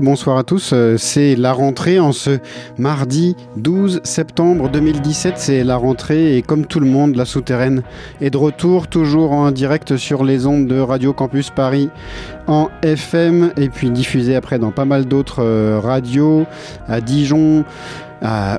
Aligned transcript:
Bonsoir 0.00 0.38
à 0.38 0.44
tous. 0.44 0.70
Euh, 0.72 0.96
c'est 0.96 1.36
la 1.36 1.52
rentrée 1.52 2.00
en 2.00 2.12
ce 2.12 2.38
mardi 2.78 3.36
12 3.58 4.00
septembre 4.02 4.70
2017. 4.70 5.34
C'est 5.36 5.62
la 5.62 5.76
rentrée 5.76 6.38
et 6.38 6.42
comme 6.42 6.64
tout 6.64 6.80
le 6.80 6.86
monde, 6.86 7.16
la 7.16 7.26
souterraine 7.26 7.82
est 8.22 8.30
de 8.30 8.38
retour, 8.38 8.88
toujours 8.88 9.32
en 9.32 9.50
direct 9.50 9.98
sur 9.98 10.24
les 10.24 10.46
ondes 10.46 10.66
de 10.66 10.80
Radio 10.80 11.12
Campus 11.12 11.50
Paris 11.50 11.90
en 12.46 12.70
FM 12.80 13.52
et 13.58 13.68
puis 13.68 13.90
diffusée 13.90 14.36
après 14.36 14.58
dans 14.58 14.70
pas 14.70 14.86
mal 14.86 15.04
d'autres 15.04 15.42
euh, 15.42 15.78
radios 15.78 16.46
à 16.88 17.02
Dijon 17.02 17.66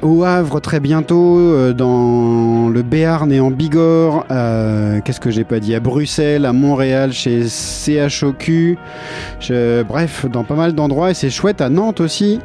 au 0.02 0.24
Havre 0.24 0.60
très 0.60 0.80
bientôt, 0.80 1.38
euh, 1.38 1.74
dans 1.74 2.70
le 2.70 2.82
Béarn 2.82 3.32
et 3.32 3.40
en 3.40 3.52
Bigorre, 3.52 4.26
qu'est-ce 5.04 5.20
que 5.20 5.32
j'ai 5.32 5.44
pas 5.44 5.60
dit, 5.60 5.76
à 5.76 5.80
Bruxelles, 5.80 6.46
à 6.46 6.54
Montréal, 6.54 7.14
chez 7.14 7.44
CHOQ, 7.48 8.78
bref, 9.88 10.26
dans 10.32 10.44
pas 10.44 10.56
mal 10.56 10.74
d'endroits 10.74 11.12
et 11.12 11.14
c'est 11.14 11.30
chouette 11.30 11.62
à 11.62 11.70
Nantes 11.70 12.02
aussi. 12.02 12.40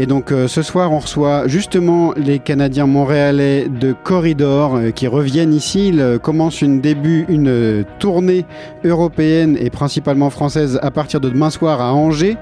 Et 0.00 0.06
donc 0.06 0.32
euh, 0.32 0.48
ce 0.48 0.62
soir, 0.62 0.92
on 0.92 0.98
reçoit 0.98 1.46
justement 1.46 2.14
les 2.16 2.38
Canadiens 2.38 2.86
montréalais 2.86 3.68
de 3.68 3.92
Corridor 3.92 4.76
euh, 4.76 4.90
qui 4.92 5.06
reviennent 5.06 5.52
ici. 5.52 5.88
Ils 5.88 6.18
commencent 6.22 6.62
une 6.62 6.80
début, 6.80 7.26
une 7.28 7.84
tournée 7.98 8.46
européenne 8.82 9.58
et 9.60 9.68
principalement 9.68 10.30
française 10.30 10.78
à 10.82 10.90
partir 10.90 11.20
de 11.20 11.28
demain 11.28 11.50
soir 11.50 11.82
à 11.82 11.92
Angers. 11.92 12.38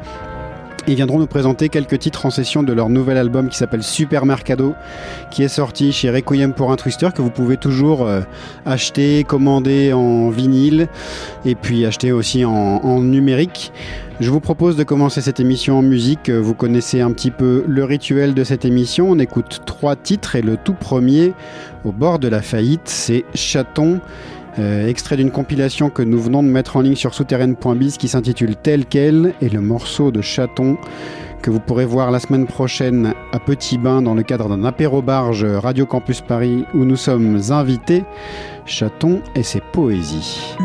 Ils 0.88 0.94
viendront 0.94 1.18
nous 1.18 1.26
présenter 1.26 1.68
quelques 1.68 1.98
titres 1.98 2.24
en 2.24 2.30
session 2.30 2.62
de 2.62 2.72
leur 2.72 2.88
nouvel 2.88 3.18
album 3.18 3.50
qui 3.50 3.58
s'appelle 3.58 3.82
Super 3.82 4.24
Mercado, 4.24 4.74
qui 5.30 5.42
est 5.42 5.48
sorti 5.48 5.92
chez 5.92 6.08
Requiem 6.08 6.54
pour 6.54 6.72
un 6.72 6.76
Twister, 6.76 7.10
que 7.14 7.20
vous 7.20 7.28
pouvez 7.28 7.58
toujours 7.58 8.06
euh, 8.06 8.22
acheter, 8.64 9.22
commander 9.22 9.92
en 9.92 10.30
vinyle 10.30 10.88
et 11.44 11.54
puis 11.54 11.84
acheter 11.84 12.10
aussi 12.10 12.46
en, 12.46 13.00
numérique. 13.02 13.70
Je 14.18 14.30
vous 14.30 14.40
propose 14.40 14.76
de 14.76 14.82
commencer 14.82 15.20
cette 15.20 15.40
émission 15.40 15.78
en 15.78 15.82
musique. 15.82 16.30
Vous 16.30 16.54
connaissez 16.54 17.02
un 17.02 17.12
petit 17.12 17.30
peu 17.30 17.64
le 17.68 17.84
rituel 17.84 18.32
de 18.32 18.42
cette 18.42 18.64
émission. 18.64 19.10
On 19.10 19.18
écoute 19.18 19.60
trois 19.66 19.94
titres 19.94 20.36
et 20.36 20.42
le 20.42 20.56
tout 20.56 20.72
premier, 20.72 21.34
au 21.84 21.92
bord 21.92 22.18
de 22.18 22.28
la 22.28 22.40
faillite, 22.40 22.86
c'est 22.86 23.26
Chaton. 23.34 24.00
Euh, 24.58 24.88
extrait 24.88 25.16
d'une 25.16 25.30
compilation 25.30 25.88
que 25.88 26.02
nous 26.02 26.20
venons 26.20 26.42
de 26.42 26.48
mettre 26.48 26.76
en 26.76 26.80
ligne 26.80 26.96
sur 26.96 27.14
souterraine.biz 27.14 27.96
qui 27.96 28.08
s'intitule 28.08 28.56
Tel 28.56 28.86
quel 28.86 29.34
et 29.40 29.48
le 29.48 29.60
morceau 29.60 30.10
de 30.10 30.20
Chaton 30.20 30.76
que 31.42 31.50
vous 31.50 31.60
pourrez 31.60 31.84
voir 31.84 32.10
la 32.10 32.18
semaine 32.18 32.46
prochaine 32.46 33.14
à 33.32 33.38
Petit 33.38 33.78
Bain 33.78 34.02
dans 34.02 34.14
le 34.14 34.24
cadre 34.24 34.48
d'un 34.48 34.64
apéro 34.64 35.00
barge 35.00 35.44
Radio 35.44 35.86
Campus 35.86 36.20
Paris 36.20 36.64
où 36.74 36.78
nous 36.78 36.96
sommes 36.96 37.40
invités. 37.50 38.04
Chaton 38.66 39.22
et 39.36 39.44
ses 39.44 39.60
poésies. 39.60 40.56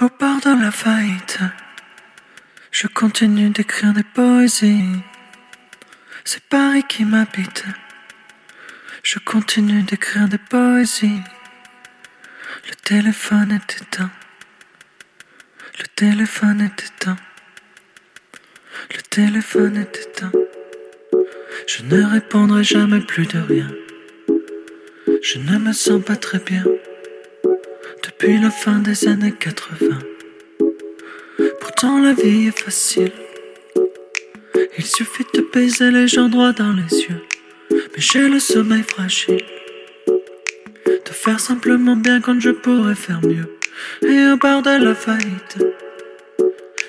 Au 0.00 0.08
bord 0.18 0.40
de 0.40 0.62
la 0.62 0.70
faillite, 0.70 1.40
je 2.70 2.86
continue 2.86 3.50
d'écrire 3.50 3.92
des 3.92 4.04
poésies. 4.14 5.02
C'est 6.32 6.44
Paris 6.44 6.84
qui 6.88 7.04
m'habite. 7.04 7.64
Je 9.02 9.18
continue 9.18 9.82
d'écrire 9.82 10.28
des 10.28 10.38
poésies. 10.38 11.24
Le 12.68 12.74
téléphone 12.84 13.50
est 13.50 13.82
éteint. 13.82 14.12
Le 15.80 15.86
téléphone 15.96 16.60
est 16.60 16.84
éteint. 16.84 17.16
Le 18.94 19.02
téléphone 19.02 19.76
est 19.76 19.98
éteint. 20.06 20.30
Je 21.66 21.82
ne 21.82 22.00
répondrai 22.04 22.62
jamais 22.62 23.00
plus 23.00 23.26
de 23.26 23.40
rien. 23.40 23.70
Je 25.24 25.38
ne 25.40 25.58
me 25.58 25.72
sens 25.72 26.00
pas 26.00 26.14
très 26.14 26.38
bien 26.38 26.64
depuis 28.04 28.38
la 28.38 28.52
fin 28.52 28.78
des 28.78 29.08
années 29.08 29.34
80. 29.34 29.98
Pourtant 31.60 32.00
la 32.00 32.12
vie 32.12 32.46
est 32.46 32.56
facile. 32.56 33.10
Il 34.80 34.86
suffit 34.86 35.26
de 35.34 35.46
baiser 35.52 35.90
les 35.90 36.08
gens 36.08 36.30
droit 36.30 36.54
dans 36.54 36.72
les 36.72 37.02
yeux. 37.02 37.22
Mais 37.70 37.98
j'ai 37.98 38.26
le 38.26 38.40
sommeil 38.40 38.82
fragile. 38.82 39.44
De 40.06 41.12
faire 41.12 41.38
simplement 41.38 41.96
bien 41.96 42.22
quand 42.22 42.40
je 42.40 42.48
pourrais 42.48 42.94
faire 42.94 43.20
mieux. 43.20 43.58
Et 44.00 44.32
au 44.32 44.38
bord 44.38 44.62
de 44.62 44.82
la 44.82 44.94
faillite, 44.94 45.58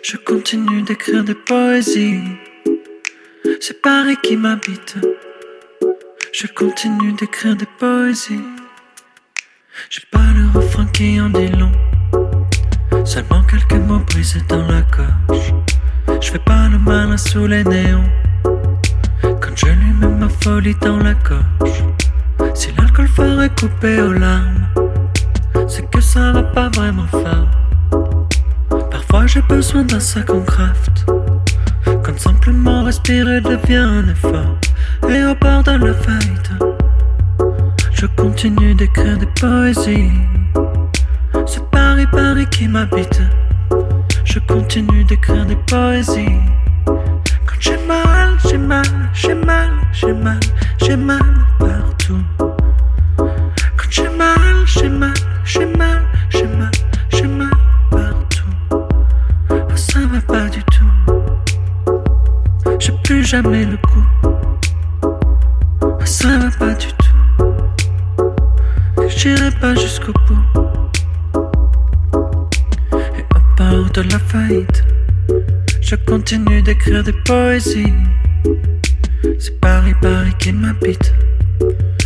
je 0.03 0.15
continue 0.15 0.83
d'écrire 0.83 1.25
des 1.25 1.35
poésies. 1.35 2.21
C'est 3.59 3.81
Paris 3.81 4.15
qui 4.23 4.37
m'habite. 4.37 4.95
Je 6.31 6.47
continue 6.47 7.11
d'écrire 7.11 7.57
des 7.57 7.67
poésies. 7.77 8.47
J'ai 9.89 10.03
pas 10.09 10.29
le 10.33 10.57
refrain 10.57 10.85
qui 10.93 11.19
en 11.19 11.27
dit 11.27 11.51
long. 11.59 11.73
Seulement 13.03 13.43
quelques 13.43 13.73
mots 13.85 13.99
brisés 13.99 14.39
dans 14.47 14.65
la 14.65 14.81
gorge. 14.83 15.50
Je 16.21 16.29
fais 16.29 16.39
pas 16.39 16.69
le 16.71 16.77
malin 16.77 17.17
sous 17.17 17.47
les 17.47 17.63
néons. 17.63 18.03
Quand 19.23 19.55
je 19.55 19.65
lui 19.65 19.91
mets 19.99 20.07
ma 20.07 20.29
folie 20.29 20.75
dans 20.79 20.97
la 20.97 21.15
gorge. 21.15 21.83
Si 22.53 22.71
l'alcool 22.77 23.07
ferait 23.07 23.49
couper 23.49 23.99
aux 24.01 24.13
larmes, 24.13 24.67
c'est 25.67 25.89
que 25.89 25.99
ça 25.99 26.31
va 26.31 26.43
pas 26.43 26.69
vraiment 26.69 27.07
fort. 27.07 27.47
Parfois 28.91 29.25
j'ai 29.25 29.41
besoin 29.41 29.83
d'un 29.83 29.99
sac 29.99 30.29
en 30.29 30.41
craft. 30.41 31.05
Quand 32.03 32.19
simplement 32.19 32.83
respirer 32.83 33.41
devient 33.41 33.75
un 33.77 34.07
effort. 34.07 34.57
Et 35.09 35.23
au 35.25 35.33
bord 35.33 35.63
de 35.63 35.71
la 35.71 35.93
faillite, 35.95 36.51
je 37.91 38.05
continue 38.05 38.75
d'écrire 38.75 39.17
des 39.17 39.29
poésies. 39.39 40.11
C'est 41.47 41.65
Paris, 41.71 42.05
Paris 42.11 42.45
qui 42.51 42.67
m'habite. 42.67 43.21
Je 44.33 44.39
continue 44.39 45.03
d'écrire 45.03 45.45
des 45.45 45.57
poésies. 45.67 46.39
Quand 46.85 47.59
j'ai 47.59 47.75
mal, 47.85 48.37
j'ai 48.49 48.57
mal, 48.57 48.85
j'ai 49.13 49.35
mal, 49.35 49.71
j'ai 49.91 50.13
mal, 50.13 50.39
j'ai 50.79 50.95
mal 50.95 51.40
poésie. 77.51 77.93
C'est 79.37 79.59
Paris, 79.59 79.93
Paris 80.01 80.33
qui 80.39 80.53
m'habite. 80.53 81.13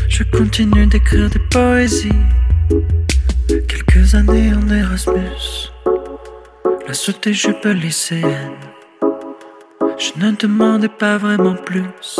Je 0.09 0.23
continue 0.23 0.87
d'écrire 0.87 1.29
des 1.29 1.43
poésies. 1.51 2.23
Quelques 3.47 4.15
années 4.15 4.51
en 4.55 4.67
Erasmus, 4.67 5.69
la 6.87 6.93
sauté 6.93 7.31
jupe 7.33 7.65
lycéenne. 7.65 8.59
Je 9.99 10.11
ne 10.19 10.31
demandais 10.31 10.89
pas 11.03 11.17
vraiment 11.17 11.55
plus 11.55 12.19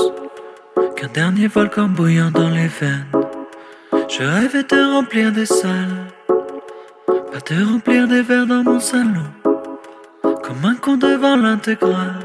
qu'un 0.96 1.08
dernier 1.08 1.48
volcan 1.48 1.88
bouillant 1.88 2.30
dans 2.30 2.52
les 2.52 2.68
veines. 2.68 3.08
Je 4.08 4.24
rêvais 4.24 4.64
de 4.64 4.94
remplir 4.94 5.32
des 5.32 5.48
salles, 5.48 5.98
pas 7.08 7.42
de 7.50 7.66
remplir 7.72 8.08
des 8.08 8.22
verres 8.22 8.46
dans 8.46 8.64
mon 8.64 8.80
salon, 8.80 9.30
comme 10.22 10.64
un 10.64 10.76
con 10.76 10.98
devant 10.98 11.38
l'intégrale. 11.38 12.25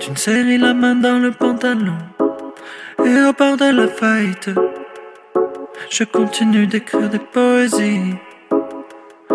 Tu 0.00 0.12
me 0.12 0.16
serrais 0.16 0.58
la 0.58 0.74
main 0.74 0.94
dans 0.94 1.18
le 1.18 1.32
pantalon. 1.32 1.98
Et 3.04 3.20
au 3.22 3.32
bord 3.32 3.56
de 3.56 3.70
la 3.72 3.88
faillite, 3.88 4.50
je 5.90 6.04
continue 6.04 6.68
d'écrire 6.68 7.08
des 7.08 7.18
poésies. 7.18 8.14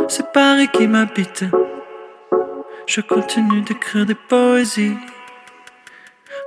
C'est 0.08 0.32
Paris 0.32 0.70
qui 0.72 0.88
m'habite. 0.88 1.44
Je 2.88 3.02
continue 3.02 3.62
d'écrire 3.62 4.06
des 4.06 4.16
poésies. 4.16 4.96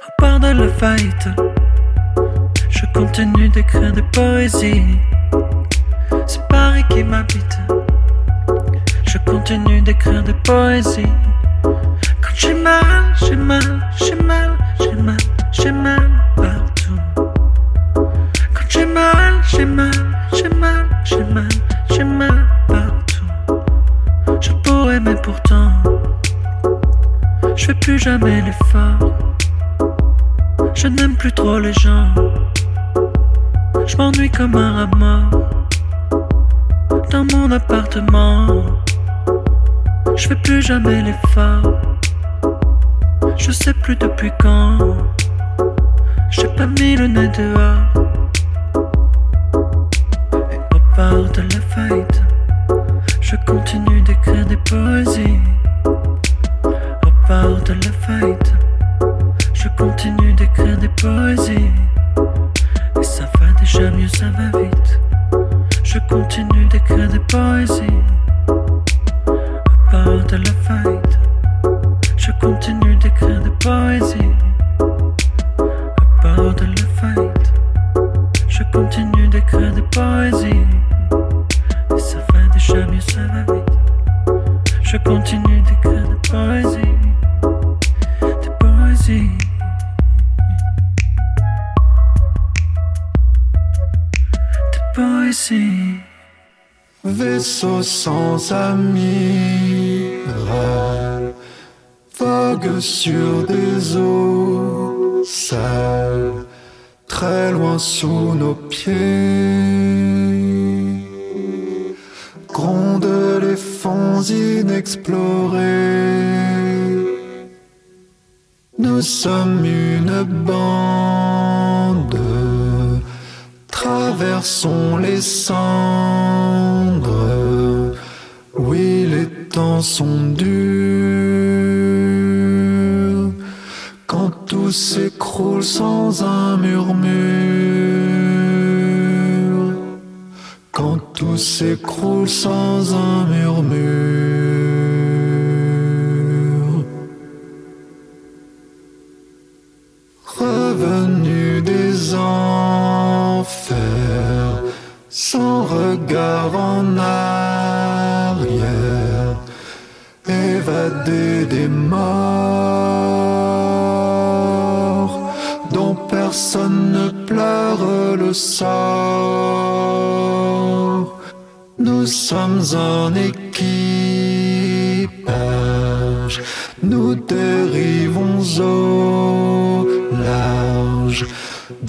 Au 0.07 0.23
bord 0.23 0.41
de 0.41 0.53
la 0.61 0.69
faillite, 0.69 1.29
je 2.71 2.87
continue 2.95 3.51
d'écrire 3.51 3.93
des 3.93 4.05
poésies. 4.15 4.99
C'est 6.27 6.47
Paris 6.49 6.85
qui 6.89 7.05
m'habite. 7.05 7.59
Je 9.07 9.19
continue 9.31 9.83
d'écrire 9.83 10.23
des 10.23 10.35
poésies. 10.45 11.13
Quand 12.23 12.35
j'ai 12.35 12.55
mal 12.55 12.86
comme 34.31 34.57
un 34.57 34.73
rabat 34.73 35.31
dans 37.11 37.27
mon 37.33 37.51
appartement. 37.51 38.63
Je 40.17 40.29
fais 40.29 40.37
plus 40.37 40.63
jamais 40.63 41.03
l'effort. 41.03 41.81
Je 43.37 43.51
sais 43.51 43.75
plus 43.75 43.97
depuis 43.97 44.31
quand. 44.41 44.79
J'ai 46.31 46.49
pas 46.49 46.67
mis 46.67 46.97
le 46.97 47.07
nez 47.07 47.29
dehors. 47.29 48.09
Et 50.53 50.61
au 50.75 50.97
bord 50.97 51.31
de 51.33 51.43
la 51.43 51.61
fête. 51.75 52.26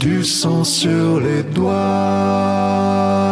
du 0.07 0.23
sang 0.23 0.63
sur 0.63 1.19
les 1.19 1.43
doigts. 1.43 3.26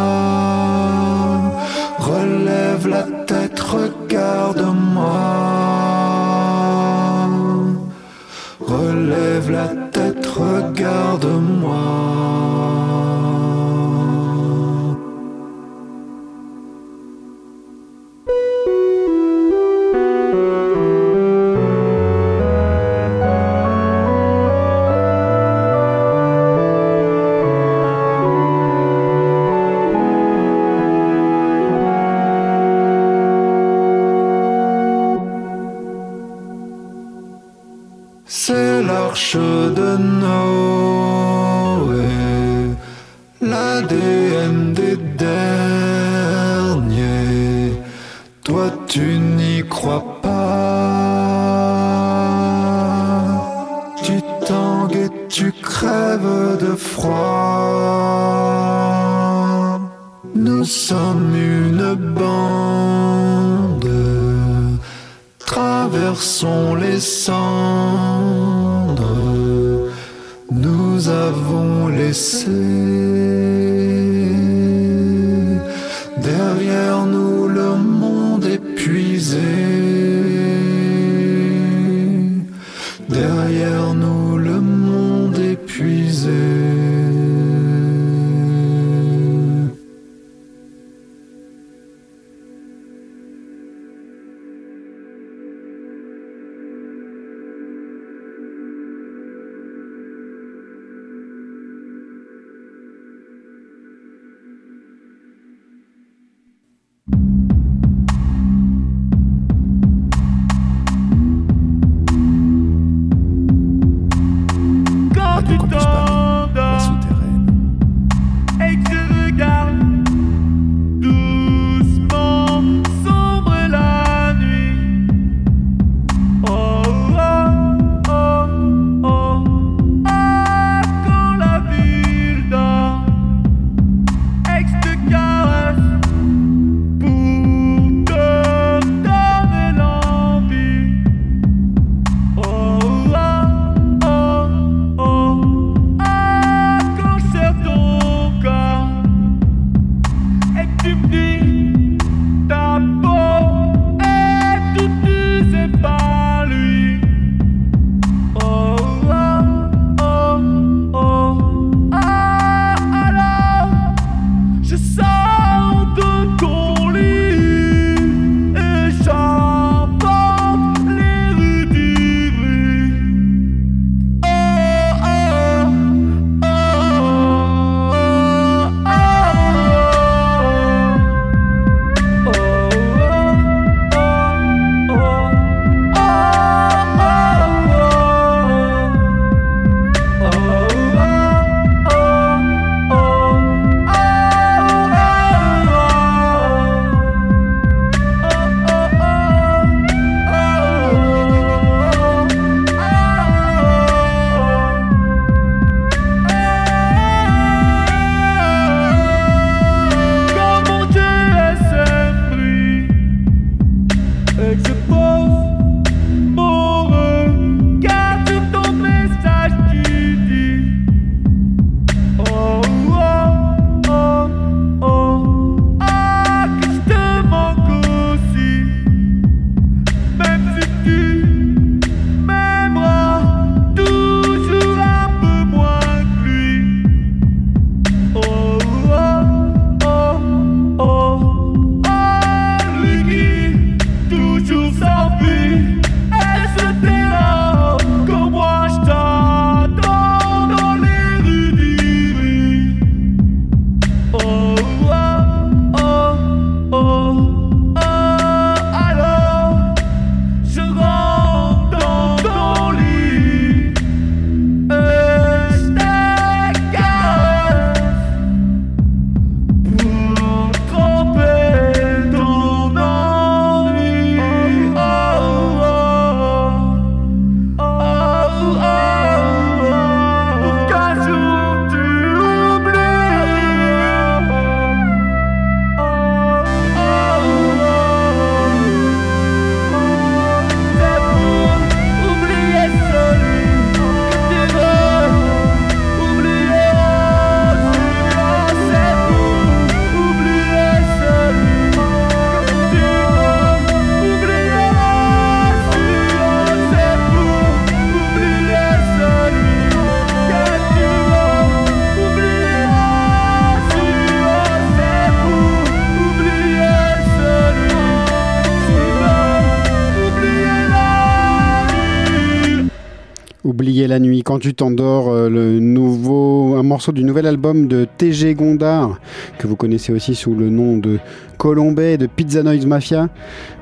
Tu 324.38 324.54
t'endors, 324.54 325.08
euh, 325.08 325.28
le 325.28 325.60
nouveau, 325.60 326.56
un 326.56 326.62
morceau 326.62 326.92
du 326.92 327.04
nouvel 327.04 327.26
album 327.26 327.68
de 327.68 327.86
TG 327.96 328.34
Gondard, 328.34 328.98
que 329.38 329.46
vous 329.46 329.56
connaissez 329.56 329.92
aussi 329.92 330.14
sous 330.14 330.34
le 330.34 330.50
nom 330.50 330.76
de 330.76 330.98
Colombet 331.36 331.98
de 331.98 332.06
Pizza 332.06 332.42
Noise 332.42 332.66
Mafia. 332.66 333.08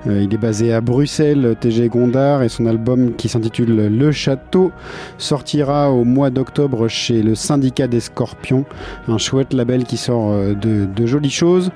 Euh, 0.07 0.23
il 0.23 0.35
est 0.35 0.39
basé 0.39 0.73
à 0.73 0.81
Bruxelles, 0.81 1.57
TG 1.59 1.89
Gondard, 1.89 2.43
et 2.43 2.49
son 2.49 2.67
album 2.67 3.15
qui 3.15 3.29
s'intitule 3.29 3.89
Le 3.89 4.13
Château 4.13 4.71
sortira 5.19 5.91
au 5.91 6.05
mois 6.05 6.31
d'octobre 6.31 6.89
chez 6.89 7.23
le 7.23 7.35
Syndicat 7.35 7.87
des 7.87 8.01
Scorpions, 8.01 8.65
un 9.09 9.19
chouette 9.19 9.53
label 9.53 9.85
qui 9.85 9.97
sort 9.97 10.31
euh, 10.31 10.55
de, 10.55 11.07
jolies 11.07 11.31
choses. 11.31 11.71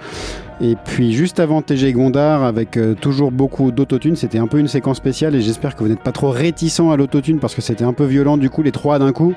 Et 0.60 0.74
puis 0.74 1.12
juste 1.12 1.38
avant 1.38 1.62
TG 1.62 1.92
Gondard, 1.92 2.42
avec 2.42 2.76
euh, 2.76 2.94
toujours 2.94 3.30
beaucoup 3.30 3.70
d'autotune, 3.70 4.16
c'était 4.16 4.38
un 4.38 4.48
peu 4.48 4.58
une 4.58 4.66
séquence 4.66 4.96
spéciale 4.96 5.36
et 5.36 5.40
j'espère 5.40 5.76
que 5.76 5.84
vous 5.84 5.88
n'êtes 5.88 6.02
pas 6.02 6.10
trop 6.10 6.30
réticent 6.30 6.80
à 6.80 6.96
l'autotune 6.96 7.38
parce 7.38 7.54
que 7.54 7.60
c'était 7.62 7.84
un 7.84 7.92
peu 7.92 8.04
violent 8.04 8.36
du 8.36 8.50
coup 8.50 8.62
les 8.62 8.72
trois 8.72 8.98
d'un 8.98 9.12
coup. 9.12 9.34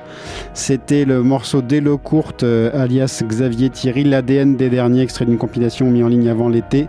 C'était 0.52 1.04
le 1.04 1.22
morceau 1.22 1.62
d'Elo 1.62 1.96
Courte 1.96 2.42
alias 2.42 3.22
Xavier 3.24 3.70
Thierry, 3.70 4.02
l'ADN 4.02 4.56
des 4.56 4.68
derniers, 4.68 5.02
extrait 5.02 5.24
d'une 5.24 5.38
compilation 5.38 5.88
mis 5.92 6.02
en 6.02 6.08
ligne 6.08 6.28
avant 6.28 6.48
l'été 6.52 6.86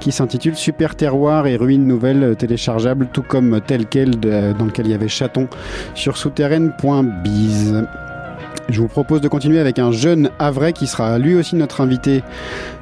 qui 0.00 0.12
s'intitule 0.12 0.54
Super 0.54 0.94
Terroir 0.94 1.46
et 1.46 1.56
Ruines 1.56 1.86
Nouvelles 1.86 2.22
euh, 2.22 2.34
téléchargeable 2.34 3.08
tout 3.12 3.22
comme 3.22 3.60
tel 3.66 3.86
quel 3.86 4.20
de- 4.20 4.52
dans 4.58 4.66
lequel 4.66 4.86
il 4.86 4.92
y 4.92 4.94
avait 4.94 5.08
Chaton 5.08 5.48
sur 5.94 6.16
souterraine.biz. 6.16 7.84
Je 8.68 8.80
vous 8.80 8.88
propose 8.88 9.20
de 9.20 9.28
continuer 9.28 9.60
avec 9.60 9.78
un 9.78 9.92
jeune 9.92 10.30
Havrais 10.40 10.72
qui 10.72 10.88
sera 10.88 11.18
lui 11.18 11.36
aussi 11.36 11.54
notre 11.54 11.80
invité 11.80 12.24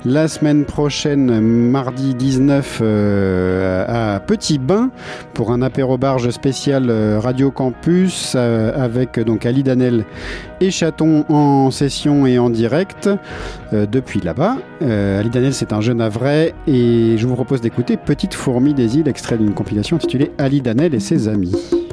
la 0.06 0.28
semaine 0.28 0.64
prochaine, 0.64 1.40
mardi 1.40 2.14
19, 2.14 2.80
euh, 2.82 4.14
à 4.16 4.20
Petit 4.20 4.58
Bain 4.58 4.90
pour 5.34 5.52
un 5.52 5.60
apéro-barge 5.60 6.30
spécial 6.30 6.88
euh, 6.88 7.20
Radio 7.20 7.50
Campus 7.50 8.32
euh, 8.34 8.72
avec 8.82 9.20
donc 9.20 9.44
Ali 9.44 9.62
Danel 9.62 10.06
et 10.62 10.70
Chaton 10.70 11.26
en 11.28 11.70
session 11.70 12.26
et 12.26 12.38
en 12.38 12.48
direct 12.48 13.10
depuis 13.72 14.20
là-bas. 14.20 14.56
Ali 14.80 15.28
Danel, 15.28 15.52
c'est 15.52 15.72
un 15.72 15.80
jeune 15.80 16.00
Havrais 16.00 16.54
et 16.66 17.16
je 17.18 17.26
vous 17.26 17.34
propose 17.34 17.60
d'écouter 17.60 17.96
Petite 17.96 18.34
fourmi 18.34 18.72
des 18.72 18.96
îles, 18.96 19.08
extrait 19.08 19.36
d'une 19.36 19.52
compilation 19.52 19.96
intitulée 19.96 20.30
Ali 20.38 20.62
Danel 20.62 20.94
et 20.94 21.00
ses 21.00 21.28
amis. 21.28 21.83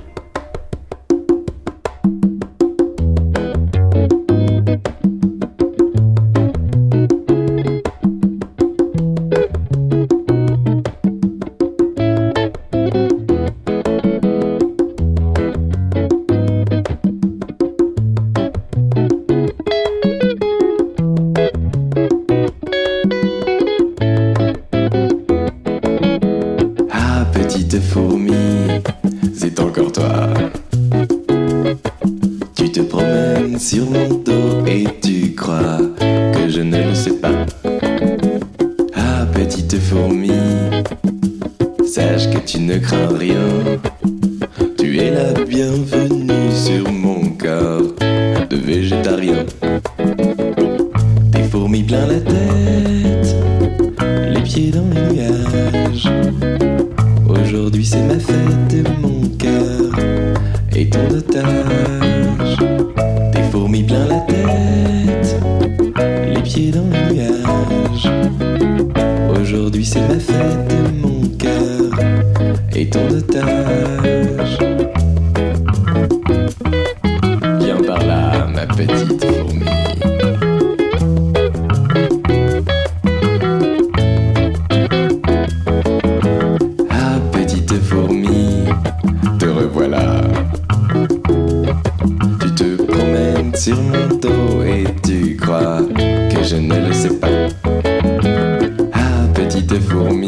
Ah, 99.72 99.74
petite 99.74 99.90
fourmi, 99.90 100.28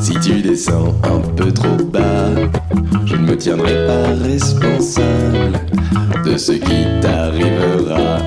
si 0.00 0.14
tu 0.20 0.40
descends 0.40 0.94
un 1.04 1.20
peu 1.36 1.52
trop 1.52 1.76
bas, 1.76 2.30
je 3.04 3.16
ne 3.16 3.26
me 3.26 3.36
tiendrai 3.36 3.86
pas 3.86 4.14
responsable 4.24 5.60
de 6.24 6.38
ce 6.38 6.52
qui 6.52 6.86
t'arrivera. 7.02 8.18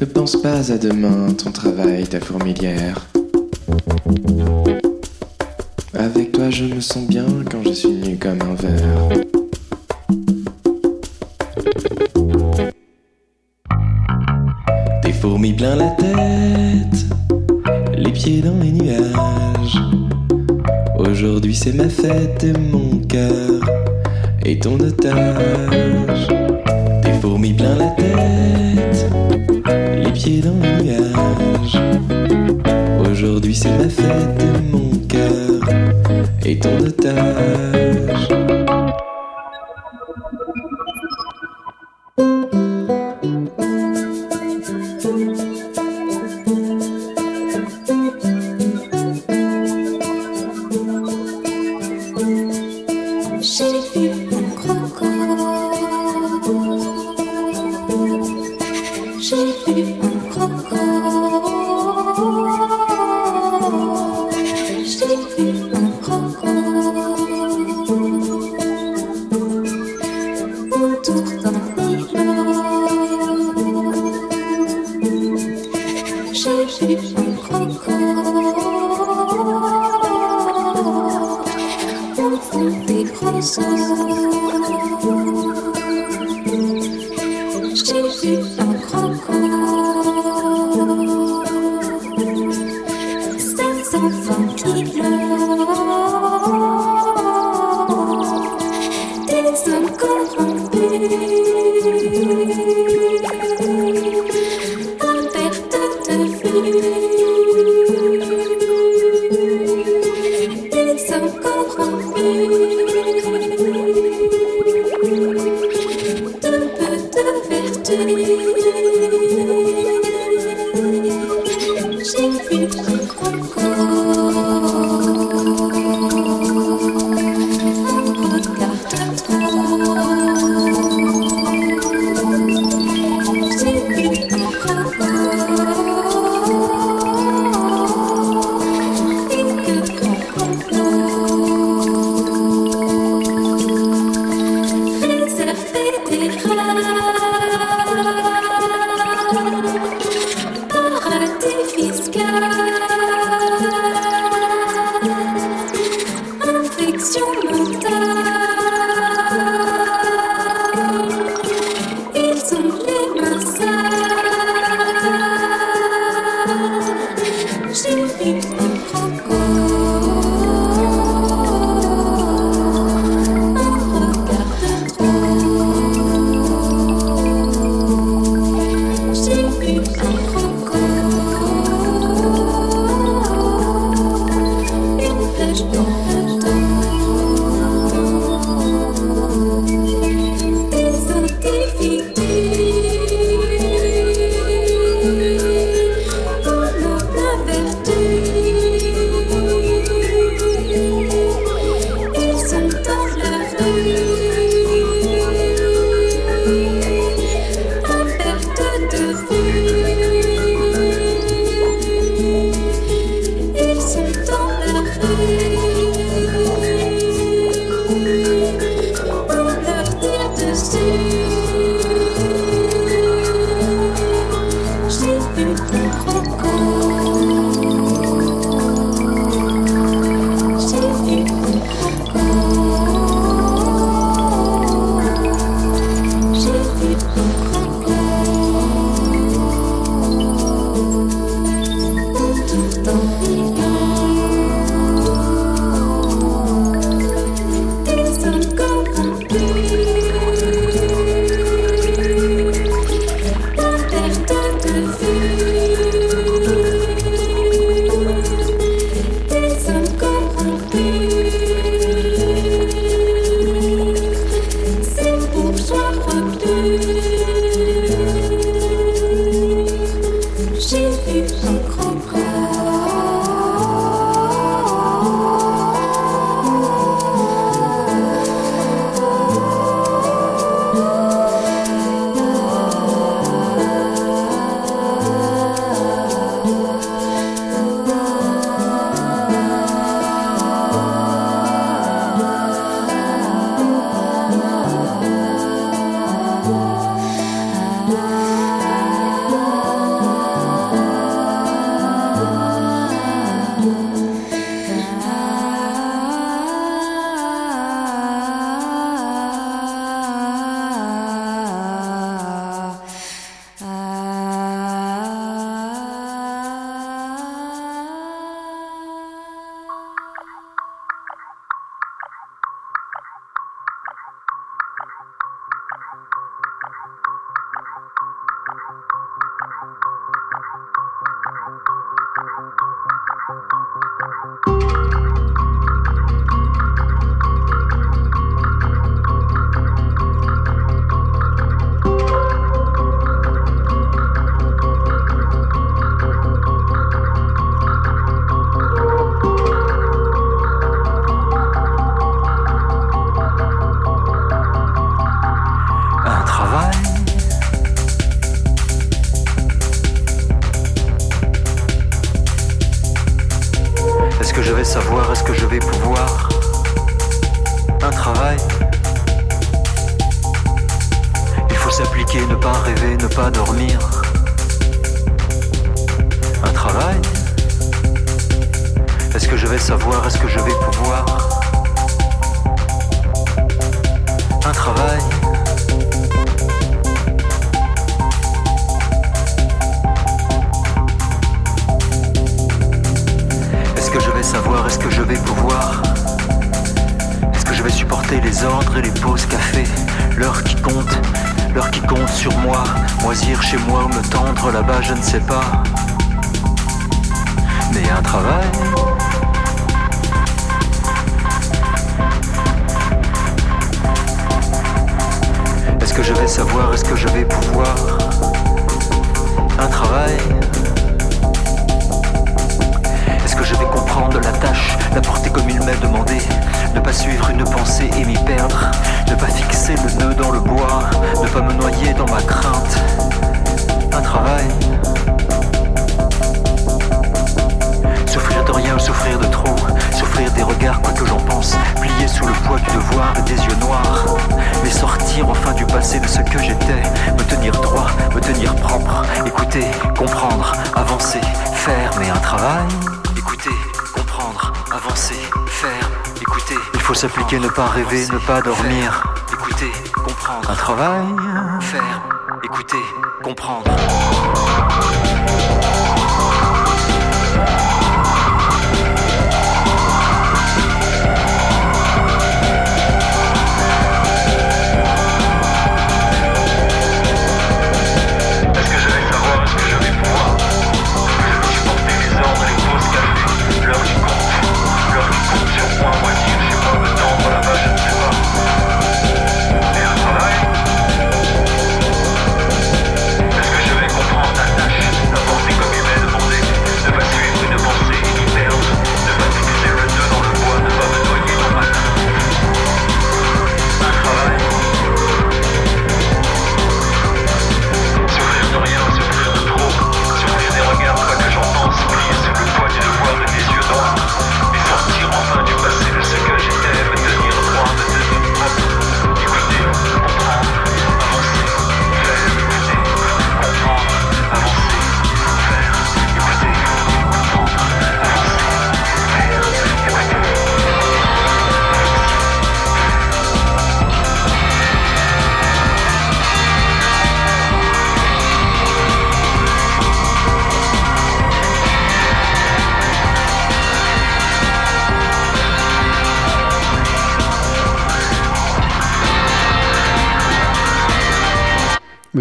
Ne 0.00 0.04
pense 0.04 0.36
pas 0.42 0.70
à 0.70 0.76
demain, 0.76 1.32
ton 1.32 1.50
travail, 1.50 2.06
ta 2.06 2.20
fourmilière. 2.20 3.06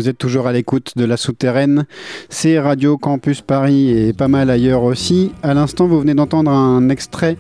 Vous 0.06 0.12
êtes 0.12 0.20
toujours 0.20 0.46
à 0.46 0.54
l'écoute 0.54 0.92
de 0.98 1.04
la 1.04 1.18
souterraine. 1.18 1.86
C'est 2.30 2.60
Radio 2.60 2.96
Campus 2.96 3.42
Paris 3.42 3.90
et 3.90 4.14
pas 4.14 4.28
mal 4.28 4.52
ailleurs 4.52 4.84
aussi. 4.84 5.32
À 5.42 5.56
l'instant, 5.56 5.88
vous 5.88 6.00
venez 6.00 6.14
d'entendre 6.14 6.52
un 6.52 6.90
extrait 6.90 7.38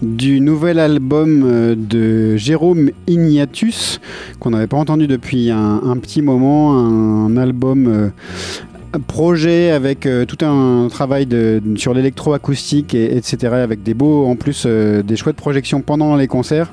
du 0.00 0.40
nouvel 0.40 0.78
album 0.78 1.42
euh, 1.44 1.74
de 1.76 2.34
Jérôme 2.38 2.92
Ignatius, 3.08 4.00
qu'on 4.40 4.52
n'avait 4.52 4.66
pas 4.66 4.78
entendu 4.78 5.06
depuis 5.06 5.50
un, 5.50 5.98
petit 6.00 6.22
moment. 6.22 6.78
Un 6.78 7.36
album 7.36 7.86
euh, 7.86 8.98
projet 9.06 9.70
avec 9.70 10.06
euh, 10.06 10.24
tout 10.24 10.42
un 10.42 10.88
travail 10.88 11.26
de, 11.26 11.60
sur 11.76 11.92
l'électroacoustique 11.92 12.94
et 12.94 13.18
etc 13.18 13.52
avec 13.52 13.82
des 13.82 13.92
beaux 13.92 14.24
en 14.24 14.34
plus 14.34 14.64
des 14.64 15.16
chouettes 15.16 15.36
projections 15.36 15.82
pendant 15.82 16.16
les 16.16 16.26
concerts 16.26 16.72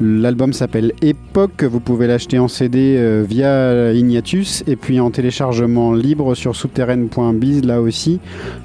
l'album 0.00 0.52
s'appelle 0.52 0.92
Époque. 1.02 1.64
Vous 1.64 1.80
pouvez 1.80 2.06
l'acheter 2.06 2.38
en 2.38 2.48
CD 2.48 2.96
euh, 2.98 3.24
via 3.28 3.92
Ignatus 3.92 4.64
et 4.66 4.76
puis 4.76 5.00
en 5.00 5.10
téléchargement 5.10 5.92
libre 5.92 6.34
sur 6.34 6.56
souterraine.biz 6.56 7.64
là 7.64 7.80
aussi. 7.80 8.20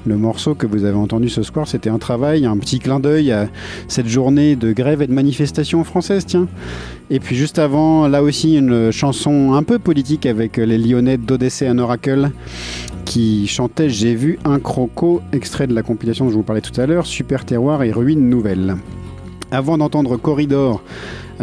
Le 0.06 0.16
morceau 0.16 0.54
que 0.54 0.66
vous 0.66 0.84
avez 0.84 0.96
entendu 0.96 1.28
ce 1.28 1.42
soir 1.42 1.66
c'était 1.68 1.90
un 1.90 1.98
travail 1.98 2.46
un 2.46 2.56
petit 2.56 2.78
clin 2.78 3.00
d'œil 3.00 3.32
à 3.32 3.48
cette 3.88 4.08
journée 4.08 4.56
de 4.56 4.72
grève 4.72 5.02
et 5.02 5.06
de 5.06 5.12
manifestation 5.12 5.84
française 5.84 6.24
tiens. 6.26 6.48
Et 7.10 7.20
puis 7.20 7.36
juste 7.36 7.58
avant, 7.58 8.08
là 8.08 8.22
aussi, 8.22 8.56
une 8.56 8.90
chanson 8.90 9.52
un 9.52 9.62
peu 9.62 9.78
politique 9.78 10.24
avec 10.24 10.56
les 10.56 10.78
Lyonnais 10.78 11.18
d'Odyssée 11.18 11.66
un 11.66 11.78
Oracle 11.78 12.30
qui 13.04 13.46
chantait 13.46 13.90
J'ai 13.90 14.14
vu 14.14 14.38
un 14.44 14.58
croco, 14.58 15.20
extrait 15.32 15.66
de 15.66 15.74
la 15.74 15.82
compilation 15.82 16.24
dont 16.24 16.30
je 16.30 16.36
vous 16.36 16.42
parlais 16.42 16.62
tout 16.62 16.78
à 16.80 16.86
l'heure, 16.86 17.06
Super 17.06 17.44
Terroir 17.44 17.82
et 17.82 17.92
Ruines 17.92 18.28
Nouvelles. 18.28 18.76
Avant 19.50 19.78
d'entendre 19.78 20.16
Corridor, 20.16 20.82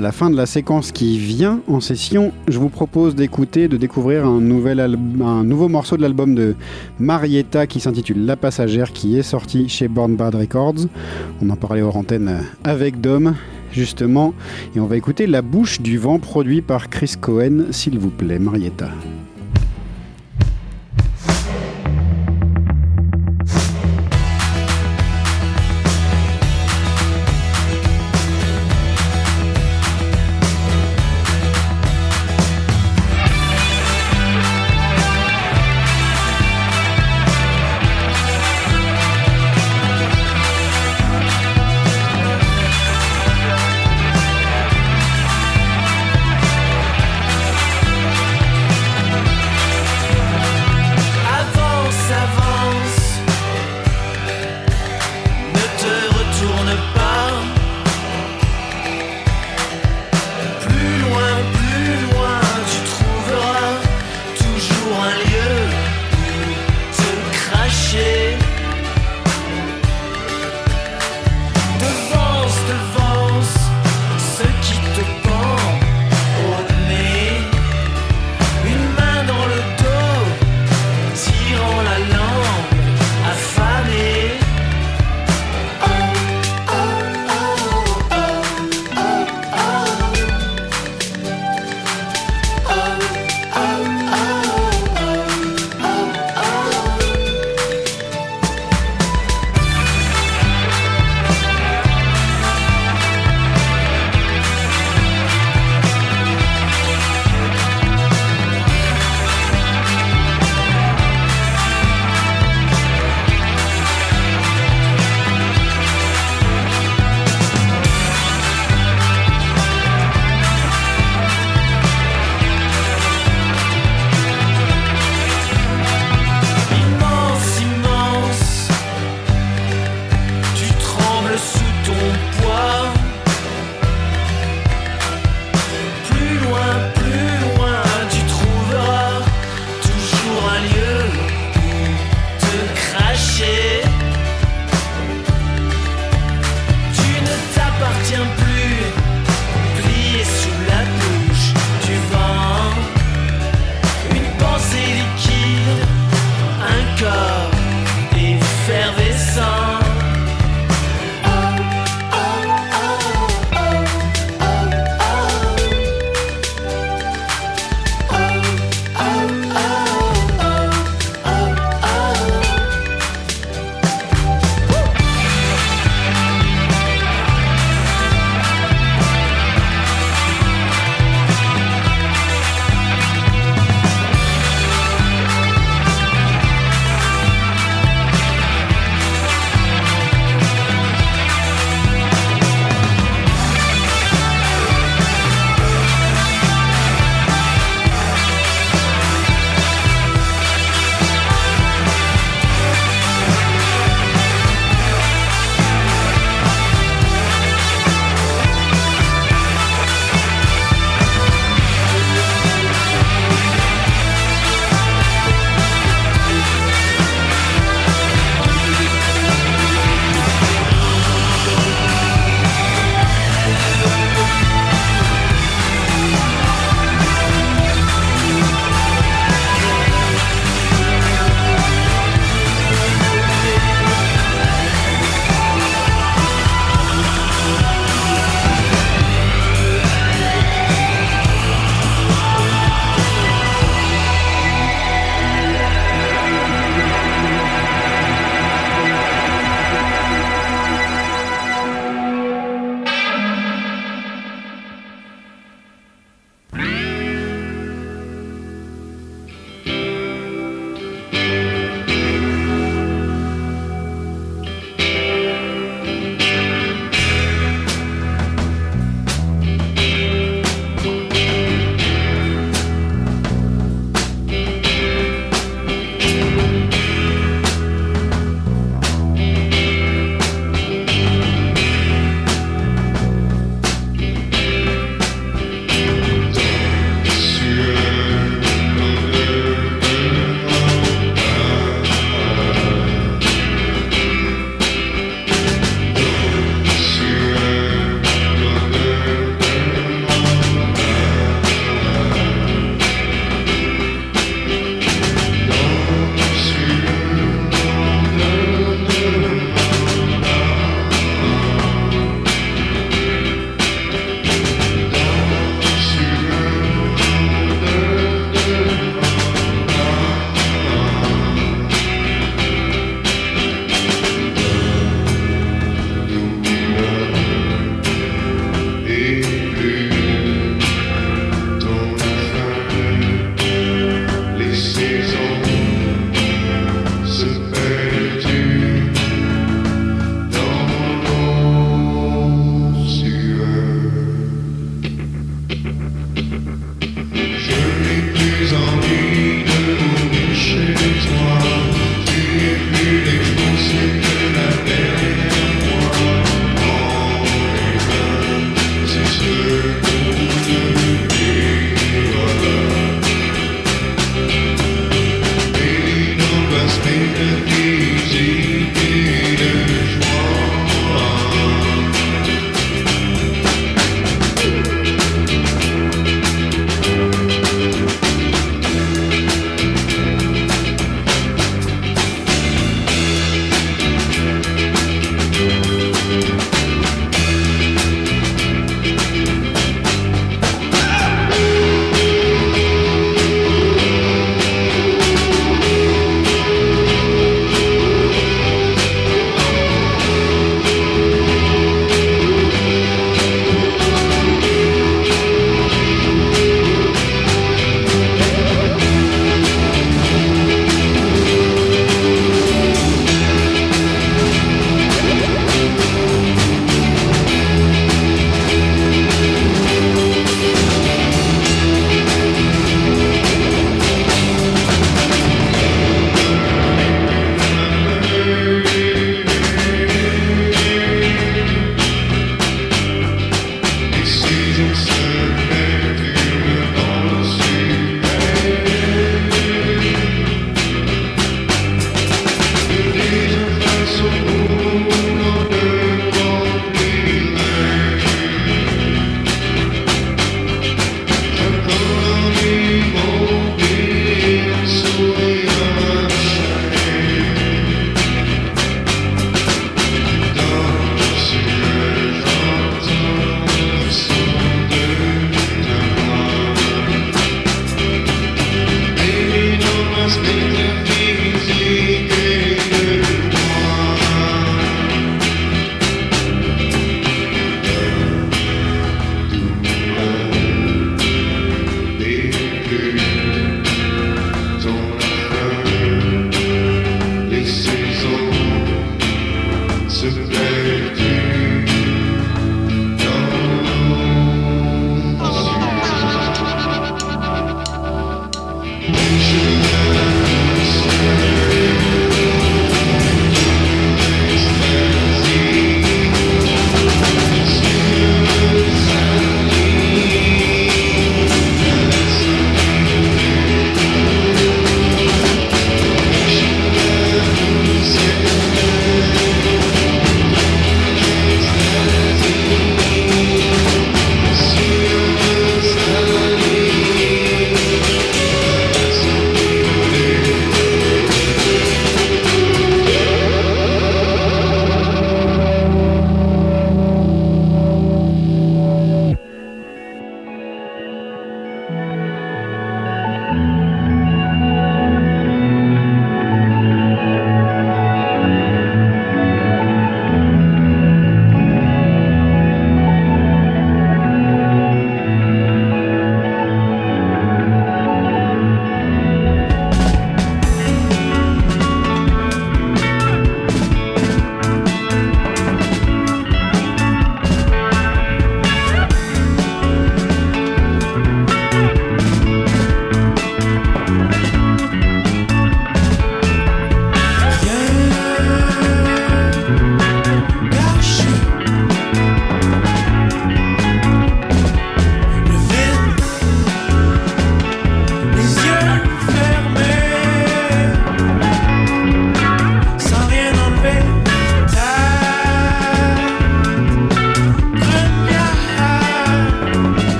à 0.00 0.02
la 0.02 0.12
fin 0.12 0.30
de 0.30 0.36
la 0.36 0.46
séquence 0.46 0.92
qui 0.92 1.18
vient 1.18 1.60
en 1.68 1.80
session, 1.80 2.32
je 2.48 2.58
vous 2.58 2.70
propose 2.70 3.14
d'écouter, 3.14 3.68
de 3.68 3.76
découvrir 3.76 4.24
un, 4.24 4.40
nouveau 4.40 5.68
morceau 5.68 5.98
de 5.98 6.00
l'album 6.00 6.34
de 6.34 6.54
Marietta 6.98 7.66
qui 7.66 7.80
s'intitule 7.80 8.24
La 8.24 8.34
Passagère, 8.34 8.92
qui 8.92 9.18
est 9.18 9.22
sorti 9.22 9.68
chez 9.68 9.88
Born 9.88 10.16
Bad 10.16 10.36
Records. 10.36 10.86
On 11.42 11.50
en 11.50 11.56
parlait 11.56 11.82
hors 11.82 11.98
antenne 11.98 12.46
avec 12.64 13.02
Dom, 13.02 13.34
justement, 13.72 14.32
et 14.74 14.80
on 14.80 14.86
va 14.86 14.96
écouter 14.96 15.26
La 15.26 15.42
Bouche 15.42 15.82
du 15.82 15.98
Vent 15.98 16.18
produit 16.18 16.62
par 16.62 16.88
Chris 16.88 17.16
Cohen, 17.20 17.66
s'il 17.70 17.98
vous 17.98 18.08
plaît, 18.08 18.38
Marietta. 18.38 18.88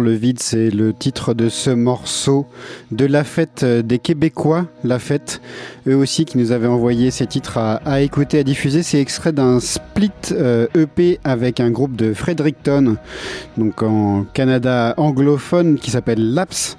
Le 0.00 0.12
vide, 0.12 0.40
c'est 0.40 0.70
le 0.70 0.92
titre 0.92 1.34
de 1.34 1.48
ce 1.48 1.70
morceau 1.70 2.46
de 2.90 3.06
la 3.06 3.24
fête 3.24 3.64
des 3.64 3.98
Québécois, 3.98 4.66
la 4.82 4.98
fête, 4.98 5.40
eux 5.86 5.96
aussi 5.96 6.24
qui 6.24 6.38
nous 6.38 6.52
avaient 6.52 6.68
envoyé 6.68 7.10
ces 7.10 7.26
titres 7.26 7.58
à, 7.58 8.00
écouter, 8.00 8.38
à 8.38 8.42
diffuser. 8.42 8.82
C'est 8.82 9.00
extrait 9.00 9.32
d'un 9.32 9.60
split 9.60 10.10
euh, 10.32 10.66
EP 10.74 11.18
avec 11.24 11.60
un 11.60 11.70
groupe 11.70 11.96
de 11.96 12.14
Fredericton, 12.14 12.96
donc 13.56 13.82
en 13.82 14.24
Canada 14.32 14.94
anglophone, 14.96 15.78
qui 15.78 15.90
s'appelle 15.90 16.34
Laps. 16.34 16.76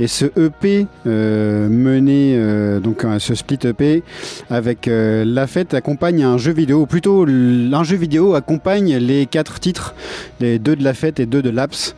Et 0.00 0.06
ce 0.06 0.26
EP 0.36 0.86
euh, 1.06 1.68
mené, 1.68 2.34
euh, 2.36 2.80
donc 2.80 3.04
ce 3.18 3.34
split 3.34 3.58
EP 3.64 4.02
avec 4.50 4.88
la 4.88 5.46
fête 5.46 5.74
accompagne 5.74 6.22
un 6.22 6.38
jeu 6.38 6.52
vidéo, 6.52 6.86
plutôt 6.86 7.26
un 7.26 7.84
jeu 7.84 7.96
vidéo 7.96 8.34
accompagne 8.34 8.96
les 8.96 9.26
quatre 9.26 9.60
titres, 9.60 9.94
les 10.40 10.58
deux 10.58 10.76
de 10.76 10.84
la 10.84 10.94
fête 10.94 11.20
et 11.20 11.26
deux 11.26 11.42
de 11.42 11.50
Laps. 11.50 11.94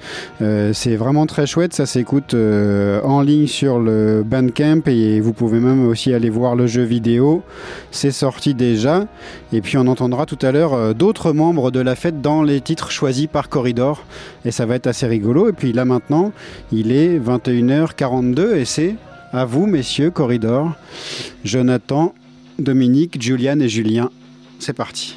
Euh, 0.50 0.72
c'est 0.72 0.96
vraiment 0.96 1.26
très 1.26 1.46
chouette, 1.46 1.74
ça 1.74 1.86
s'écoute 1.86 2.34
euh, 2.34 3.00
en 3.02 3.20
ligne 3.20 3.46
sur 3.46 3.78
le 3.78 4.24
Bandcamp 4.24 4.82
et 4.86 5.20
vous 5.20 5.32
pouvez 5.32 5.60
même 5.60 5.86
aussi 5.86 6.12
aller 6.12 6.28
voir 6.28 6.56
le 6.56 6.66
jeu 6.66 6.82
vidéo. 6.82 7.44
C'est 7.92 8.10
sorti 8.10 8.54
déjà. 8.54 9.06
Et 9.52 9.60
puis 9.60 9.78
on 9.78 9.86
entendra 9.86 10.26
tout 10.26 10.38
à 10.42 10.50
l'heure 10.50 10.74
euh, 10.74 10.92
d'autres 10.92 11.32
membres 11.32 11.70
de 11.70 11.78
la 11.78 11.94
fête 11.94 12.20
dans 12.20 12.42
les 12.42 12.60
titres 12.60 12.90
choisis 12.90 13.28
par 13.28 13.48
Corridor. 13.48 14.04
Et 14.44 14.50
ça 14.50 14.66
va 14.66 14.74
être 14.74 14.88
assez 14.88 15.06
rigolo. 15.06 15.48
Et 15.48 15.52
puis 15.52 15.72
là 15.72 15.84
maintenant, 15.84 16.32
il 16.72 16.90
est 16.90 17.18
21h42 17.18 18.56
et 18.56 18.64
c'est 18.64 18.96
à 19.32 19.44
vous, 19.44 19.66
messieurs, 19.66 20.10
Corridor, 20.10 20.72
Jonathan, 21.44 22.12
Dominique, 22.58 23.22
Juliane 23.22 23.62
et 23.62 23.68
Julien. 23.68 24.10
C'est 24.58 24.72
parti. 24.72 25.14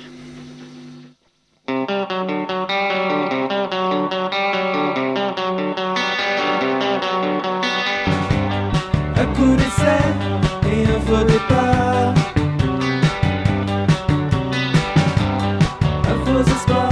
was 16.33 16.47
a 16.47 16.57
spot. 16.57 16.82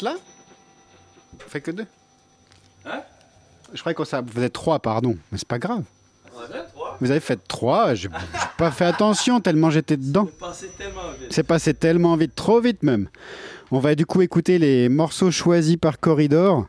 là? 0.00 0.16
On 1.34 1.48
fait 1.50 1.60
que 1.60 1.70
deux 1.70 1.86
Hein? 2.86 3.02
Je 3.74 3.80
croyais 3.80 3.94
qu'on. 3.94 4.04
Vous 4.04 4.42
êtes 4.42 4.52
trois, 4.52 4.78
pardon, 4.78 5.16
mais 5.30 5.38
c'est 5.38 5.46
pas 5.48 5.58
grave. 5.58 5.82
Vous 7.00 7.10
avez 7.10 7.20
fait 7.20 7.36
trois, 7.48 7.94
j'ai 7.94 8.08
pas 8.58 8.70
fait 8.70 8.84
attention 8.84 9.40
tellement 9.40 9.70
j'étais 9.70 9.96
dedans. 9.96 10.28
C'est 11.30 11.42
passé 11.42 11.74
tellement 11.74 12.16
vite, 12.16 12.34
trop 12.34 12.60
vite 12.60 12.82
même. 12.82 13.08
On 13.70 13.78
va 13.80 13.94
du 13.94 14.06
coup 14.06 14.22
écouter 14.22 14.58
les 14.58 14.88
morceaux 14.88 15.30
choisis 15.30 15.76
par 15.76 15.98
Corridor. 15.98 16.66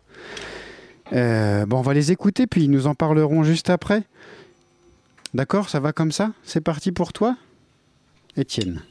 Euh, 1.12 1.66
bon, 1.66 1.80
on 1.80 1.82
va 1.82 1.94
les 1.94 2.12
écouter, 2.12 2.48
puis 2.48 2.64
ils 2.64 2.72
nous 2.72 2.88
en 2.88 2.96
parleront 2.96 3.44
juste 3.44 3.70
après. 3.70 4.04
D'accord, 5.34 5.70
ça 5.70 5.80
va 5.80 5.92
comme 5.92 6.12
ça? 6.12 6.32
C'est 6.44 6.62
parti 6.62 6.92
pour 6.92 7.14
toi? 7.14 7.36
Étienne. 8.36 8.82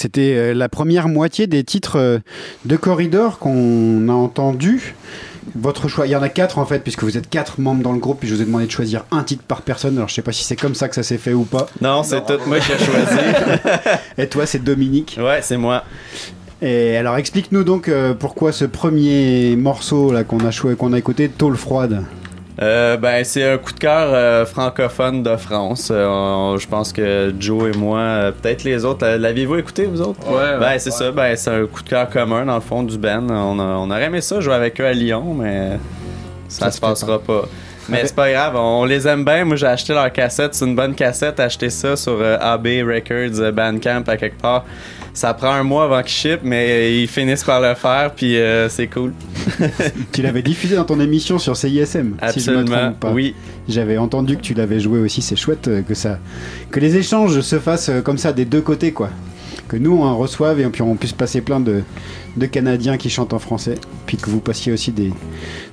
C'était 0.00 0.34
euh, 0.34 0.54
la 0.54 0.70
première 0.70 1.08
moitié 1.08 1.46
des 1.46 1.62
titres 1.62 1.96
euh, 1.96 2.18
de 2.64 2.76
Corridor 2.76 3.38
qu'on 3.38 4.08
a 4.08 4.12
entendu. 4.12 4.94
Votre 5.54 5.88
choix, 5.88 6.06
il 6.06 6.10
y 6.10 6.16
en 6.16 6.22
a 6.22 6.28
quatre 6.28 6.58
en 6.58 6.64
fait, 6.64 6.80
puisque 6.80 7.02
vous 7.02 7.18
êtes 7.18 7.28
quatre 7.28 7.60
membres 7.60 7.82
dans 7.82 7.92
le 7.92 7.98
groupe, 7.98 8.24
et 8.24 8.26
je 8.26 8.34
vous 8.34 8.40
ai 8.40 8.44
demandé 8.46 8.66
de 8.66 8.70
choisir 8.70 9.04
un 9.10 9.22
titre 9.24 9.42
par 9.42 9.62
personne. 9.62 9.96
Alors 9.96 10.08
je 10.08 10.14
sais 10.14 10.22
pas 10.22 10.32
si 10.32 10.44
c'est 10.44 10.56
comme 10.56 10.74
ça 10.74 10.88
que 10.88 10.94
ça 10.94 11.02
s'est 11.02 11.18
fait 11.18 11.34
ou 11.34 11.44
pas. 11.44 11.66
Non, 11.82 12.02
c'est 12.02 12.24
tout 12.24 12.38
moi 12.46 12.60
qui 12.60 12.72
ai 12.72 12.78
choisi. 12.78 13.18
Et 14.18 14.26
toi, 14.28 14.46
c'est 14.46 14.62
Dominique. 14.62 15.18
ouais, 15.20 15.40
c'est 15.42 15.56
moi. 15.58 15.84
Et 16.62 16.96
alors 16.96 17.16
explique-nous 17.16 17.64
donc 17.64 17.88
euh, 17.88 18.14
pourquoi 18.14 18.52
ce 18.52 18.66
premier 18.66 19.56
morceau 19.56 20.12
là 20.12 20.24
qu'on 20.24 20.38
a 20.46 20.74
qu'on 20.76 20.92
a 20.92 20.98
écouté, 20.98 21.28
Tôle 21.28 21.56
froide. 21.56 22.04
Euh, 22.60 22.96
ben, 22.98 23.24
c'est 23.24 23.52
un 23.52 23.56
coup 23.58 23.72
de 23.72 23.78
cœur 23.78 24.10
euh, 24.12 24.44
francophone 24.44 25.22
de 25.22 25.36
France. 25.36 25.88
Euh, 25.90 26.58
je 26.58 26.66
pense 26.66 26.92
que 26.92 27.32
Joe 27.38 27.74
et 27.74 27.78
moi, 27.78 27.98
euh, 28.00 28.32
peut-être 28.32 28.64
les 28.64 28.84
autres, 28.84 29.06
l'aviez-vous 29.06 29.56
écouté, 29.56 29.86
vous 29.86 30.02
autres? 30.02 30.20
Ouais, 30.30 30.58
Ben, 30.58 30.78
c'est 30.78 30.90
ça. 30.90 31.10
Ben, 31.10 31.34
c'est 31.36 31.50
un 31.50 31.66
coup 31.66 31.82
de 31.82 31.88
cœur 31.88 32.10
commun, 32.10 32.44
dans 32.44 32.56
le 32.56 32.60
fond, 32.60 32.82
du 32.82 32.98
band. 32.98 33.26
On, 33.30 33.58
a- 33.58 33.62
on 33.78 33.90
aurait 33.90 34.04
aimé 34.04 34.20
ça, 34.20 34.40
jouer 34.40 34.54
avec 34.54 34.78
eux 34.80 34.86
à 34.86 34.92
Lyon, 34.92 35.32
mais 35.34 35.78
ça, 36.48 36.66
Ça 36.66 36.70
se 36.72 36.80
passera 36.80 37.18
pas. 37.18 37.44
Mais 37.90 38.06
c'est 38.06 38.14
pas 38.14 38.30
grave, 38.30 38.56
on 38.56 38.84
les 38.84 39.06
aime 39.06 39.24
bien. 39.24 39.44
Moi, 39.44 39.56
j'ai 39.56 39.66
acheté 39.66 39.92
leur 39.92 40.12
cassette. 40.12 40.54
C'est 40.54 40.64
une 40.64 40.76
bonne 40.76 40.94
cassette. 40.94 41.40
Acheté 41.40 41.70
ça 41.70 41.96
sur 41.96 42.18
euh, 42.20 42.36
AB 42.40 42.66
Records, 42.86 43.40
euh, 43.40 43.52
Bandcamp, 43.52 44.04
à 44.06 44.16
quelque 44.16 44.40
part. 44.40 44.64
Ça 45.12 45.34
prend 45.34 45.50
un 45.50 45.64
mois 45.64 45.84
avant 45.84 46.02
qu'ils 46.02 46.12
ship, 46.12 46.40
mais 46.44 47.02
ils 47.02 47.08
finissent 47.08 47.42
par 47.42 47.60
le 47.60 47.74
faire, 47.74 48.12
puis 48.14 48.36
euh, 48.36 48.68
c'est 48.68 48.86
cool. 48.86 49.12
Tu 50.12 50.22
l'avais 50.22 50.42
diffusé 50.42 50.76
dans 50.76 50.84
ton 50.84 51.00
émission 51.00 51.38
sur 51.38 51.56
CISM, 51.56 51.84
si 52.30 52.40
je 52.40 52.50
me 52.52 52.58
Absolument. 52.58 52.64
trompe 52.64 53.00
pas. 53.00 53.10
Oui. 53.10 53.34
J'avais 53.68 53.98
entendu 53.98 54.36
que 54.36 54.42
tu 54.42 54.54
l'avais 54.54 54.78
joué 54.80 55.00
aussi. 55.00 55.20
C'est 55.20 55.36
chouette 55.36 55.66
euh, 55.68 55.82
que 55.82 55.94
ça, 55.94 56.18
que 56.70 56.78
les 56.78 56.96
échanges 56.96 57.40
se 57.40 57.58
fassent 57.58 57.88
euh, 57.88 58.00
comme 58.02 58.18
ça 58.18 58.32
des 58.32 58.44
deux 58.44 58.60
côtés, 58.60 58.92
quoi. 58.92 59.10
Que 59.70 59.76
nous 59.76 59.92
on 59.96 60.02
en 60.02 60.16
reçoive 60.18 60.58
et 60.58 60.64
puis 60.66 60.82
on 60.82 60.96
puisse 60.96 61.12
passer 61.12 61.42
plein 61.42 61.60
de, 61.60 61.82
de 62.36 62.46
Canadiens 62.46 62.96
qui 62.96 63.08
chantent 63.08 63.32
en 63.32 63.38
français, 63.38 63.76
puis 64.04 64.16
que 64.16 64.28
vous 64.28 64.40
passiez 64.40 64.72
aussi 64.72 64.90
des, 64.90 65.12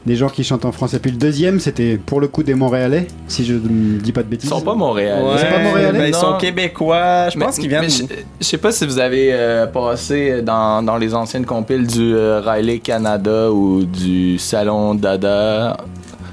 des 0.05 0.15
gens 0.15 0.29
qui 0.29 0.43
chantent 0.43 0.65
en 0.65 0.71
français. 0.71 0.99
Puis 0.99 1.09
le 1.09 1.17
deuxième, 1.17 1.59
c'était 1.59 1.97
pour 1.97 2.21
le 2.21 2.27
coup 2.27 2.43
des 2.43 2.53
Montréalais, 2.53 3.07
si 3.27 3.43
je 3.43 3.55
ne 3.55 3.97
dis 3.97 4.11
pas 4.11 4.21
de 4.21 4.27
Ils 4.27 4.29
bêtises. 4.29 4.49
sont 4.51 4.61
pas 4.61 4.75
montréalais. 4.75 5.23
Ouais, 5.25 5.37
c'est 5.39 5.49
pas 5.49 5.63
montréalais? 5.63 5.97
ben, 5.97 6.05
ils 6.09 6.13
sont 6.13 6.37
québécois. 6.37 7.29
Je 7.29 7.39
Mais- 7.39 7.45
pense 7.45 7.57
qu'ils 7.57 7.69
viennent. 7.69 7.89
Je, 7.89 8.03
je 8.39 8.45
sais 8.45 8.59
pas 8.59 8.71
si 8.71 8.85
vous 8.85 8.99
avez 8.99 9.29
euh, 9.33 9.65
passé 9.65 10.43
dans, 10.43 10.83
dans 10.83 10.97
les 10.97 11.15
anciennes 11.15 11.45
compiles 11.47 11.87
du 11.87 12.13
euh, 12.13 12.39
Riley 12.45 12.77
Canada 12.77 13.51
ou 13.51 13.83
du 13.83 14.37
Salon 14.37 14.93
Dada. 14.93 15.75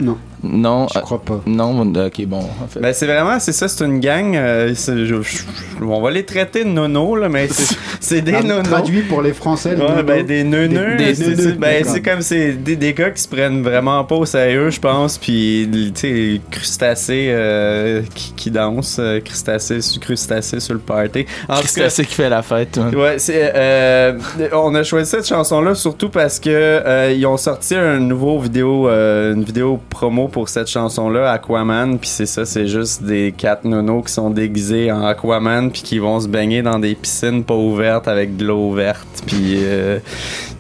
Non. 0.00 0.18
Non. 0.44 0.86
Je 0.92 0.98
euh, 0.98 1.02
crois 1.02 1.20
pas. 1.22 1.40
non, 1.46 1.80
ok, 1.80 2.26
bon. 2.26 2.38
En 2.62 2.66
fait. 2.68 2.80
Ben 2.80 2.92
c'est 2.92 3.06
vraiment, 3.06 3.40
c'est 3.40 3.52
ça, 3.52 3.66
c'est 3.68 3.84
une 3.84 3.98
gang. 4.00 4.36
euh, 4.36 4.72
c'est- 4.74 5.06
je- 5.06 5.22
je- 5.22 5.38
on 5.82 6.00
va 6.00 6.10
les 6.10 6.24
traiter 6.24 6.64
de 6.64 6.68
nonos, 6.68 7.16
là, 7.16 7.28
mais 7.28 7.48
c'est 7.48 7.76
c'est 8.00 8.20
des 8.22 8.34
Ah, 8.34 8.42
nonos. 8.42 8.62
Traduit 8.62 9.02
pour 9.02 9.22
les 9.22 9.32
Français. 9.32 9.74
le 9.74 9.82
Ouais, 9.84 10.02
ben 10.02 10.24
des 10.24 10.44
neuneux. 10.44 10.96
Des- 10.96 11.06
des 11.06 11.14
c'est- 11.14 11.24
neuneux, 11.28 11.36
c'est- 11.42 11.52
ben, 11.58 11.78
d'accord. 11.78 11.92
c'est 11.94 12.02
comme 12.02 12.20
c'est 12.22 12.52
des, 12.52 12.76
des 12.76 12.92
gars 12.94 13.10
qui 13.10 13.22
se 13.22 13.28
prennent 13.28 13.62
vraiment 13.62 14.04
pas 14.04 14.16
au 14.16 14.24
sérieux, 14.26 14.70
je 14.70 14.80
pense. 14.80 15.18
Puis, 15.18 15.68
tu 15.72 16.00
sais, 16.00 16.40
crustacés 16.50 17.28
euh, 17.30 18.02
qui, 18.14 18.32
qui 18.34 18.50
dansent, 18.50 18.96
euh, 19.00 19.20
crustacés, 19.20 19.80
sur- 19.80 20.00
crustacés 20.00 20.60
sur 20.60 20.74
le 20.74 20.80
party. 20.80 21.26
En 21.48 21.56
tout 21.60 21.66
C'est 21.66 21.80
cas, 21.80 21.86
assez 21.86 22.04
qui 22.04 22.14
fait 22.14 22.28
la 22.28 22.42
fête. 22.42 22.78
hein. 22.78 22.90
Ouais, 22.94 23.18
c'est 23.18 23.52
euh, 23.54 24.18
on 24.52 24.74
a 24.74 24.82
choisi 24.82 25.10
cette 25.10 25.26
chanson 25.26 25.60
là 25.60 25.74
surtout 25.74 26.08
parce 26.08 26.38
que 26.38 26.50
euh, 26.50 27.12
ils 27.16 27.24
ont 27.26 27.36
sorti 27.36 27.74
un 27.74 27.98
nouveau 27.98 28.38
vidéo 28.38 28.88
euh, 28.88 29.34
une 29.34 29.44
vidéo 29.44 29.80
promo 29.90 30.28
pour 30.34 30.48
cette 30.48 30.66
chanson 30.66 31.08
là 31.10 31.30
Aquaman 31.30 31.96
puis 32.00 32.08
c'est 32.08 32.26
ça 32.26 32.44
c'est 32.44 32.66
juste 32.66 33.04
des 33.04 33.32
quatre 33.36 33.64
nonos 33.64 34.02
qui 34.02 34.12
sont 34.12 34.30
déguisés 34.30 34.90
en 34.90 35.04
Aquaman 35.04 35.70
puis 35.70 35.82
qui 35.82 36.00
vont 36.00 36.18
se 36.18 36.26
baigner 36.26 36.60
dans 36.60 36.80
des 36.80 36.96
piscines 36.96 37.44
pas 37.44 37.54
ouvertes 37.54 38.08
avec 38.08 38.36
de 38.36 38.44
l'eau 38.44 38.72
verte 38.72 39.22
puis 39.26 39.58
euh, 39.62 40.00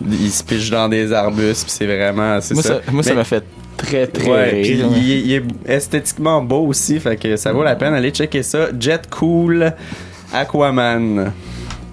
ils 0.08 0.30
se 0.30 0.44
pichent 0.44 0.70
dans 0.70 0.88
des 0.88 1.12
arbustes 1.12 1.64
puis 1.64 1.72
c'est 1.76 1.86
vraiment 1.86 2.40
c'est 2.40 2.54
Moi, 2.54 2.62
ça. 2.62 2.68
ça, 2.86 2.92
moi, 2.92 3.02
ça 3.02 3.14
m'a 3.14 3.24
fait 3.24 3.42
très, 3.76 4.06
très 4.06 4.30
Ouais, 4.30 4.62
puis 4.62 4.74
rire. 4.76 4.86
il, 4.96 5.08
il 5.26 5.32
est 5.32 5.42
esthétiquement 5.66 6.40
beau 6.40 6.66
aussi, 6.68 7.00
fait 7.00 7.16
que 7.16 7.36
ça 7.36 7.52
vaut 7.52 7.64
la 7.64 7.74
peine 7.74 7.94
d'aller 7.94 8.10
checker 8.12 8.44
ça. 8.44 8.68
Jet 8.78 9.10
Cool 9.10 9.72
Aquaman. 10.32 11.32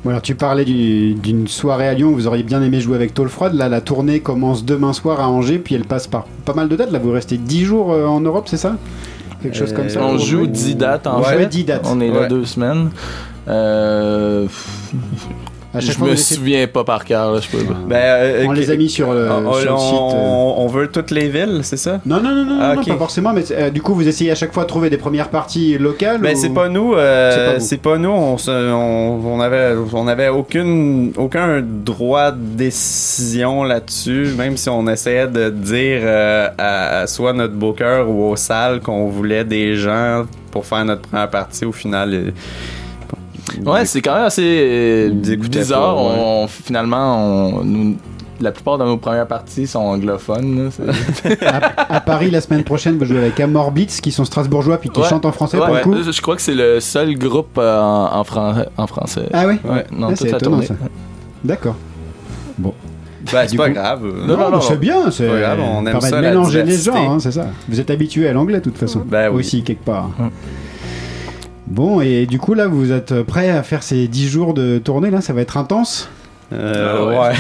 Bon, 0.04 0.10
alors, 0.10 0.22
tu 0.24 0.34
parlais 0.34 0.66
du- 0.66 1.14
d'une 1.14 1.48
soirée 1.48 1.88
à 1.88 1.94
Lyon 1.94 2.10
où 2.10 2.16
vous 2.16 2.26
auriez 2.28 2.42
bien 2.44 2.62
aimé 2.64 2.82
jouer 2.82 2.96
avec 2.96 3.14
Tôle 3.14 3.30
Froide. 3.30 3.54
Là, 3.54 3.70
la 3.70 3.82
tournée 3.82 4.20
commence 4.20 4.66
demain 4.66 4.94
soir 4.94 5.20
à 5.20 5.30
Angers, 5.30 5.60
puis 5.60 5.76
elle 5.76 5.86
passe 5.86 6.08
par 6.08 6.26
pas 6.46 6.54
mal 6.54 6.68
de 6.70 6.76
dates. 6.76 6.92
Là, 6.92 6.98
vous 7.00 7.12
restez 7.12 7.38
10 7.38 7.66
jours 7.66 7.94
euh, 7.94 8.06
en 8.08 8.20
Europe, 8.20 8.46
c'est 8.48 8.58
ça? 8.58 8.78
Quelque 9.44 9.56
chose 9.58 9.72
Euh, 9.74 9.76
comme 9.76 9.90
ça 9.90 10.04
On 10.04 10.10
pour 10.16 10.18
joue 10.20 10.40
jouer 10.40 10.48
10 10.48 10.76
dates 10.76 11.06
en 11.06 11.20
Ouais, 11.22 11.38
fait. 11.38 11.46
10 11.48 11.64
dates. 11.66 11.86
On 11.88 12.00
est 12.00 12.10
là 12.10 12.22
Ouais. 12.22 12.28
deux 12.28 12.46
semaines. 12.46 12.90
Euh, 13.48 14.48
je 15.80 16.04
me 16.04 16.16
souviens 16.16 16.68
pas 16.68 16.84
par 16.84 17.06
cœur. 17.06 17.32
Là, 17.32 17.40
je 17.40 17.50
peux 17.56 17.64
pas. 17.64 17.74
Ben, 17.88 17.96
euh, 17.96 18.46
On 18.48 18.52
les 18.52 18.70
a 18.72 18.76
mis 18.76 18.90
sur 18.90 19.14
le, 19.14 19.30
on, 19.32 19.54
sur 19.54 19.66
le 19.66 19.72
on- 19.74 19.78
site. 20.10 20.18
euh. 20.18 20.62
on 20.64 20.68
veut 20.68 20.88
toutes 20.88 21.12
les 21.12 21.30
villes, 21.30 21.60
c'est 21.64 21.78
ça? 21.78 22.02
Non, 22.06 22.20
non, 22.22 22.32
non, 22.36 22.46
non, 22.46 22.58
Ah, 22.62 22.76
non, 22.76 22.84
pas 22.84 22.98
forcément, 22.98 23.32
mais 23.34 23.44
euh, 23.52 23.70
du 23.70 23.82
coup, 23.82 23.94
vous 23.94 24.08
essayez 24.08 24.32
à 24.32 24.36
chaque 24.36 24.54
fois 24.54 24.64
de 24.64 24.68
trouver 24.68 24.90
des 24.90 24.98
premières 24.98 25.30
parties 25.30 25.78
locales 25.78 26.20
Ben 26.20 26.36
ou- 26.36 26.40
c'est 26.40 26.50
pas 26.54 26.68
nous, 26.70 26.94
euh, 26.94 27.58
C'est 27.60 27.82
pas 27.82 27.98
nous. 27.98 28.10
On, 28.10 28.38
se- 28.38 28.52
on, 28.52 29.22
on 29.26 29.40
avait, 29.40 29.76
on 29.94 30.08
avait 30.08 30.28
aucune, 30.30 31.14
aucun 31.18 31.62
droit 31.62 32.32
de 32.32 32.38
décision 32.58 33.64
là-dessus, 33.64 34.34
même 34.38 34.58
si 34.58 34.70
on 34.70 34.88
essayait 34.88 35.28
de 35.28 35.50
dire 35.50 36.02
euh, 36.04 36.48
à, 36.58 37.00
à 37.02 37.08
soit 37.08 37.34
notre 37.34 37.54
booker 37.54 38.04
ou 38.08 38.24
aux 38.32 38.36
salles 38.36 38.82
qu'on 38.82 39.08
voulait 39.08 39.46
des 39.46 39.76
gens 39.76 40.26
pour 40.52 40.66
faire 40.66 40.84
notre 40.84 41.02
première 41.04 41.30
partie. 41.30 41.64
Au 41.66 41.72
final, 41.72 42.14
euh, 42.14 42.32
Ouais, 43.66 43.86
c'est 43.86 44.02
quand 44.02 44.16
même 44.16 44.26
assez 44.26 44.42
euh, 44.44 45.10
bizarre. 45.12 45.96
pas, 45.96 46.02
ouais. 46.04 46.10
on, 46.20 46.48
finalement, 46.48 47.18
on, 47.60 47.64
nous- 47.64 47.96
la 48.40 48.52
plupart 48.52 48.80
de 48.80 48.86
nos 48.86 48.98
premières 48.98 49.28
parties 49.28 49.68
sont 49.68 49.80
anglophones. 49.80 50.66
là. 50.66 50.94
C'est- 51.14 51.44
à, 51.46 51.96
à 51.96 52.00
Paris, 52.02 52.32
la 52.32 52.42
semaine 52.42 52.64
prochaine, 52.64 52.98
vous 52.98 53.06
jouez 53.06 53.20
avec 53.20 53.40
Amorbits, 53.40 54.00
qui 54.02 54.12
sont 54.12 54.26
strasbourgeois, 54.26 54.78
puis 54.80 54.90
qui 54.90 55.00
Ouais. 55.00 55.08
chantent 55.08 55.26
en 55.26 55.32
français 55.32 55.58
Ouais, 55.60 55.66
pour 55.68 55.76
le 55.76 55.82
coup. 56.00 56.04
Je 56.04 56.12
je 56.12 56.22
crois 56.22 56.36
que 56.36 56.42
c'est 56.42 56.56
le 56.56 56.80
seul 56.80 57.16
groupe 57.20 57.58
euh, 57.60 57.80
en, 57.80 58.18
en, 58.20 58.24
fran- 58.24 58.56
en 58.78 58.88
français. 58.88 59.28
Ah 59.32 59.46
oui? 59.48 59.56
Ouais, 59.64 59.86
non, 59.92 60.08
Ah, 60.08 60.10
toute 60.14 60.18
c'est 60.28 60.32
la 60.32 60.40
tournée. 60.40 60.68
D'accord. 61.44 61.76
ben, 62.58 62.72
c'est 63.32 63.52
Du 63.52 63.58
pas 63.58 63.68
coup- 63.68 63.74
grave. 63.76 64.02
Non, 64.28 64.38
non, 64.50 64.62
c'est 64.62 64.80
bien, 64.80 65.12
c'est 65.12 65.28
pas 65.28 65.40
grave, 65.40 65.60
on 65.62 65.86
aime 65.86 66.02
ça, 66.02 66.20
mélanger 66.22 66.64
les 66.64 66.78
gens, 66.78 67.12
hein, 67.14 67.20
c'est 67.20 67.32
ça. 67.32 67.46
Vous 67.70 67.80
êtes 67.80 67.92
habitué 67.92 68.28
à 68.28 68.34
l'anglais 68.34 68.58
de 68.58 68.64
toute 68.64 68.78
façon, 68.78 69.04
Ben 69.06 69.30
oui. 69.32 69.40
aussi 69.42 69.62
quelque 69.64 69.86
part. 69.86 70.10
Mm. 70.18 70.30
Bon, 71.72 72.02
et 72.02 72.26
du 72.26 72.38
coup 72.38 72.54
là, 72.54 72.68
vous 72.68 72.92
êtes 72.92 73.24
prêt 73.24 73.50
à 73.50 73.64
faire 73.64 73.82
ces 73.82 74.10
10 74.10 74.28
jours 74.30 74.54
de 74.54 74.78
tournée 74.78 75.10
là, 75.10 75.22
ça 75.22 75.32
va 75.32 75.40
être 75.42 75.56
intense. 75.56 76.10
Euh, 76.52 76.98
Ah 77.00 77.06
ouais. 77.06 77.18
ouais. 77.18 77.36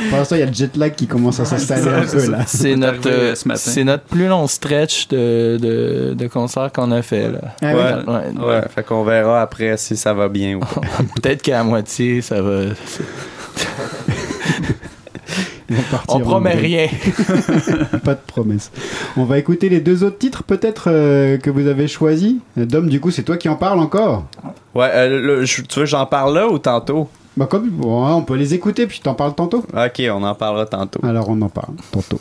Pour 0.08 0.16
l'instant, 0.18 0.36
il 0.36 0.38
y 0.38 0.42
a 0.42 0.46
le 0.46 0.54
jet 0.54 0.74
lag 0.74 0.94
qui 0.94 1.06
commence 1.06 1.38
à 1.38 1.44
s'installer 1.44 1.86
un 1.86 2.00
peu 2.06 2.30
là. 2.30 2.38
C'est 2.46 2.74
notre, 2.74 3.10
euh, 3.10 3.34
ce 3.34 3.46
c'est 3.56 3.84
notre 3.84 4.04
plus 4.04 4.26
long 4.26 4.46
stretch 4.46 5.08
de, 5.08 5.58
de, 5.60 6.14
de 6.14 6.26
concert 6.28 6.72
qu'on 6.72 6.92
a 6.92 7.02
fait. 7.02 7.30
Là. 7.30 7.40
Ah? 7.60 7.74
Ouais. 7.74 8.10
Ouais. 8.10 8.46
Ouais, 8.46 8.60
fait 8.74 8.82
qu'on 8.84 9.04
verra 9.04 9.42
après 9.42 9.76
si 9.76 9.98
ça 9.98 10.14
va 10.14 10.30
bien 10.30 10.56
ou 10.56 10.60
pas. 10.60 10.80
Peut-être 11.20 11.42
qu'à 11.42 11.62
moitié, 11.62 12.22
ça 12.22 12.40
va. 12.40 12.60
On 16.08 16.20
promet 16.20 16.54
rien. 16.54 16.86
Pas 18.04 18.14
de 18.14 18.20
promesse. 18.26 18.70
On 19.16 19.24
va 19.24 19.38
écouter 19.38 19.68
les 19.68 19.80
deux 19.80 20.04
autres 20.04 20.18
titres 20.18 20.42
peut-être 20.44 20.84
euh, 20.88 21.38
que 21.38 21.50
vous 21.50 21.66
avez 21.66 21.88
choisis. 21.88 22.36
Dom, 22.56 22.88
du 22.88 23.00
coup, 23.00 23.10
c'est 23.10 23.22
toi 23.24 23.36
qui 23.36 23.48
en 23.48 23.56
parles 23.56 23.78
encore. 23.80 24.24
Ouais, 24.74 24.90
euh, 24.92 25.20
le- 25.20 25.44
je- 25.44 25.62
tu 25.62 25.78
veux 25.80 25.84
que 25.84 25.90
j'en 25.90 26.06
parle 26.06 26.34
là 26.34 26.48
ou 26.48 26.58
tantôt? 26.58 27.08
Bah 27.36 27.46
comme 27.50 27.68
bon, 27.68 28.06
on 28.06 28.22
peut 28.22 28.36
les 28.36 28.54
écouter 28.54 28.86
puis 28.86 29.00
t'en 29.02 29.12
parles 29.14 29.34
tantôt. 29.34 29.58
Ok, 29.74 30.02
on 30.10 30.22
en 30.22 30.34
parlera 30.34 30.64
tantôt. 30.66 31.00
Alors 31.02 31.28
on 31.28 31.40
en 31.42 31.48
parle 31.50 31.74
tantôt. 31.92 32.18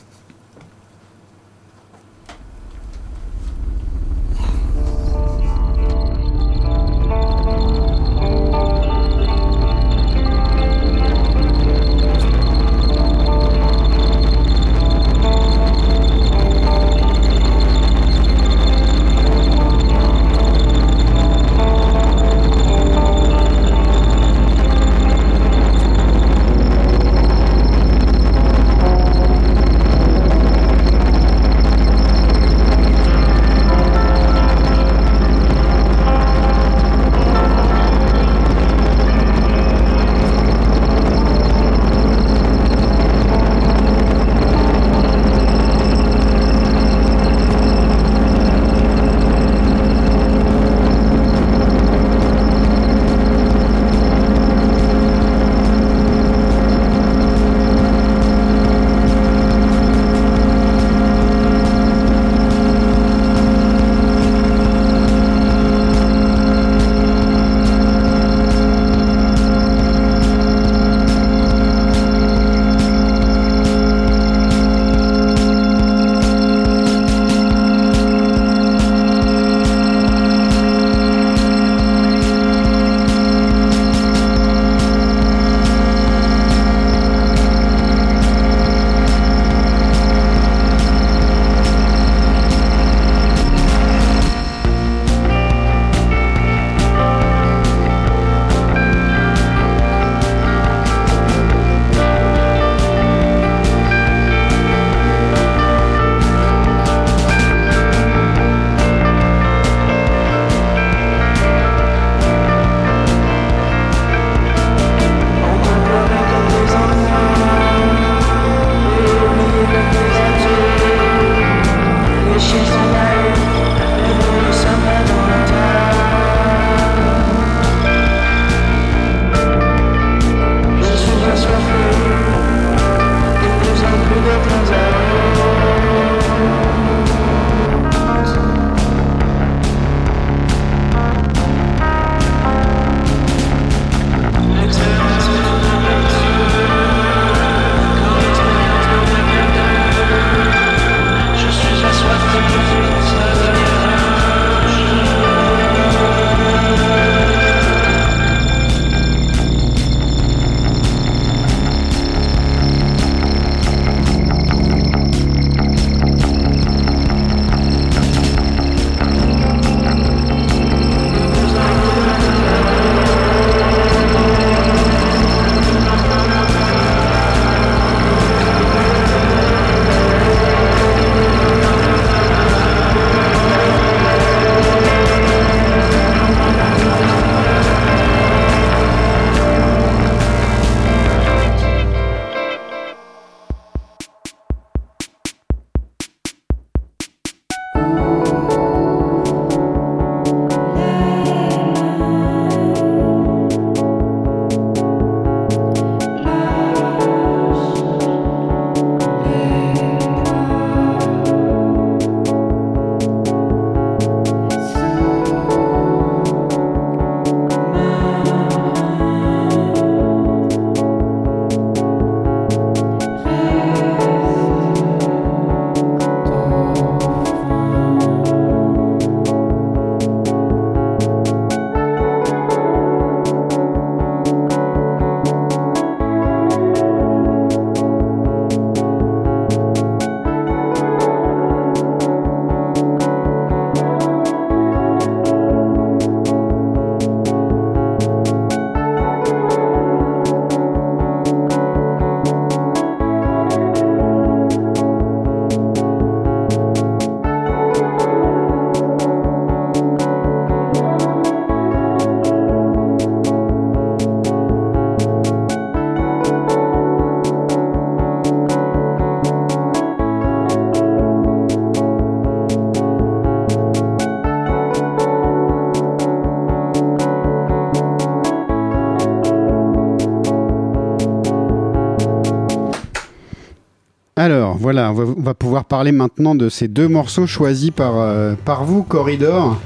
Alors 284.26 284.58
voilà, 284.58 284.92
on 284.92 284.94
va, 284.94 285.04
on 285.18 285.22
va 285.22 285.34
pouvoir 285.34 285.66
parler 285.66 285.92
maintenant 285.92 286.34
de 286.36 286.50
ces 286.50 286.68
deux 286.68 286.88
morceaux 286.88 287.28
choisis 287.28 287.70
par, 287.72 287.94
euh, 288.00 288.34
par 288.44 288.64
vous, 288.64 288.82
Corridor. 288.84 289.60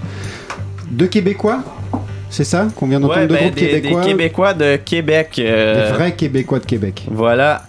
Deux 0.91 1.07
Québécois 1.07 1.59
C'est 2.29 2.43
ça 2.43 2.67
Qu'on 2.75 2.87
vient 2.87 2.99
d'entendre 2.99 3.21
Ouais, 3.21 3.27
deux 3.27 3.35
ben, 3.35 3.43
groupes 3.45 3.55
des, 3.55 3.61
des 3.67 3.81
québécois 3.81 4.03
Québécois 4.03 4.53
de 4.53 4.75
Québec. 4.77 5.35
euh, 5.39 5.87
Des 5.91 5.93
vrais 5.93 6.11
Québécois 6.13 6.59
de 6.59 6.65
Québec. 6.65 7.07
Voilà. 7.09 7.63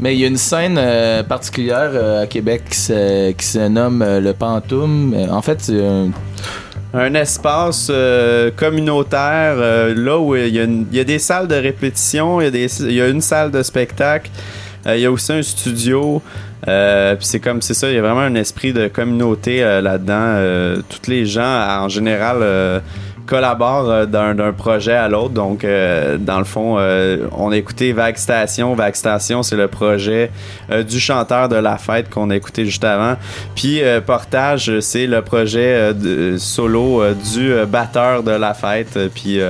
Mais 0.00 0.14
il 0.14 0.20
y 0.20 0.24
a 0.24 0.28
une 0.28 0.36
scène 0.38 0.76
euh, 0.78 1.22
particulière 1.22 1.90
euh, 1.92 2.22
à 2.22 2.26
Québec 2.26 2.62
qui 2.70 2.78
se, 2.78 3.32
qui 3.32 3.44
se 3.46 3.68
nomme 3.68 4.00
euh, 4.02 4.20
le 4.20 4.32
Pantoum. 4.32 5.14
En 5.30 5.42
fait, 5.42 5.60
c'est 5.60 5.84
un- 5.84 6.10
un 6.94 7.14
espace 7.14 7.88
euh, 7.90 8.50
communautaire 8.54 9.54
euh, 9.56 9.94
là 9.94 10.18
où 10.18 10.34
il 10.36 10.48
y, 10.54 10.58
a 10.60 10.64
une- 10.64 10.86
il 10.90 10.96
y 10.96 11.00
a 11.00 11.04
des 11.04 11.18
salles 11.18 11.48
de 11.48 11.54
répétition, 11.54 12.40
il 12.40 12.44
y 12.44 12.46
a, 12.48 12.50
des, 12.50 12.82
il 12.82 12.92
y 12.92 13.00
a 13.00 13.08
une 13.08 13.20
salle 13.22 13.50
de 13.50 13.62
spectacle, 13.62 14.30
il 14.86 15.00
y 15.00 15.06
a 15.06 15.10
aussi 15.10 15.32
un 15.32 15.42
studio. 15.42 16.22
euh, 16.68 17.16
c'est 17.20 17.40
comme 17.40 17.60
c'est 17.62 17.74
ça, 17.74 17.88
il 17.88 17.94
y 17.94 17.98
a 17.98 18.02
vraiment 18.02 18.20
un 18.20 18.34
esprit 18.34 18.72
de 18.72 18.88
communauté 18.88 19.62
euh, 19.62 19.80
là-dedans. 19.80 20.14
Euh, 20.16 20.76
tous 20.88 21.10
les 21.10 21.26
gens 21.26 21.80
en 21.80 21.88
général 21.88 22.38
euh, 22.40 22.80
collaborent 23.26 23.90
euh, 23.90 24.06
d'un 24.06 24.52
projet 24.52 24.94
à 24.94 25.08
l'autre. 25.08 25.34
Donc 25.34 25.64
euh, 25.64 26.18
dans 26.18 26.38
le 26.38 26.44
fond, 26.44 26.76
euh, 26.78 27.26
on 27.36 27.50
a 27.50 27.56
écouté 27.56 27.92
Vague 27.92 28.16
c'est 29.42 29.56
le 29.56 29.68
projet 29.68 30.30
euh, 30.70 30.82
du 30.82 31.00
chanteur 31.00 31.48
de 31.48 31.56
la 31.56 31.78
fête 31.78 32.10
qu'on 32.10 32.30
a 32.30 32.36
écouté 32.36 32.64
juste 32.64 32.84
avant. 32.84 33.16
Puis 33.54 33.82
euh, 33.82 34.00
Portage, 34.00 34.70
euh, 34.70 34.80
c'est 34.80 35.06
le 35.06 35.22
projet 35.22 35.92
euh, 35.94 36.38
solo 36.38 37.02
euh, 37.02 37.14
du 37.32 37.52
euh, 37.52 37.66
batteur 37.66 38.22
de 38.22 38.32
la 38.32 38.54
fête. 38.54 38.96
Euh, 38.96 39.08
Puis 39.12 39.40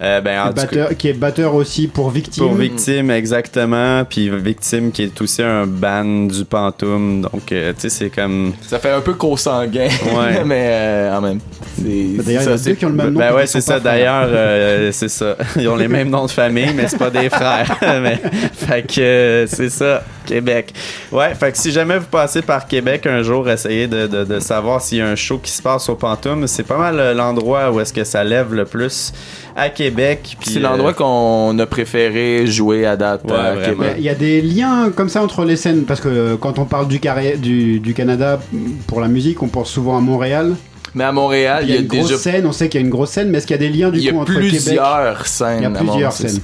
euh, 0.00 0.20
ben, 0.20 0.52
Batteur- 0.52 0.96
qui 0.96 1.08
est 1.08 1.12
batteur 1.12 1.54
aussi 1.54 1.88
pour 1.88 2.10
Victime. 2.10 2.44
pour 2.44 2.54
Victime, 2.54 3.10
exactement. 3.10 4.04
Puis 4.04 4.30
Victime 4.30 4.92
qui 4.92 5.02
est 5.04 5.20
aussi 5.20 5.42
un 5.42 5.66
band 5.66 6.26
du 6.26 6.44
Pantoum. 6.44 7.22
Donc, 7.22 7.50
euh, 7.52 7.72
tu 7.72 7.82
sais, 7.82 7.88
c'est 7.88 8.10
comme. 8.10 8.52
ça 8.62 8.78
fait 8.78 8.90
un 8.92 9.00
peu 9.00 9.14
co-sanguin. 9.14 9.88
Ouais. 10.14 10.42
mais 10.46 10.66
euh, 10.70 11.16
en 11.16 11.20
même. 11.20 11.40
c'est- 11.76 12.16
Bah, 12.16 12.22
D'ailleurs, 12.24 12.42
il 12.42 12.48
y 12.48 12.52
a 12.52 12.58
ça, 12.58 12.64
deux 12.70 12.74
qui 12.76 12.84
ont 12.86 12.88
le 12.90 12.94
même 12.94 13.10
nom. 13.10 13.18
Ben 13.20 13.34
ouais, 13.34 13.46
c'est 13.46 13.60
ça. 13.60 13.80
D'ailleurs, 13.80 14.28
euh, 14.28 14.90
c'est 14.92 15.08
ça. 15.08 15.36
Ils 15.56 15.68
ont 15.68 15.76
les 15.76 15.88
mêmes 15.88 16.10
noms 16.10 16.26
de 16.26 16.30
famille, 16.30 16.72
mais 16.74 16.86
c'est 16.88 16.98
pas 16.98 17.10
des 17.10 17.28
frères. 17.30 17.76
mais, 18.02 18.20
fait 18.52 18.82
que 18.86 19.00
euh, 19.00 19.46
c'est 19.46 19.70
ça, 19.70 20.02
Québec. 20.26 20.72
Ouais, 21.10 21.34
fait 21.34 21.52
que 21.52 21.58
si 21.58 21.70
jamais 21.72 21.98
vous 21.98 22.06
passez 22.06 22.42
par 22.42 22.66
Québec 22.66 23.06
un 23.06 23.22
jour, 23.22 23.48
essayez 23.48 23.86
de, 23.88 24.06
de, 24.06 24.24
de 24.24 24.40
savoir 24.40 24.80
s'il 24.80 24.98
y 24.98 25.00
a 25.00 25.06
un 25.08 25.16
show 25.16 25.38
qui 25.38 25.50
se 25.50 25.62
passe 25.62 25.88
au 25.88 25.94
Pantoum. 25.96 26.46
C'est 26.46 26.62
pas 26.66 26.76
mal 26.78 26.98
euh, 27.00 27.14
l'endroit 27.14 27.70
où 27.72 27.80
est-ce 27.80 27.92
que 27.92 28.04
ça 28.04 28.22
lève 28.24 28.54
le 28.54 28.64
plus 28.64 29.12
à 29.56 29.68
Québec. 29.70 30.36
C'est 30.42 30.60
l'endroit 30.60 30.90
euh, 30.90 30.94
qu'on 30.94 31.58
a 31.58 31.66
préféré 31.66 32.46
jouer 32.46 32.86
à 32.86 32.96
date 32.96 33.22
Ouais, 33.24 33.36
à. 33.36 33.56
Québec. 33.68 33.94
Il 33.98 34.04
y 34.04 34.08
a 34.08 34.14
des 34.14 34.40
liens 34.42 34.90
comme 34.94 35.08
ça 35.08 35.22
entre 35.22 35.44
les 35.44 35.56
scènes 35.56 35.84
parce 35.84 36.00
que 36.00 36.08
euh, 36.08 36.36
quand 36.36 36.58
on 36.58 36.64
parle 36.64 36.88
du, 36.88 37.00
carré, 37.00 37.36
du, 37.36 37.80
du 37.80 37.94
Canada 37.94 38.40
pour 38.86 39.00
la 39.00 39.08
musique, 39.08 39.42
on 39.42 39.48
pense 39.48 39.70
souvent 39.70 39.96
à 39.96 40.00
Montréal. 40.00 40.54
Mais 40.94 41.04
à 41.04 41.12
Montréal, 41.12 41.64
Il 41.66 41.74
y 41.74 41.76
a 41.76 41.80
une 41.80 41.86
grosse 41.86 42.06
déjà 42.08 42.18
scène, 42.18 42.46
on 42.46 42.52
sait 42.52 42.68
qu'il 42.68 42.80
y 42.80 42.82
a 42.82 42.86
une 42.86 42.90
grosse 42.90 43.10
scène, 43.10 43.28
mais 43.30 43.38
est-ce 43.38 43.46
qu'il 43.46 43.54
y 43.54 43.58
a 43.58 43.68
des 43.68 43.68
liens 43.68 43.90
du 43.90 43.98
il 43.98 44.04
y 44.04 44.10
coup 44.10 44.18
a 44.18 44.20
entre 44.22 44.32
Québec? 44.32 44.48
plusieurs 44.50 45.26
scènes. 45.26 45.58
Il 45.58 45.62
y 45.62 45.66
a 45.66 45.70
plusieurs 45.70 46.12
scènes. 46.12 46.40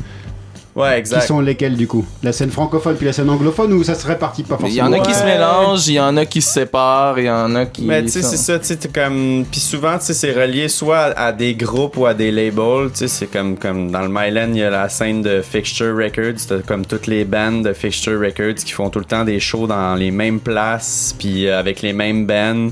Ouais, 0.76 0.94
Qui 0.94 0.98
exact. 0.98 1.26
sont 1.28 1.40
lesquelles 1.40 1.76
du 1.76 1.86
coup? 1.86 2.04
La 2.22 2.32
scène 2.32 2.50
francophone 2.50 2.96
puis 2.96 3.06
la 3.06 3.12
scène 3.12 3.30
anglophone 3.30 3.72
ou 3.74 3.84
ça 3.84 3.94
se 3.94 4.06
répartit 4.06 4.42
pas 4.42 4.56
Il 4.58 4.62
forcément 4.62 4.86
y 4.88 4.90
en 4.90 4.92
a 4.92 5.06
qui 5.06 5.14
se 5.14 5.24
mélangent, 5.24 5.86
il 5.88 5.94
y 5.94 6.00
en 6.00 6.16
a 6.16 6.26
qui 6.26 6.42
se 6.42 6.50
séparent, 6.52 7.18
il 7.18 7.26
y 7.26 7.30
en 7.30 7.54
a 7.54 7.66
qui. 7.66 7.82
Mais 7.82 8.02
tu 8.02 8.08
sais, 8.08 8.22
c'est 8.22 8.36
ça, 8.36 8.58
tu 8.58 8.66
sais, 8.66 8.78
comme. 8.92 9.44
Puis 9.50 9.60
souvent, 9.60 9.96
tu 9.98 10.06
sais, 10.06 10.14
c'est 10.14 10.32
relié 10.32 10.68
soit 10.68 11.16
à 11.16 11.32
des 11.32 11.54
groupes 11.54 11.96
ou 11.96 12.06
à 12.06 12.14
des 12.14 12.32
labels. 12.32 12.90
Tu 12.92 12.98
sais, 12.98 13.08
c'est 13.08 13.26
comme, 13.26 13.56
comme 13.56 13.90
dans 13.92 14.02
le 14.02 14.08
Myland, 14.08 14.48
il 14.50 14.58
y 14.58 14.62
a 14.64 14.70
la 14.70 14.88
scène 14.88 15.22
de 15.22 15.42
Fixture 15.42 15.94
Records. 15.96 16.44
T'as 16.48 16.58
comme 16.66 16.84
toutes 16.84 17.06
les 17.06 17.24
bands 17.24 17.60
de 17.62 17.72
Fixture 17.72 18.18
Records 18.20 18.56
qui 18.64 18.72
font 18.72 18.90
tout 18.90 18.98
le 18.98 19.04
temps 19.04 19.24
des 19.24 19.38
shows 19.38 19.68
dans 19.68 19.94
les 19.94 20.10
mêmes 20.10 20.40
places, 20.40 21.14
puis 21.18 21.48
avec 21.48 21.82
les 21.82 21.92
mêmes 21.92 22.26
bands. 22.26 22.70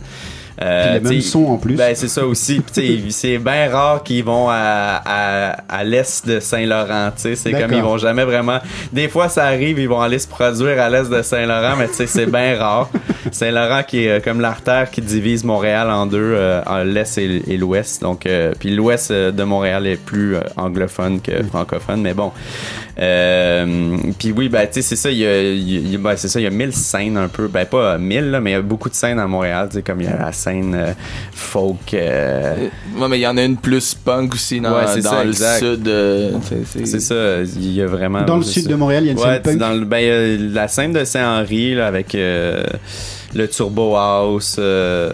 Euh, 0.61 0.83
Puis 0.85 0.93
les 0.95 1.01
mêmes 1.01 1.13
tu 1.13 1.23
sais, 1.23 1.31
sons 1.31 1.47
en 1.47 1.57
plus. 1.57 1.77
Ben, 1.77 1.95
c'est 1.95 2.09
ça 2.09 2.27
aussi. 2.27 2.61
C'est 3.11 3.39
bien 3.39 3.71
rare 3.71 4.03
qu'ils 4.03 4.25
vont 4.25 4.49
à, 4.49 5.01
à, 5.05 5.51
à 5.69 5.85
l'est 5.85 6.27
de 6.27 6.41
Saint-Laurent. 6.41 7.11
C'est 7.17 7.53
comme 7.53 7.73
ils 7.73 7.83
vont 7.83 7.99
jamais 7.99 8.25
vraiment. 8.25 8.59
Des 8.93 9.09
fois, 9.09 9.29
ça 9.29 9.45
arrive, 9.45 9.79
ils 9.79 9.89
vont 9.89 10.01
aller 10.01 10.19
se 10.19 10.29
produire 10.29 10.81
à 10.81 10.89
l'est 10.91 11.09
de 11.11 11.23
Saint-Laurent, 11.23 11.77
mais 11.79 11.89
c'est 11.93 12.27
bien 12.31 12.59
rare. 12.59 12.91
Saint-Laurent 13.31 13.83
qui 13.87 14.05
est 14.05 14.11
euh, 14.11 14.21
comme 14.21 14.41
l'artère 14.41 14.91
qui 14.91 15.01
divise 15.01 15.45
Montréal 15.45 15.91
en 15.91 16.07
deux, 16.07 16.19
euh, 16.21 16.61
en 16.67 16.83
l'est 16.83 17.17
et, 17.19 17.43
et 17.53 17.57
l'ouest. 17.57 18.03
Donc, 18.03 18.27
euh, 18.27 18.53
puis 18.59 18.71
l'ouest 18.71 19.11
euh, 19.11 19.31
de 19.31 19.43
Montréal 19.45 19.87
est 19.87 19.97
plus 19.97 20.37
euh, 20.37 20.41
anglophone 20.57 21.21
que 21.21 21.43
francophone, 21.45 22.03
mais 22.03 22.15
bon. 22.15 22.33
Euh, 22.99 23.97
puis 24.19 24.33
oui, 24.33 24.49
ben, 24.49 24.67
tu 24.67 24.75
sais, 24.75 24.83
c'est 24.83 24.97
ça, 24.97 25.11
il 25.11 25.19
y 25.19 25.27
a, 25.27 25.43
il 25.43 25.91
y 25.91 25.95
a- 25.95 25.99
ben, 25.99 26.15
c'est 26.17 26.29
ça, 26.29 26.39
il 26.41 26.43
y 26.43 26.47
a 26.47 26.51
mille 26.51 26.73
scènes 26.75 27.17
un 27.17 27.29
peu, 27.29 27.49
ben, 27.49 27.65
pas 27.65 27.97
mille, 27.99 28.31
là, 28.31 28.41
mais 28.41 28.51
il 28.51 28.55
y 28.55 28.57
a 28.57 28.63
beaucoup 28.63 28.91
de 28.91 28.95
scènes 28.95 29.19
à 29.19 29.27
Montréal, 29.27 29.69
tu 29.71 29.77
sais, 29.77 29.83
comme 29.83 30.01
il 30.01 30.07
y 30.07 30.11
a 30.11 30.17
la 30.19 30.33
scène 30.33 30.75
euh, 30.75 30.93
folk, 31.33 31.95
euh, 31.95 32.55
Ouais, 32.99 33.09
mais 33.09 33.19
il 33.19 33.23
y 33.23 33.27
en 33.27 33.37
a 33.37 33.43
une 33.45 33.57
plus 33.57 33.95
punk 33.95 34.35
aussi 34.35 34.61
dans, 34.61 34.75
Ouais, 34.77 34.85
c'est 34.89 35.01
dans 35.03 35.11
ça, 35.11 35.25
le 35.25 35.31
exact. 35.31 35.59
sud. 35.61 35.89
euh, 35.89 36.33
c'est- 36.67 36.87
c'est 36.87 37.01
ça, 37.01 37.15
il 37.57 37.73
y 37.73 37.81
a 37.83 37.87
vraiment. 37.87 38.23
Dans 38.23 38.37
le 38.37 38.43
sud 38.43 38.65
ça. 38.65 38.69
de 38.69 38.75
Montréal, 38.75 39.05
il 39.05 39.07
y 39.07 39.09
a 39.11 39.13
une 39.13 39.19
Ouais, 39.19 39.25
scène 39.35 39.43
punk. 39.43 39.59
dans 39.59 39.73
le, 39.73 39.85
ben, 39.85 40.03
euh, 40.05 40.51
la 40.53 40.69
scène 40.69 40.93
de 40.93 41.05
Saint-Henri, 41.05 41.75
là, 41.75 41.87
avec 41.87 42.15
euh, 42.15 42.63
le 43.35 43.49
Turbo 43.49 43.97
House, 43.97 44.57
euh, 44.59 45.11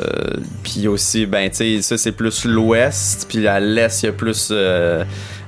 puis 0.64 0.88
aussi, 0.88 1.26
ben, 1.26 1.48
tu 1.50 1.56
sais, 1.78 1.82
ça, 1.82 1.96
c'est 1.96 2.10
plus 2.12 2.44
l'ouest, 2.44 3.26
puis 3.28 3.46
à 3.46 3.60
l'est, 3.60 4.02
il 4.02 4.06
y 4.06 4.08
a 4.08 4.12
plus 4.12 4.48
euh, 4.50 5.04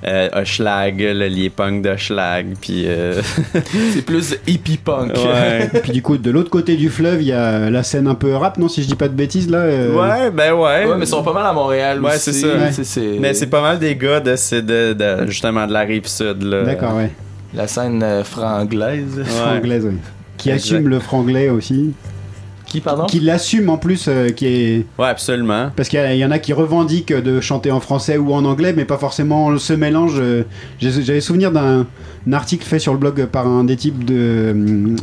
euh, 0.07 0.29
Hochelag, 0.33 0.99
le 1.01 1.27
lié 1.29 1.51
punk 1.51 1.83
d'Hochelag, 1.83 2.55
puis... 2.61 2.85
euh, 2.87 3.21
C'est 3.93 4.03
plus 4.05 4.35
hippie 4.47 4.77
punk. 4.79 5.13
ouais. 5.15 5.71
Et 5.75 5.79
puis 5.83 5.93
du 5.93 6.03
coup, 6.03 6.17
de 6.17 6.31
l'autre 6.31 6.51
côté 6.51 6.77
du 6.77 6.89
fleuve, 6.89 7.21
il 7.23 7.29
y 7.29 7.33
a 7.33 7.69
la 7.71 7.83
scène 7.83 8.07
un 8.07 8.15
peu 8.15 8.35
rap, 8.35 8.57
non 8.59 8.69
Si 8.69 8.83
je 8.83 8.89
dis 8.89 8.95
pas 8.95 9.09
de 9.09 9.15
bêtises 9.15 9.51
là. 9.51 9.59
euh, 9.59 9.93
ouais, 9.95 10.31
ben 10.31 10.53
ouais. 10.55 10.87
Ouais, 10.87 10.97
mais 10.97 11.05
ils 11.05 11.09
sont 11.09 11.23
pas 11.23 11.33
mal 11.35 11.45
à 11.47 11.53
Montréal 11.53 12.01
Ouais, 12.03 12.11
aussi. 12.15 12.33
c'est 12.33 12.41
ça. 12.41 12.47
Ouais. 12.49 12.73
C'est- 12.73 12.85
c'est- 12.85 13.17
Mais 13.21 13.35
c'est 13.35 13.47
pas 13.49 13.61
mal 13.63 13.79
des 13.79 13.95
gars 13.97 14.21
de, 14.21 14.37
c'est 14.37 14.63
de, 14.65 14.93
de- 14.95 15.27
justement 15.27 15.67
de 15.67 15.73
la 15.73 15.81
rive 15.81 16.07
sud, 16.07 16.43
là. 16.43 16.63
D'accord, 16.65 16.97
ouais. 16.97 17.11
La 17.55 17.67
scène 17.67 18.03
euh, 18.03 18.25
franglaise. 18.25 19.19
Ouais. 19.19 19.25
Franglaise, 19.25 19.85
ouais. 19.85 19.93
Qui 20.39 20.51
Exact. 20.51 20.63
assume 20.77 20.89
le 20.89 20.99
franglais 21.01 21.51
aussi. 21.51 21.93
Qui, 22.71 22.81
pardon? 22.81 23.05
Qui 23.07 23.21
l'assume 23.21 23.69
en 23.69 23.77
plus, 23.77 24.07
euh, 24.09 24.31
qui 24.31 24.47
est. 24.47 24.85
Ouais, 24.99 25.09
absolument. 25.09 25.71
Parce 25.77 25.89
qu'il 25.91 26.17
y 26.17 26.25
en 26.25 26.31
a 26.31 26.39
qui 26.39 26.53
revendiquent 26.55 27.13
de 27.13 27.41
chanter 27.43 27.71
en 27.71 27.81
français 27.81 28.17
ou 28.17 28.33
en 28.33 28.45
anglais, 28.47 28.73
mais 28.75 28.85
pas 28.87 28.97
forcément 28.97 29.59
ce 29.59 29.73
mélange. 29.75 30.15
euh, 30.19 30.45
J'avais 30.81 31.21
souvenir 31.21 31.51
d'un 31.53 31.87
un 32.29 32.33
article 32.35 32.67
fait 32.67 32.79
sur 32.79 32.93
le 32.93 32.99
blog 32.99 33.25
par 33.27 33.47
un 33.49 33.65
des 33.65 33.77
types 33.77 34.05
de. 34.05 34.15
euh, 34.15 34.97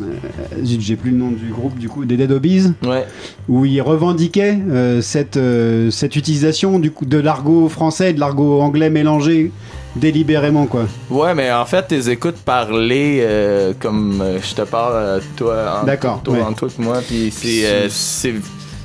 J'ai 0.64 0.96
plus 0.96 1.12
le 1.12 1.18
nom 1.18 1.30
du 1.32 1.50
groupe, 1.52 1.78
du 1.78 1.90
coup, 1.90 2.06
des 2.06 2.16
Dead 2.16 2.32
Obies, 2.32 2.74
Ouais. 2.86 3.06
où 3.50 3.66
ils 3.66 3.82
revendiquaient 3.82 4.58
euh, 4.70 5.02
cette, 5.02 5.36
euh, 5.38 5.90
cette 5.92 6.16
utilisation 6.16 6.80
du 6.80 6.92
coup, 6.92 7.06
de 7.06 7.18
l'argot 7.18 7.70
français 7.70 8.12
et 8.12 8.14
de 8.14 8.20
l'argot 8.20 8.62
anglais 8.62 8.90
mélangé 8.90 9.52
délibérément, 9.96 10.66
quoi. 10.68 10.86
Ouais, 11.10 11.34
mais 11.34 11.52
en 11.52 11.66
fait, 11.66 11.84
tes 11.88 12.10
écoutes 12.10 12.38
parler 12.38 13.20
euh, 13.22 13.74
comme 13.80 14.22
euh, 14.22 14.40
je 14.42 14.54
te 14.56 14.62
parle, 14.62 14.94
euh, 14.96 15.20
toi, 15.36 15.80
en- 15.82 15.86
D'accord, 15.86 16.22
toi, 16.24 16.36
ouais. 16.36 16.42
entre 16.42 16.68
toi 16.68 16.70
et 16.80 16.82
moi, 16.84 17.00
puis 17.08 17.32
c'est. 17.32 17.66
euh, 17.66 17.88
c'est- 17.90 18.36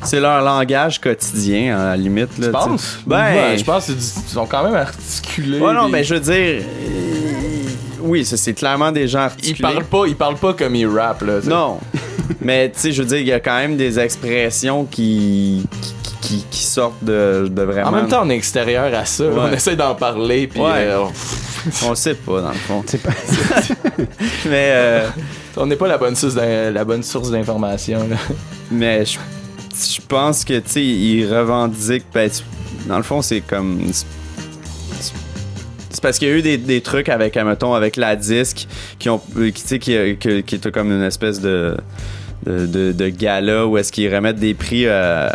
C'est 0.05 0.19
leur 0.19 0.43
langage 0.43 1.01
quotidien, 1.01 1.79
à 1.79 1.85
la 1.91 1.97
limite. 1.97 2.37
Là, 2.39 2.47
tu 2.47 2.51
penses? 2.53 2.99
Ben, 3.07 3.35
Ouais, 3.35 3.57
je 3.57 3.63
pense 3.65 3.85
qu'ils 3.85 4.01
sont 4.03 4.47
quand 4.47 4.65
même 4.65 4.75
articulés. 4.75 5.61
Ouais, 5.61 5.73
non, 5.73 5.89
mais 5.89 6.03
je 6.03 6.15
veux 6.15 6.21
dire. 6.21 6.35
euh, 6.65 7.63
Oui, 8.01 8.25
ça, 8.25 8.37
c'est 8.37 8.53
clairement 8.53 8.91
des 8.91 9.07
gens 9.07 9.21
Ils 9.21 9.23
articulés. 9.27 9.63
parlent 9.63 9.85
pas, 9.85 10.07
ils 10.09 10.17
parlent 10.17 10.39
pas 10.39 10.55
comme 10.55 10.75
ils 10.75 10.89
rappent, 10.89 11.23
là. 11.23 11.35
Non. 11.45 11.79
mais, 12.41 12.69
tu 12.73 12.81
sais, 12.81 12.91
je 12.93 13.01
veux 13.03 13.07
dire, 13.09 13.19
il 13.19 13.29
y 13.29 13.33
a 13.33 13.39
quand 13.39 13.57
même 13.57 13.77
des 13.77 14.01
expressions 14.01 14.87
qui. 14.87 15.65
qui, 15.81 15.95
qui, 16.39 16.45
qui 16.51 16.65
sortent 16.65 17.03
de, 17.05 17.49
de 17.51 17.63
vraiment. 17.63 17.89
En 17.89 17.93
même 17.93 18.09
temps, 18.09 18.23
on 18.25 18.31
est 18.31 18.37
extérieur 18.37 18.93
à 18.95 19.05
ça. 19.05 19.25
Ouais. 19.27 19.33
On 19.37 19.53
essaie 19.53 19.77
d'en 19.77 19.95
parler, 19.95 20.47
puis 20.47 20.61
Ouais. 20.61 20.87
euh, 20.89 21.05
on 21.85 21.91
le 21.91 21.95
sait 21.97 22.15
pas, 22.15 22.41
dans 22.41 22.49
le 22.49 22.55
fond. 22.55 22.83
C'est 22.87 23.03
pas. 23.03 23.11
Mais, 24.47 24.71
euh, 24.73 25.09
on 25.57 25.67
n'est 25.67 25.77
pas 25.77 25.89
la 25.89 25.99
bonne 25.99 26.17
source 26.17 26.35
la 26.37 26.85
bonne 26.85 27.03
source 27.03 27.31
d'information. 27.31 28.09
là. 28.09 28.17
mais 28.71 29.05
je, 29.05 29.19
je 29.75 30.01
pense 30.09 30.45
que, 30.45 30.55
tu 30.61 30.71
sais, 30.71 30.85
ils 30.85 31.27
revendiquent. 31.33 32.07
Ben, 32.15 32.31
tu- 32.31 32.43
dans 32.89 32.97
le 32.97 33.03
fond, 33.03 33.21
c'est 33.23 33.43
comme. 33.43 33.81
c'est- 33.93 34.07
parce 36.01 36.19
qu'il 36.19 36.29
y 36.29 36.31
a 36.33 36.35
eu 36.35 36.43
des, 36.43 36.57
des 36.59 36.81
trucs 36.81 37.09
avec, 37.09 37.37
mettons, 37.37 37.75
avec 37.75 37.97
la 37.97 38.17
disque 38.17 38.67
qui 38.99 39.09
ont, 39.09 39.21
euh, 39.37 39.51
qui, 39.51 39.63
tu 39.63 39.69
sais, 39.69 39.79
qui, 39.79 40.17
qui, 40.19 40.43
qui 40.43 40.55
était 40.57 40.71
comme 40.73 40.91
une 40.91 41.03
espèce 41.05 41.41
de, 41.41 41.77
de, 42.47 42.67
de, 42.67 42.93
de 42.93 43.09
gala 43.09 43.67
où 43.67 43.79
est-ce 43.79 43.93
qu'ils 43.93 44.13
remettent 44.15 44.39
des 44.41 44.55
prix 44.55 44.85
euh, 44.87 45.29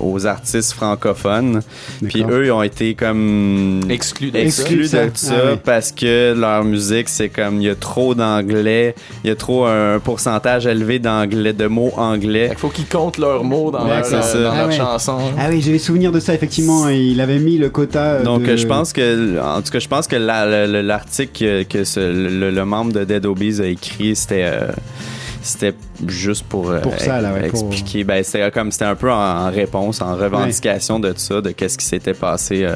aux 0.00 0.26
artistes 0.26 0.72
francophones. 0.72 1.62
Puis 2.08 2.22
eux, 2.28 2.46
ils 2.46 2.52
ont 2.52 2.62
été 2.62 2.94
comme 2.94 3.80
Exclu 3.90 4.30
de 4.30 4.38
exclus 4.38 4.86
ça. 4.88 5.04
de 5.06 5.10
Ah 5.14 5.16
ça 5.16 5.34
oui. 5.52 5.58
parce 5.64 5.92
que 5.92 6.34
leur 6.38 6.64
musique, 6.64 7.08
c'est 7.08 7.28
comme 7.28 7.60
il 7.60 7.64
y 7.66 7.70
a 7.70 7.74
trop 7.74 8.14
d'anglais, 8.14 8.94
il 9.24 9.28
y 9.28 9.30
a 9.30 9.36
trop 9.36 9.64
un 9.66 9.98
pourcentage 9.98 10.66
élevé 10.66 10.98
d'anglais, 10.98 11.52
de 11.52 11.66
mots 11.66 11.92
anglais. 11.96 12.48
Il 12.52 12.58
faut 12.58 12.68
qu'ils 12.68 12.86
comptent 12.86 13.18
leurs 13.18 13.44
mots 13.44 13.70
dans 13.70 13.84
Ouais, 13.84 14.00
leur, 14.00 14.06
euh, 14.12 14.44
dans 14.44 14.50
Ah 14.52 14.56
leur 14.58 14.68
ouais. 14.68 14.76
chanson. 14.76 15.18
Ah 15.38 15.46
oui, 15.50 15.60
j'avais 15.60 15.78
souvenir 15.78 16.12
de 16.12 16.20
ça, 16.20 16.34
effectivement. 16.34 16.88
Il 16.88 17.20
avait 17.20 17.38
mis 17.38 17.58
le 17.58 17.68
quota. 17.70 18.00
euh, 18.04 18.22
Donc 18.22 18.42
de- 18.44 18.56
je 18.56 18.66
pense 18.66 18.92
que 18.92 19.40
en 19.40 19.60
tout 19.62 19.70
cas 19.72 19.78
je 19.78 19.88
pense 19.88 20.06
que 20.06 20.16
la- 20.16 20.66
le- 20.66 20.72
le- 20.72 20.82
l'article 20.82 21.32
que, 21.38 21.62
que 21.64 21.84
ce- 21.84 22.00
le, 22.00 22.50
le 22.50 22.64
membre 22.64 22.92
de 22.92 23.04
Dead 23.04 23.24
Obies 23.26 23.60
a 23.60 23.66
écrit 23.66 24.14
c'était 24.16 24.44
euh, 24.44 24.68
c'était 25.44 25.74
juste 26.06 26.44
pour, 26.48 26.70
euh, 26.70 26.80
Pour 26.80 26.98
ça, 26.98 27.20
là, 27.20 27.32
ouais, 27.32 27.48
pour- 27.48 27.68
expliquer. 27.70 28.02
Ben, 28.04 28.22
c'était 28.24 28.50
comme 28.50 28.72
c'était 28.72 28.84
un 28.86 28.94
peu 28.96 29.10
en, 29.12 29.16
en 29.46 29.50
réponse, 29.50 30.00
en 30.00 30.16
revendication 30.16 30.98
de 30.98 31.12
ça, 31.16 31.40
de 31.40 31.50
qu'est-ce 31.50 31.78
qui 31.78 31.84
s'était 31.86 32.14
passé. 32.14 32.64
euh. 32.64 32.74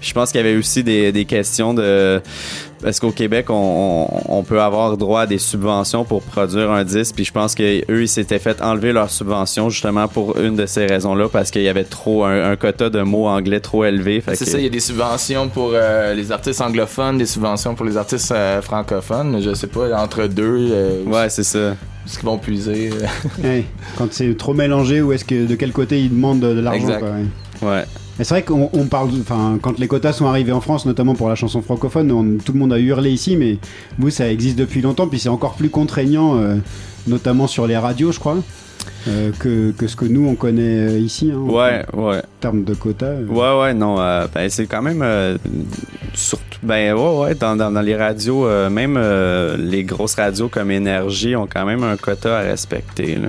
Je 0.00 0.12
pense 0.12 0.30
qu'il 0.32 0.40
y 0.40 0.44
avait 0.44 0.56
aussi 0.56 0.82
des, 0.84 1.12
des 1.12 1.24
questions 1.24 1.72
de 1.74 2.20
parce 2.82 3.00
qu'au 3.00 3.10
Québec, 3.12 3.46
on, 3.50 4.08
on- 4.28 4.38
on 4.38 4.42
peut 4.42 4.60
avoir 4.60 4.96
droit 4.96 5.22
à 5.22 5.26
des 5.26 5.38
subventions 5.38 6.04
pour 6.04 6.22
produire 6.22 6.70
un 6.70 6.84
disque. 6.84 7.14
Puis 7.14 7.24
je 7.24 7.32
pense 7.32 7.54
que 7.54 7.62
eux, 7.90 8.02
ils 8.02 8.08
s'étaient 8.08 8.38
fait 8.38 8.60
enlever 8.60 8.92
leurs 8.92 9.10
subventions 9.10 9.70
justement 9.70 10.08
pour 10.08 10.38
une 10.38 10.56
de 10.56 10.66
ces 10.66 10.86
raisons-là, 10.86 11.28
parce 11.28 11.50
qu'il 11.50 11.62
y 11.62 11.68
avait 11.68 11.84
trop 11.84 12.24
un, 12.24 12.50
un 12.50 12.56
quota 12.56 12.90
de 12.90 13.00
mots 13.02 13.26
anglais 13.28 13.60
trop 13.60 13.84
élevé. 13.84 14.20
Fait 14.20 14.34
C'est 14.34 14.44
que- 14.44 14.50
ça, 14.50 14.58
il 14.58 14.64
y 14.64 14.66
a 14.66 14.70
des 14.70 14.80
subventions 14.80 15.48
pour 15.48 15.70
euh, 15.74 16.12
les 16.14 16.32
artistes 16.32 16.60
anglophones, 16.60 17.18
des 17.18 17.26
subventions 17.26 17.74
pour 17.74 17.86
les 17.86 17.96
artistes 17.96 18.32
euh, 18.32 18.60
francophones. 18.62 19.40
Je 19.42 19.54
sais 19.54 19.66
pas, 19.68 19.94
entre 20.02 20.26
deux, 20.26 20.68
euh, 20.72 21.04
Ouais, 21.04 21.28
c'est 21.30 21.44
ça. 21.44 21.76
est-ce 22.06 22.18
qu'ils 22.18 22.26
vont 22.26 22.38
puiser. 22.38 22.90
Ouais. 23.44 23.64
Quand 23.96 24.08
c'est 24.12 24.36
trop 24.36 24.54
mélangé, 24.54 25.00
ou 25.02 25.12
est-ce 25.12 25.24
que 25.24 25.46
de 25.46 25.54
quel 25.54 25.72
côté 25.72 26.00
ils 26.00 26.10
demandent 26.10 26.40
de, 26.40 26.54
de 26.54 26.60
l'argent 26.60 26.80
Exact. 26.80 26.98
quoi, 27.00 27.08
ouais. 27.10 27.76
Ouais. 27.76 27.84
C'est 28.18 28.28
vrai 28.28 28.42
qu'on 28.42 28.68
on 28.72 28.84
parle, 28.86 29.08
enfin, 29.20 29.58
quand 29.60 29.78
les 29.78 29.88
quotas 29.88 30.12
sont 30.12 30.26
arrivés 30.26 30.52
en 30.52 30.60
France, 30.60 30.84
notamment 30.86 31.14
pour 31.14 31.28
la 31.28 31.34
chanson 31.34 31.62
francophone, 31.62 32.12
on- 32.12 32.38
tout 32.44 32.52
le 32.52 32.58
monde 32.58 32.72
a 32.72 32.78
hurlé 32.78 33.10
ici, 33.10 33.36
mais 33.36 33.58
vous, 33.98 34.10
ça 34.10 34.30
existe 34.30 34.56
depuis 34.58 34.80
longtemps, 34.82 35.08
puis 35.08 35.18
c'est 35.18 35.28
encore 35.30 35.54
plus 35.54 35.70
contraignant, 35.70 36.36
euh, 36.36 36.56
notamment 37.06 37.46
sur 37.46 37.66
les 37.66 37.76
radios, 37.76 38.12
je 38.12 38.20
crois, 38.20 38.36
euh, 39.08 39.30
que, 39.40 39.70
que 39.72 39.86
ce 39.86 39.96
que 39.96 40.04
nous 40.04 40.28
on 40.28 40.34
connaît 40.34 40.90
euh, 40.90 40.98
ici, 40.98 41.32
hein, 41.34 41.38
Ouais, 41.40 41.84
ouais. 41.94 42.18
en 42.18 42.40
termes 42.40 42.64
de 42.64 42.74
quotas. 42.74 43.06
euh. 43.06 43.26
Ouais, 43.26 43.60
ouais, 43.60 43.74
non. 43.74 43.98
euh, 43.98 44.26
ben, 44.32 44.48
c'est 44.50 44.66
quand 44.66 44.82
même. 44.82 45.02
surtout. 46.14 46.44
Ben, 46.62 46.94
ouais, 46.94 47.18
ouais. 47.24 47.34
Dans, 47.34 47.56
dans, 47.56 47.72
dans 47.72 47.80
les 47.80 47.96
radios, 47.96 48.46
même 48.70 49.00
les 49.58 49.82
grosses 49.84 50.14
radios 50.14 50.48
comme 50.48 50.70
Énergie 50.70 51.34
ont 51.34 51.48
quand 51.52 51.64
même 51.64 51.82
un 51.82 51.96
quota 51.96 52.38
à 52.38 52.42
respecter, 52.42 53.16
là. 53.16 53.28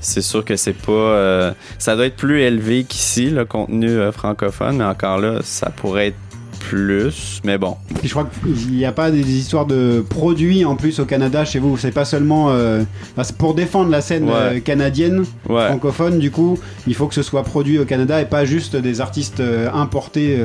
C'est 0.00 0.22
sûr 0.22 0.44
que 0.44 0.56
c'est 0.56 0.72
pas. 0.72 0.92
euh, 0.92 1.52
ça 1.78 1.94
doit 1.96 2.06
être 2.06 2.16
plus 2.16 2.40
élevé 2.40 2.84
qu'ici, 2.84 3.30
le 3.30 3.44
contenu 3.44 3.88
euh, 3.90 4.12
francophone, 4.12 4.78
mais 4.78 4.84
encore 4.84 5.18
là, 5.18 5.40
ça 5.42 5.70
pourrait 5.70 6.08
être 6.08 6.16
plus. 6.58 7.40
Mais 7.44 7.56
bon. 7.58 7.76
Puis 7.98 8.08
je 8.08 8.12
crois 8.14 8.28
qu'il 8.44 8.72
n'y 8.76 8.84
a 8.84 8.92
pas 8.92 9.10
des 9.10 9.20
histoires 9.20 9.66
de 9.66 10.04
produits 10.08 10.64
en 10.64 10.76
plus 10.76 11.00
au 11.00 11.04
Canada 11.06 11.44
chez 11.44 11.58
vous. 11.58 11.76
C'est 11.78 11.90
pas 11.90 12.04
seulement 12.04 12.50
euh, 12.50 12.82
enfin, 13.16 13.32
pour 13.38 13.54
défendre 13.54 13.90
la 13.90 14.00
scène 14.00 14.24
Ouais. 14.24 14.34
euh, 14.34 14.60
canadienne 14.60 15.24
Ouais. 15.48 15.66
francophone. 15.68 16.18
Du 16.18 16.30
coup, 16.30 16.58
il 16.86 16.94
faut 16.94 17.06
que 17.06 17.14
ce 17.14 17.22
soit 17.22 17.42
produit 17.44 17.78
au 17.78 17.84
Canada 17.86 18.20
et 18.20 18.26
pas 18.26 18.44
juste 18.44 18.76
des 18.76 19.00
artistes 19.00 19.42
importés, 19.74 20.38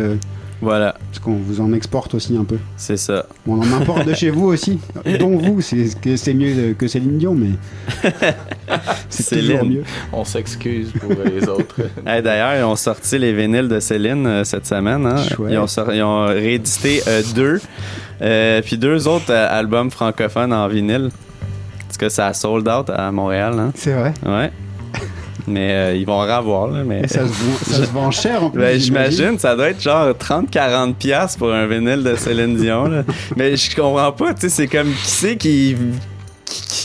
Voilà, 0.61 0.95
parce 1.11 1.19
qu'on 1.19 1.35
vous 1.35 1.59
en 1.61 1.73
exporte 1.73 2.13
aussi 2.15 2.35
un 2.37 2.43
peu. 2.45 2.57
c'est 2.77 2.97
ça. 2.97 3.25
Bon, 3.45 3.55
on 3.55 3.61
en 3.61 3.81
importe 3.81 4.05
de 4.05 4.13
chez 4.13 4.29
vous 4.29 4.45
aussi, 4.47 4.79
dont 5.19 5.37
vous. 5.37 5.61
C'est 5.61 5.99
que 5.99 6.15
c'est 6.15 6.33
mieux 6.33 6.73
que 6.77 6.87
Céline 6.87 7.17
Dion, 7.17 7.35
mais 7.35 7.49
c'est 9.09 9.39
toujours 9.39 9.59
Céline. 9.59 9.73
mieux. 9.77 9.83
On 10.13 10.23
s'excuse 10.23 10.91
pour 10.99 11.11
les 11.23 11.47
autres. 11.47 11.75
Hey, 12.07 12.21
D'ailleurs, 12.21 12.55
ils 12.59 12.63
ont 12.63 12.75
sorti 12.75 13.17
les 13.19 13.33
vinyles 13.33 13.67
de 13.67 13.79
Céline 13.79 14.25
euh, 14.27 14.43
cette 14.43 14.65
semaine. 14.65 15.05
hein. 15.05 15.17
Chouette. 15.17 15.51
Ils, 15.53 15.57
ont 15.57 15.67
sor- 15.67 15.93
ils 15.93 16.03
ont 16.03 16.25
réédité 16.27 17.01
euh, 17.07 17.21
deux, 17.35 17.59
euh, 18.21 18.61
puis 18.63 18.77
deux 18.77 19.07
autres 19.07 19.31
euh, 19.31 19.47
albums 19.59 19.91
francophones 19.91 20.53
en 20.53 20.67
vinyle. 20.67 21.09
Parce 21.87 21.97
que 21.97 22.09
ça 22.09 22.27
a 22.27 22.33
sold 22.33 22.67
out 22.67 22.89
à 22.89 23.11
Montréal. 23.11 23.53
Hein? 23.59 23.71
C'est 23.75 23.93
vrai? 23.93 24.13
Ouais. 24.25 24.51
Mais 25.47 25.71
euh, 25.71 25.95
ils 25.95 26.05
vont 26.05 26.21
en 26.21 26.37
revoir. 26.37 26.67
Là, 26.67 26.83
mais... 26.85 27.01
Et 27.01 27.07
ça 27.07 27.21
se, 27.21 27.33
vend, 27.33 27.57
ça 27.61 27.85
se 27.85 27.91
vend 27.91 28.11
cher 28.11 28.43
en 28.43 28.49
plus. 28.49 28.59
Ben, 28.61 28.79
j'imagine, 28.79 29.37
ça 29.37 29.55
doit 29.55 29.69
être 29.69 29.81
genre 29.81 30.09
30-40$ 30.11 30.93
piastres 30.93 31.37
pour 31.37 31.53
un 31.53 31.67
vinyle 31.67 32.03
de 32.03 32.15
Céline 32.15 32.55
Dion. 32.55 32.85
là. 32.85 33.03
Mais 33.35 33.55
je 33.55 33.75
comprends 33.75 34.11
pas, 34.11 34.33
tu 34.33 34.41
sais, 34.41 34.49
c'est 34.49 34.67
comme 34.67 34.87
qui 34.87 35.07
c'est 35.09 35.37
qui, 35.37 35.75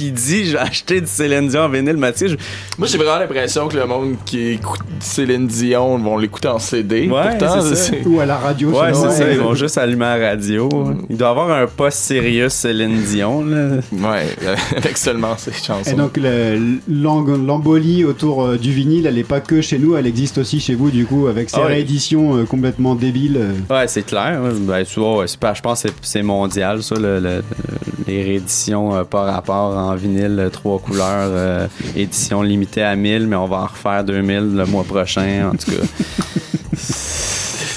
qui, 0.05 0.13
dit 0.13 0.47
je 0.47 0.53
vais 0.53 0.59
acheter 0.59 1.01
du 1.01 1.07
Céline 1.07 1.49
Dion 1.49 1.63
en 1.63 1.69
vinyle, 1.69 1.97
Mathieu. 1.97 2.29
je- 2.29 2.37
Moi, 2.79 2.87
j'ai 2.89 2.99
vraiment 2.99 3.19
l'impression 3.19 3.69
que 3.69 3.77
le 3.77 3.87
monde 3.87 4.15
qui 4.25 4.49
écoute 4.53 4.81
Céline 5.01 5.47
Dion 5.47 5.99
vont 5.99 6.17
l'écouter 6.19 6.49
en 6.49 6.59
CD. 6.59 7.09
Ouais, 7.09 7.37
Pourtant, 7.39 7.61
c'est 7.61 7.75
ça. 7.77 7.93
c'est- 7.93 8.07
Ou 8.07 8.21
à 8.21 8.27
la 8.27 8.37
radio. 8.39 8.71
Ouais, 8.71 8.95
c'est 8.95 9.11
ça, 9.11 9.31
ils 9.33 9.39
vont 9.39 9.55
juste 9.55 9.79
allumer 9.79 10.05
la 10.19 10.31
radio. 10.31 10.69
Il 11.09 11.17
doit 11.17 11.31
avoir 11.31 11.51
un 11.51 11.67
post 11.67 11.99
sérieux 11.99 12.49
Céline 12.49 13.01
Dion. 13.03 13.45
Là. 13.45 13.77
Ouais, 13.93 14.27
avec 14.77 14.97
seulement 14.97 15.37
ces 15.37 15.53
chansons. 15.53 15.91
Et 15.91 15.95
donc 15.95 16.19
l'embolie 16.89 18.05
autour 18.05 18.45
euh, 18.45 18.57
du 18.57 18.73
vinyle, 18.73 19.07
elle 19.07 19.19
est 19.19 19.25
pas 19.25 19.41
que 19.41 19.61
chez 19.61 19.79
nous, 19.79 19.97
elle 19.97 20.07
existe 20.07 20.39
aussi 20.39 20.61
chez 20.61 20.75
vous 20.75 20.91
du 20.91 21.05
coup 21.07 21.27
avec 21.27 21.51
ces 21.51 21.57
Ah 21.57 21.61
ouais. 21.63 21.67
rééditions 21.75 22.37
euh, 22.37 22.45
complètement 22.45 22.95
débiles. 22.95 23.39
euh. 23.39 23.53
Ouais, 23.75 23.87
c'est 23.89 24.03
clair. 24.05 24.41
Ben, 24.61 24.85
tu 24.85 25.01
vois, 25.01 25.19
ouais, 25.19 25.27
c'est 25.27 25.39
pas- 25.39 25.55
je 25.55 25.61
pense 25.61 25.83
que 25.83 25.89
c'est- 25.89 25.95
c'est 26.03 26.23
mondial, 26.23 26.83
ça, 26.83 26.95
le- 26.97 27.21
le- 27.21 27.43
les 28.11 28.23
rééditions 28.25 28.95
euh, 28.95 29.05
par 29.05 29.27
rapport 29.27 29.77
en 29.77 29.95
vinyle, 29.95 30.37
euh, 30.39 30.51
trois 30.51 30.79
couleurs, 30.79 31.31
euh, 31.31 31.69
édition 31.97 32.43
limitée 32.43 32.83
à 32.83 32.97
1000, 32.97 33.27
mais 33.27 33.37
on 33.37 33.47
va 33.47 33.59
en 33.59 33.67
refaire 33.67 34.05
2000 34.05 34.57
le 34.57 34.67
mois 34.67 34.85
prochain, 34.85 35.51
en 35.53 35.57
tout 35.57 35.71
cas. 35.71 35.87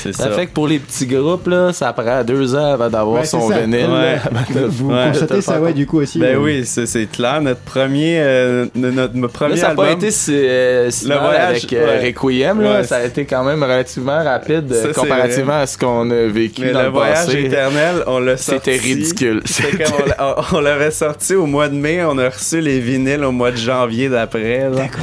c'est 0.03 0.13
ça. 0.13 0.23
Ça 0.25 0.29
fait 0.31 0.47
que 0.47 0.51
pour 0.53 0.67
les 0.67 0.79
petits 0.79 1.05
groupes, 1.07 1.47
là, 1.47 1.71
ça 1.73 1.91
prend 1.93 2.23
deux 2.23 2.55
ans 2.55 2.73
avant 2.73 2.89
d'avoir 2.89 3.21
Ouais, 3.21 3.25
son 3.25 3.49
ça. 3.49 3.59
vinyle. 3.59 3.87
Ouais. 3.89 4.17
Vous 4.67 4.89
Ouais, 4.91 5.09
constatez 5.11 5.41
ça 5.41 5.59
ouais 5.61 5.73
du 5.73 5.85
coup 5.85 5.99
aussi. 6.01 6.19
Ben 6.19 6.35
euh, 6.35 6.39
oui, 6.39 6.65
c'est 6.65 6.85
c'est 6.85 7.05
clair. 7.05 7.41
Notre 7.41 7.61
premier, 7.61 8.17
euh, 8.19 8.65
notre, 8.75 9.15
notre 9.15 9.33
premier 9.33 9.51
Là, 9.55 9.57
ça 9.57 9.63
n'a 9.63 9.69
album. 9.71 9.85
pas 9.85 9.91
été 9.93 10.11
si, 10.11 10.33
euh, 10.33 10.89
si 10.91 11.05
Le 11.05 11.15
mal 11.15 11.19
voyage, 11.23 11.49
avec 11.49 11.73
euh, 11.73 11.85
ouais. 12.01 12.07
Requiem. 12.07 12.61
Là, 12.61 12.73
Ouais, 12.79 12.83
ça 12.83 12.97
a 12.97 13.03
été 13.03 13.25
quand 13.25 13.43
même 13.43 13.61
relativement 13.63 14.23
rapide 14.23 14.73
Ça, 14.73 14.89
comparativement 14.89 15.59
à 15.59 15.65
ce 15.67 15.77
qu'on 15.77 16.09
a 16.11 16.25
vécu 16.27 16.61
mais 16.61 16.71
dans 16.71 16.79
le 16.79 16.85
le, 16.85 16.91
voyage 16.91 17.25
passé. 17.25 17.43
éternel, 17.45 18.03
on 18.07 18.19
l'a 18.19 18.37
sorti. 18.37 18.61
C'était 18.71 18.77
ridicule. 18.83 19.41
C'était 19.45 19.85
on, 20.19 20.57
on 20.57 20.59
l'avait 20.61 20.91
sorti 20.91 21.35
au 21.35 21.45
mois 21.45 21.69
de 21.69 21.75
mai, 21.75 22.03
on 22.03 22.17
a 22.17 22.29
reçu 22.29 22.59
les 22.61 22.79
vinyles 22.79 23.23
au 23.23 23.31
mois 23.31 23.51
de 23.51 23.57
janvier 23.57 24.09
d'après. 24.09 24.69
D'accord. 24.73 25.01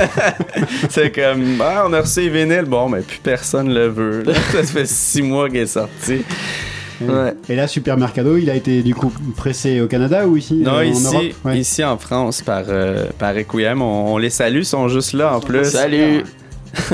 c'est 0.90 1.10
comme, 1.14 1.60
ah, 1.60 1.84
on 1.86 1.92
a 1.92 2.00
reçu 2.00 2.20
les 2.22 2.28
vinyles, 2.28 2.64
bon, 2.66 2.88
mais 2.88 3.00
plus 3.00 3.18
personne 3.22 3.72
le 3.72 3.88
veut. 3.88 4.22
Ça 4.52 4.62
fait 4.62 4.86
six 4.86 5.22
mois 5.22 5.48
qu'il 5.48 5.58
est 5.58 5.66
sorti. 5.66 6.22
Ouais. 7.00 7.32
Et 7.48 7.56
là 7.56 7.66
Supermercado, 7.66 8.36
il 8.36 8.50
a 8.50 8.54
été 8.54 8.82
du 8.82 8.94
coup 8.94 9.10
pressé 9.36 9.80
au 9.80 9.86
Canada 9.86 10.26
ou 10.28 10.36
ici 10.36 10.54
Non, 10.56 10.72
euh, 10.74 10.78
en 10.80 10.82
ici, 10.82 11.06
Europe? 11.14 11.24
Ouais. 11.44 11.58
ici 11.58 11.82
en 11.84 11.96
France, 11.96 12.42
par, 12.42 12.64
euh, 12.68 13.06
par 13.18 13.34
Requiem, 13.34 13.80
on, 13.80 14.12
on 14.14 14.18
les 14.18 14.28
salue, 14.28 14.58
ils 14.58 14.64
sont 14.66 14.88
juste 14.88 15.14
là 15.14 15.34
en 15.36 15.40
plus. 15.40 15.64
Salut! 15.64 16.24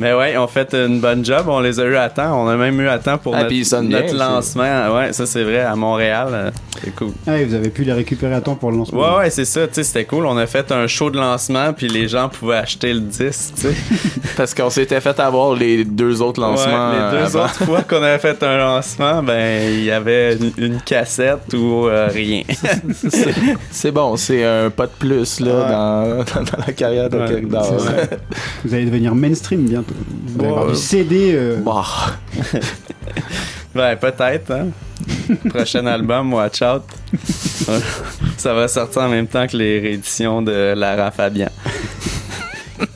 Mais 0.00 0.14
ouais, 0.14 0.34
on 0.38 0.46
fait 0.46 0.72
une 0.74 0.98
bonne 0.98 1.22
job. 1.22 1.44
On 1.48 1.60
les 1.60 1.78
a 1.78 1.84
eu 1.84 1.94
à 1.96 2.08
temps. 2.08 2.42
On 2.42 2.48
a 2.48 2.56
même 2.56 2.80
eu 2.80 2.88
à 2.88 2.98
temps 2.98 3.18
pour 3.18 3.34
Ah, 3.36 3.42
notre, 3.42 4.14
lancement. 4.16 4.94
Ouais, 4.96 5.12
ça 5.12 5.26
c'est 5.26 5.44
vrai, 5.44 5.60
à 5.60 5.76
Montréal. 5.76 6.28
euh, 6.32 6.50
C'est 6.82 6.94
cool. 6.94 7.10
Vous 7.26 7.54
avez 7.54 7.68
pu 7.68 7.84
les 7.84 7.92
récupérer 7.92 8.32
à 8.32 8.40
temps 8.40 8.54
pour 8.54 8.70
le 8.70 8.78
lancement. 8.78 8.98
Ouais, 8.98 9.18
ouais, 9.18 9.30
c'est 9.30 9.44
ça. 9.44 9.66
Tu 9.68 9.74
sais, 9.74 9.82
c'était 9.84 10.06
cool. 10.06 10.24
On 10.24 10.38
a 10.38 10.46
fait 10.46 10.72
un 10.72 10.86
show 10.86 11.10
de 11.10 11.18
lancement, 11.18 11.74
puis 11.74 11.86
les 11.88 12.08
gens 12.08 12.30
pouvaient 12.30 12.56
acheter 12.56 12.94
le 12.94 13.00
disque. 13.00 13.66
Parce 14.38 14.54
qu'on 14.54 14.70
s'était 14.70 15.02
fait 15.02 15.20
avoir 15.20 15.54
les 15.54 15.84
deux 15.84 16.22
autres 16.22 16.40
lancements. 16.40 16.90
Ouais, 16.92 16.96
les 17.12 17.18
deux 17.18 17.24
avant. 17.36 17.44
autres 17.44 17.64
fois 17.66 17.82
qu'on 17.82 18.02
avait 18.02 18.18
fait 18.18 18.42
un 18.42 18.56
lancement, 18.56 19.22
ben 19.22 19.70
il 19.70 19.84
y 19.84 19.90
avait 19.90 20.34
une, 20.36 20.52
une 20.56 20.80
cassette 20.80 21.52
ou 21.52 21.88
euh, 21.88 22.08
rien. 22.10 22.42
C'est- 23.70 23.90
bon, 23.90 24.16
c'est 24.16 24.44
un 24.44 24.70
pas 24.70 24.86
de 24.86 24.92
plus 24.98 25.40
là, 25.40 25.50
Ouais. 25.50 25.68
dans, 25.70 26.16
dans, 26.16 26.42
dans 26.56 26.64
la 26.66 26.72
carrière 26.72 27.10
de 27.10 27.18
Ouais. 27.18 27.42
Vous 28.64 28.74
allez 28.74 28.86
devenir 28.86 29.14
mainstream 29.14 29.60
bientôt. 29.66 29.89
Ouais. 30.38 30.46
avoir 30.46 30.66
du 30.68 30.76
CD. 30.76 31.32
euh, 31.34 31.56
Bah, 31.64 31.84
ben 33.74 33.96
peut-être. 33.96 34.50
Hein? 34.50 34.68
Prochain 35.48 35.86
album, 35.86 36.32
Watch 36.32 36.60
Out. 36.62 36.82
ça 38.36 38.54
va 38.54 38.68
sortir 38.68 39.02
en 39.02 39.08
même 39.08 39.26
temps 39.26 39.46
que 39.46 39.56
les 39.56 39.80
rééditions 39.80 40.42
de 40.42 40.74
Lara 40.76 41.10
Fabian. 41.10 41.48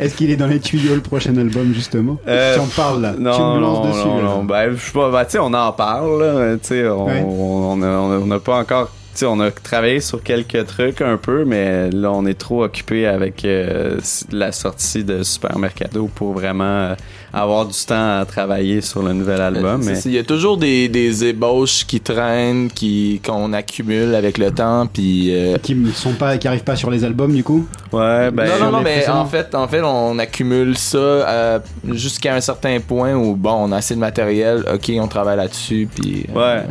Est-ce 0.01 0.15
qu'il 0.17 0.31
est 0.31 0.37
dans 0.37 0.47
les 0.47 0.61
tuyaux 0.61 0.95
le 0.95 1.01
prochain 1.03 1.37
album 1.37 1.73
justement? 1.75 2.17
Euh, 2.27 2.55
Tu 2.55 2.61
en 2.61 2.67
parles 2.67 3.03
là. 3.03 3.13
tu 3.15 3.21
Non, 3.23 3.55
me 3.57 3.61
lances 3.61 3.85
non, 3.87 3.91
dessus. 3.93 4.07
non, 4.09 4.17
là. 4.17 4.23
non. 4.23 4.45
Ben, 4.45 4.75
je 4.75 4.81
sais 4.81 4.93
pas. 4.93 5.11
Ben, 5.11 5.25
tu 5.25 5.31
sais, 5.33 5.39
on 5.39 5.53
en 5.53 5.73
parle, 5.73 6.23
là. 6.23 6.55
Tu 6.57 6.61
sais, 6.69 6.89
on, 6.89 7.05
Ouais. 7.07 7.23
on, 7.27 7.83
a, 7.83 7.87
on 7.87 8.13
a- 8.13 8.19
on 8.19 8.31
a 8.31 8.41
pas 8.41 8.59
encore. 8.61 8.91
Tu 9.15 9.21
sais, 9.21 9.27
on 9.27 9.39
a 9.39 9.53
travaillé 9.53 10.01
sur 10.01 10.21
quelques 10.25 10.67
trucs 10.67 11.01
un 11.01 11.17
peu, 11.17 11.45
mais 11.45 11.89
là, 11.91 12.11
on 12.11 12.27
est 12.27 12.35
trop 12.39 12.65
occupé 12.65 13.07
avec 13.07 13.45
euh, 13.45 13.99
la 14.33 14.51
sortie 14.51 15.05
de 15.05 15.23
Supermercado 15.23 16.11
pour 16.13 16.33
vraiment 16.33 16.65
euh, 16.65 16.95
avoir 17.33 17.65
du 17.67 17.79
temps 17.87 18.19
à 18.19 18.25
travailler 18.25 18.81
sur 18.81 19.05
le 19.05 19.13
nouvel 19.13 19.41
album. 19.41 19.85
Mais 19.85 19.95
ça, 19.95 20.09
il 20.09 20.17
y 20.17 20.19
a 20.19 20.25
toujours 20.25 20.57
des, 20.57 20.89
des 20.89 21.27
ébauches 21.27 21.87
qui 21.87 22.01
traînent, 22.01 22.69
qui 22.69 23.21
qu'on 23.25 23.53
accumule 23.53 24.17
avec 24.17 24.37
le 24.37 24.51
temps, 24.51 24.87
puis. 24.93 25.29
euh, 25.33 25.59
Qui 25.63 25.77
ne 25.77 25.93
sont 25.93 26.15
pas, 26.15 26.37
qui 26.37 26.49
arrivent 26.49 26.65
pas 26.65 26.75
sur 26.75 26.91
les 26.91 27.05
albums 27.05 27.33
du 27.33 27.45
coup? 27.45 27.69
ouais, 27.93 28.33
ben. 28.33 28.47
non, 28.49 28.65
non, 28.67 28.73
non, 28.73 28.81
mais 28.83 29.09
en 29.09 29.27
fait, 29.27 29.55
en 29.55 29.69
fait, 29.69 29.83
on 29.85 30.19
accumule 30.19 30.77
ça 30.77 30.99
euh, 30.99 31.59
jusqu'à 31.93 32.35
un 32.35 32.41
certain 32.41 32.81
point 32.81 33.15
où, 33.15 33.37
bon, 33.37 33.69
on 33.69 33.71
a 33.73 33.77
assez 33.77 33.95
de 33.95 34.01
matériel, 34.01 34.65
ok, 34.75 34.91
on 35.01 35.07
travaille 35.07 35.37
là-dessus, 35.37 35.89
puis. 35.95 36.27
euh, 36.35 36.57
Ouais. 36.57 36.65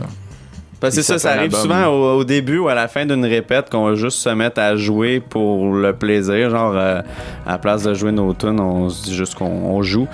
Parce 0.83 0.97
que 0.97 1.01
ça, 1.01 1.17
ça 1.17 1.31
arrive 1.31 1.55
souvent 1.55 1.85
au, 1.87 2.17
au 2.17 2.23
début 2.25 2.57
ou 2.57 2.67
à 2.67 2.75
la 2.75 2.89
fin 2.89 3.05
d'une 3.05 3.23
répète 3.23 3.69
qu'on 3.69 3.85
va 3.85 3.95
juste 3.95 4.17
se 4.17 4.27
mettre 4.27 4.59
à 4.59 4.75
jouer 4.75 5.21
pour 5.21 5.73
le 5.73 5.93
plaisir. 5.93 6.49
Genre, 6.49 6.73
euh, 6.75 6.99
à 7.45 7.51
la 7.53 7.57
place 7.57 7.83
de 7.83 7.93
jouer 7.93 8.11
nos 8.11 8.33
tunes, 8.33 8.59
on 8.59 8.89
se 8.89 9.03
dit 9.03 9.15
juste 9.15 9.35
qu'on 9.35 9.45
on 9.45 9.81
joue. 9.81 10.09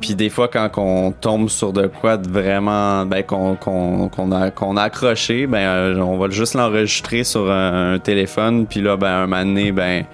Puis 0.00 0.14
des 0.14 0.28
fois, 0.30 0.48
quand 0.48 0.68
on 0.76 1.12
tombe 1.12 1.48
sur 1.48 1.72
de 1.72 1.86
quoi 1.86 2.16
de 2.16 2.28
vraiment, 2.28 3.04
ben, 3.06 3.22
qu'on 3.22 3.52
a, 3.54 4.50
qu'on 4.50 4.76
a 4.76 4.82
accroché, 4.82 5.46
ben, 5.46 5.58
euh, 5.58 5.98
on 6.00 6.18
va 6.18 6.28
juste 6.30 6.54
l'enregistrer 6.54 7.24
sur 7.24 7.50
un, 7.50 7.94
un 7.94 7.98
téléphone. 7.98 8.66
Puis 8.66 8.80
là, 8.80 8.96
ben, 8.96 9.08
un 9.08 9.26
moment 9.26 9.44
donné, 9.44 9.72
ben, 9.72 10.04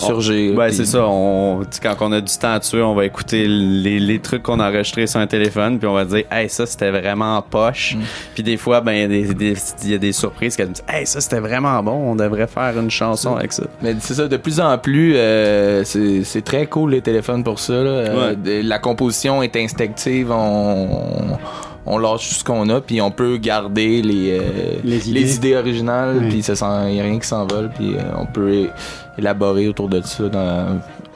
Ça. 0.00 0.08
Ouais, 0.54 0.68
puis- 0.68 0.76
c'est 0.76 0.84
ça. 0.86 1.04
On, 1.06 1.62
quand 1.82 1.94
on 2.00 2.12
a 2.12 2.20
du 2.20 2.32
temps 2.36 2.52
à 2.52 2.60
tuer, 2.60 2.82
on 2.82 2.94
va 2.94 3.04
écouter 3.04 3.46
les, 3.46 3.98
les 4.00 4.18
trucs 4.18 4.42
qu'on 4.42 4.60
a 4.60 4.68
enregistrés 4.68 5.06
sur 5.06 5.20
un 5.20 5.26
téléphone, 5.26 5.78
puis 5.78 5.86
on 5.88 5.94
va 5.94 6.04
dire, 6.04 6.24
hey, 6.30 6.48
ça 6.48 6.66
c'était 6.66 6.90
vraiment 6.90 7.40
poche. 7.42 7.94
Mm. 7.96 8.00
Puis 8.34 8.42
des 8.42 8.56
fois, 8.56 8.80
ben, 8.80 8.92
il 8.92 9.00
y, 9.00 9.04
a 9.04 9.08
des- 9.08 9.34
des- 9.34 9.56
il 9.84 9.90
y 9.90 9.94
a 9.94 9.98
des 9.98 10.12
surprises 10.12 10.56
qu'elle 10.56 10.68
me 10.68 10.74
dit, 10.74 10.82
hey, 10.88 11.06
ça 11.06 11.20
c'était 11.20 11.40
vraiment 11.40 11.82
bon, 11.82 12.10
on 12.12 12.16
devrait 12.16 12.46
faire 12.46 12.78
une 12.78 12.90
chanson 12.90 13.36
avec 13.36 13.52
ça. 13.52 13.64
Mais 13.82 13.94
c'est 14.00 14.14
ça, 14.14 14.26
de 14.28 14.36
plus 14.36 14.60
en 14.60 14.76
plus, 14.78 15.14
euh, 15.16 15.82
c'est 15.84 16.42
très 16.44 16.66
cool 16.66 16.90
les 16.92 17.00
téléphones 17.02 17.44
pour 17.44 17.58
ça. 17.58 17.74
là. 17.74 17.90
Euh, 17.90 18.34
de- 18.34 18.60
la 18.66 18.78
composition 18.78 19.27
est 19.42 19.56
instinctive, 19.56 20.30
on, 20.30 21.36
on 21.86 21.98
lâche 21.98 22.28
tout 22.28 22.34
ce 22.36 22.44
qu'on 22.44 22.68
a, 22.68 22.80
puis 22.80 23.00
on 23.00 23.10
peut 23.10 23.36
garder 23.38 24.02
les, 24.02 24.38
euh, 24.38 24.76
Les 24.84 25.08
idées. 25.10 25.56
originales, 25.56 26.18
Ouais. 26.18 26.28
puis 26.28 26.38
il 26.46 26.92
n'y 26.92 27.00
a 27.00 27.02
rien 27.04 27.18
qui 27.18 27.26
s'envole, 27.26 27.70
puis 27.74 27.94
euh, 27.96 28.00
on 28.18 28.26
peut 28.26 28.68
élaborer 29.16 29.68
autour 29.68 29.88
de 29.88 30.00
ça 30.02 30.28
dans 30.28 30.66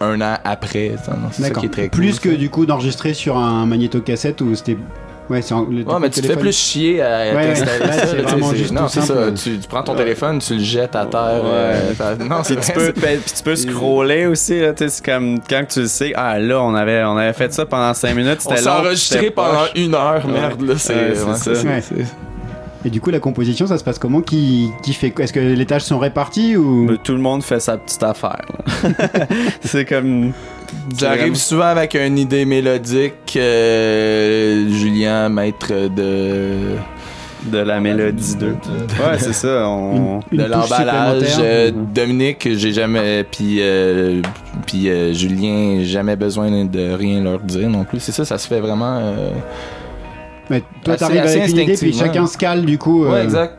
un 0.00 0.20
an 0.20 0.36
après. 0.44 0.92
C'est 1.32 1.42
ça 1.42 1.50
qui 1.50 1.66
est 1.66 1.68
très 1.68 1.88
cool. 1.88 2.00
Plus 2.00 2.18
que 2.20 2.30
ça. 2.30 2.36
du 2.36 2.48
coup 2.50 2.66
d'enregistrer 2.66 3.14
sur 3.14 3.36
un 3.36 3.66
magnétocassette 3.66 4.40
où 4.40 4.54
c'était. 4.54 4.76
Ouais, 5.32 5.42
c'est 5.42 5.54
en- 5.54 5.62
le 5.68 5.82
Ouais, 5.82 5.94
mais 6.00 6.10
tu 6.10 6.16
te 6.20 6.26
fais 6.26 6.34
téléphone. 6.34 6.42
plus 6.42 6.56
chier 6.56 7.00
à 7.02 7.34
Ouais, 7.34 7.48
t'installer 7.54 7.80
ouais. 7.80 7.86
Là, 7.86 7.92
ça. 7.92 8.06
c'est 8.06 8.16
là, 8.16 8.22
tu 8.22 8.28
sais, 8.28 8.34
vraiment 8.34 8.50
c'est- 8.50 8.56
juste 8.56 8.72
non, 8.72 8.82
tout 8.82 8.88
c'est 8.88 9.00
simple. 9.00 9.36
ça. 9.36 9.42
Tu, 9.50 9.58
tu 9.58 9.68
prends 9.68 9.82
ton 9.82 9.94
téléphone, 9.94 10.38
tu 10.40 10.54
le 10.54 10.60
jettes 10.62 10.94
à 10.94 11.06
terre. 11.06 11.40
euh, 11.44 11.92
non, 12.28 12.36
c'est 12.42 12.56
Puis 12.56 12.66
tu 12.66 12.72
peux, 12.72 12.92
ben, 13.00 13.18
puis 13.18 13.32
tu 13.36 13.42
peux 13.42 13.56
scroller 13.56 14.26
aussi, 14.26 14.60
là, 14.60 14.72
tu 14.72 14.84
sais, 14.84 14.90
c'est 14.90 15.04
comme 15.04 15.38
quand 15.48 15.64
tu 15.68 15.80
le 15.80 15.86
sais, 15.86 16.12
ah 16.14 16.38
là, 16.38 16.62
on 16.62 16.74
avait, 16.74 17.02
on 17.04 17.16
avait 17.16 17.32
fait 17.32 17.52
ça 17.52 17.64
pendant 17.66 17.94
5 17.94 18.14
minutes, 18.14 18.40
On 18.44 18.50
c'était 18.50 18.62
s'est 18.62 18.68
long. 18.68 18.74
enregistré 18.76 19.18
c'était 19.18 19.30
pendant 19.30 19.60
poche. 19.60 19.70
une 19.76 19.94
heure, 19.94 20.22
Ouais. 20.26 20.32
merde, 20.32 20.62
là, 20.62 20.74
c'est 20.76 20.94
Ouais, 20.94 21.14
c'est 21.36 21.50
ouais, 21.50 21.54
ça. 21.80 21.94
Ouais. 21.96 22.04
Et 22.84 22.90
du 22.90 23.00
coup, 23.00 23.10
la 23.10 23.20
composition, 23.20 23.66
ça 23.68 23.78
se 23.78 23.84
passe 23.84 23.98
comment? 24.00 24.20
Qui, 24.22 24.68
qui 24.82 24.92
fait 24.92 25.14
Est-ce 25.20 25.32
que 25.32 25.38
les 25.38 25.66
tâches 25.66 25.84
sont 25.84 26.00
réparties 26.00 26.56
ou? 26.56 26.86
Mais 26.90 26.96
Tout 27.02 27.12
le 27.12 27.18
monde 27.20 27.44
fait 27.44 27.60
sa 27.60 27.76
petite 27.78 28.02
affaire. 28.02 28.42
là. 28.82 28.90
c'est 29.64 29.84
comme. 29.84 30.32
J'arrive 30.98 31.34
souvent 31.36 31.66
avec 31.66 31.94
une 31.94 32.18
idée 32.18 32.44
mélodique, 32.44 33.36
euh, 33.36 34.68
Julien, 34.70 35.28
maître 35.28 35.68
de, 35.88 36.76
de 37.44 37.58
la 37.58 37.80
mélodie 37.80 38.36
2. 38.36 38.46
Ouais, 38.48 39.18
c'est 39.18 39.32
ça. 39.32 39.68
On... 39.68 40.20
Une 40.32 40.38
de 40.38 40.44
l'emballage. 40.44 41.22
euh, 41.38 41.70
Dominique, 41.72 42.48
j'ai 42.56 42.72
jamais, 42.72 43.24
puis 43.24 43.58
euh, 43.60 44.20
puis 44.66 44.88
euh, 44.88 45.12
Julien, 45.12 45.76
j'ai 45.78 45.84
jamais 45.86 46.16
besoin 46.16 46.64
de 46.64 46.92
rien 46.94 47.20
leur 47.22 47.40
dire 47.40 47.68
non 47.68 47.84
plus. 47.84 48.00
C'est 48.00 48.12
ça, 48.12 48.24
ça 48.24 48.38
se 48.38 48.46
fait 48.48 48.60
vraiment. 48.60 48.98
euh, 49.00 49.30
Mais 50.50 50.62
toi, 50.84 50.96
t'arrives 50.96 51.20
assez 51.20 51.40
avec 51.40 51.50
une 51.50 51.58
idée, 51.60 51.76
puis 51.76 51.92
chacun 51.92 52.26
se 52.26 52.36
cale 52.36 52.64
du 52.64 52.78
coup. 52.78 53.04
euh, 53.04 53.12
Ouais, 53.12 53.22
exact. 53.24 53.54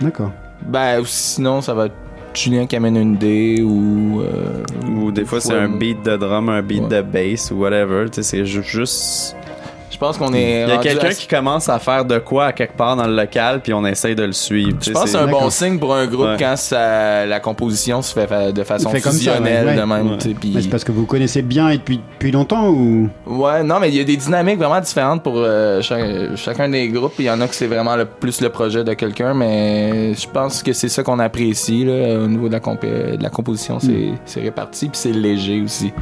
D'accord. 0.00 0.32
Ben 0.62 1.02
sinon, 1.04 1.60
ça 1.60 1.74
va 1.74 1.86
être 1.86 1.94
Julien 2.36 2.66
qui 2.66 2.76
amène 2.76 2.96
une 2.96 3.14
idée 3.14 3.62
ou. 3.62 4.20
euh, 4.20 4.62
Ou 4.96 5.10
des 5.10 5.24
fois, 5.24 5.40
c'est 5.40 5.54
un 5.54 5.68
beat 5.68 6.02
de 6.04 6.16
drum, 6.16 6.48
un 6.48 6.62
beat 6.62 6.82
Ouais. 6.82 6.88
de 6.88 7.02
bass 7.02 7.50
ou 7.50 7.56
whatever. 7.56 8.06
Tu 8.10 8.16
sais, 8.16 8.22
c'est 8.22 8.44
ju- 8.46 8.62
juste. 8.62 9.36
Je 9.88 9.98
pense 9.98 10.18
qu'on 10.18 10.34
est. 10.34 10.62
Il 10.64 10.68
y 10.68 10.72
a 10.72 10.78
quelqu'un 10.78 11.08
à- 11.08 11.14
qui 11.14 11.26
commence 11.26 11.68
à 11.68 11.78
faire 11.78 12.04
de 12.04 12.18
quoi 12.18 12.46
à 12.46 12.52
quelque 12.52 12.76
part 12.76 12.96
dans 12.96 13.06
le 13.06 13.14
local, 13.16 13.60
puis 13.62 13.72
on 13.72 13.84
essaye 13.86 14.14
de 14.14 14.24
le 14.24 14.32
suivre. 14.32 14.76
Je 14.82 14.90
pense 14.90 15.04
que 15.04 15.08
c'est 15.10 15.16
un 15.16 15.26
bon 15.28 15.48
signe 15.48 15.78
pour 15.78 15.94
un 15.94 16.06
groupe 16.06 16.26
Ouais. 16.26 16.36
quand 16.38 16.56
ça, 16.56 17.24
la 17.24 17.40
composition 17.40 18.02
se 18.02 18.12
fait 18.12 18.26
fa- 18.26 18.52
de 18.52 18.62
façon 18.64 18.90
Fait 18.90 19.00
comme 19.00 19.12
ça, 19.12 19.18
fusionnelle 19.18 19.66
ouais, 19.68 19.76
de 19.76 19.82
même. 19.82 20.10
Ouais. 20.10 20.16
Mais 20.54 20.60
c'est 20.60 20.68
parce 20.68 20.84
que 20.84 20.92
vous 20.92 21.06
connaissez 21.06 21.40
bien 21.40 21.70
et 21.70 21.78
depuis, 21.78 22.00
depuis 22.18 22.30
longtemps 22.32 22.68
ou? 22.68 23.08
Ouais, 23.26 23.62
non, 23.62 23.78
mais 23.80 23.88
il 23.88 23.94
y 23.96 24.00
a 24.00 24.04
des 24.04 24.16
dynamiques 24.16 24.58
vraiment 24.58 24.80
différentes 24.80 25.22
pour 25.22 25.34
euh, 25.36 25.80
chaque- 25.82 26.36
chacun 26.36 26.68
des 26.68 26.88
groupes. 26.88 27.14
Il 27.18 27.24
y 27.26 27.30
en 27.30 27.40
a 27.40 27.46
que 27.48 27.54
c'est 27.54 27.66
vraiment 27.68 27.96
le, 27.96 28.04
plus 28.04 28.40
le 28.40 28.48
projet 28.50 28.84
de 28.84 28.92
quelqu'un, 28.94 29.32
mais 29.34 30.12
je 30.14 30.26
pense 30.28 30.62
que 30.62 30.72
c'est 30.72 30.88
ça 30.88 31.02
qu'on 31.04 31.20
apprécie 31.20 31.84
là, 31.84 32.18
au 32.18 32.26
niveau 32.26 32.48
de 32.48 32.52
la, 32.52 32.60
compé- 32.60 33.16
de 33.16 33.22
la 33.22 33.30
composition. 33.30 33.78
C'est 33.80 33.86
Mm. 33.92 34.16
c'est 34.26 34.40
réparti, 34.40 34.88
puis 34.88 34.98
c'est 34.98 35.12
léger 35.12 35.62
aussi. 35.62 35.92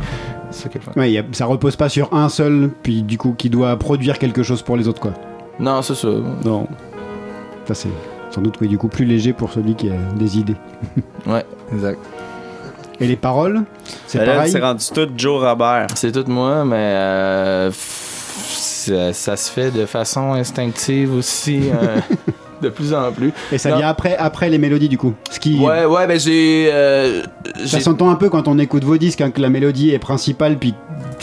Ça 0.55 0.69
qui 0.69 0.79
est 0.79 0.81
le 0.81 0.85
fun. 0.93 0.99
Ouais, 1.01 1.11
y 1.13 1.19
a- 1.19 1.25
ça 1.33 1.47
repose 1.47 1.77
pas 1.77 1.89
sur 1.89 2.13
un 2.15 2.29
seul, 2.29 2.71
puis 2.83 3.03
du 3.03 3.19
coup 3.19 3.35
qui 3.37 3.51
doit 3.51 3.77
produire 3.77 4.19
quelque 4.19 4.43
chose 4.43 4.63
pour 4.63 4.77
les 4.77 4.89
autres 4.89 5.01
quoi. 5.01 5.13
Non, 5.61 5.83
c'est 5.83 5.95
ça. 5.95 6.09
Non. 6.45 6.67
Ça 7.67 7.75
c'est 7.75 7.89
sans 8.31 8.41
doute 8.41 8.57
oui, 8.61 8.69
du 8.69 8.79
coup 8.79 8.89
plus 8.89 9.05
léger 9.05 9.33
pour 9.33 9.53
celui 9.53 9.75
qui 9.75 9.91
a 9.91 9.97
des 10.17 10.39
idées. 10.39 10.57
Ouais, 11.27 11.45
exact. 11.73 11.99
Et 13.01 13.07
les 13.09 13.17
paroles, 13.17 13.63
c'est 14.07 14.25
pareil. 14.25 14.51
C'est 14.53 14.61
rendu 14.61 14.85
tout 14.95 15.09
Joe 15.17 15.43
Robert. 15.43 15.89
C'est 15.97 16.13
tout 16.13 16.31
moi, 16.31 16.65
mais 16.65 16.77
euh, 16.79 17.71
ça 17.73 19.37
se 19.37 19.51
fait 19.51 19.71
de 19.73 19.85
façon 19.87 20.33
instinctive 20.35 21.13
aussi, 21.15 21.71
euh, 21.73 21.99
de 22.63 22.69
plus 22.69 22.93
en 22.95 23.13
plus. 23.13 23.33
Et 23.53 23.59
ça 23.59 23.71
Non. 23.71 23.77
vient 23.79 23.89
après, 23.89 24.17
après 24.17 24.49
les 24.51 24.59
mélodies 24.59 24.89
du 24.89 24.99
coup. 24.99 25.15
Ce 25.31 25.39
qui, 25.41 25.59
Ouais, 25.59 25.85
ouais, 25.85 26.07
ben 26.07 26.19
j'ai. 26.19 26.69
euh, 26.73 27.23
ça 27.67 27.81
s'entend 27.81 28.11
un 28.11 28.15
peu 28.17 28.29
quand 28.31 28.49
on 28.49 28.59
écoute 28.59 28.85
vos 28.85 28.97
disques, 28.97 29.21
hein, 29.21 29.31
que 29.31 29.41
la 29.41 29.51
mélodie 29.51 29.91
est 29.91 29.99
principale, 29.99 30.57
puis 30.59 30.75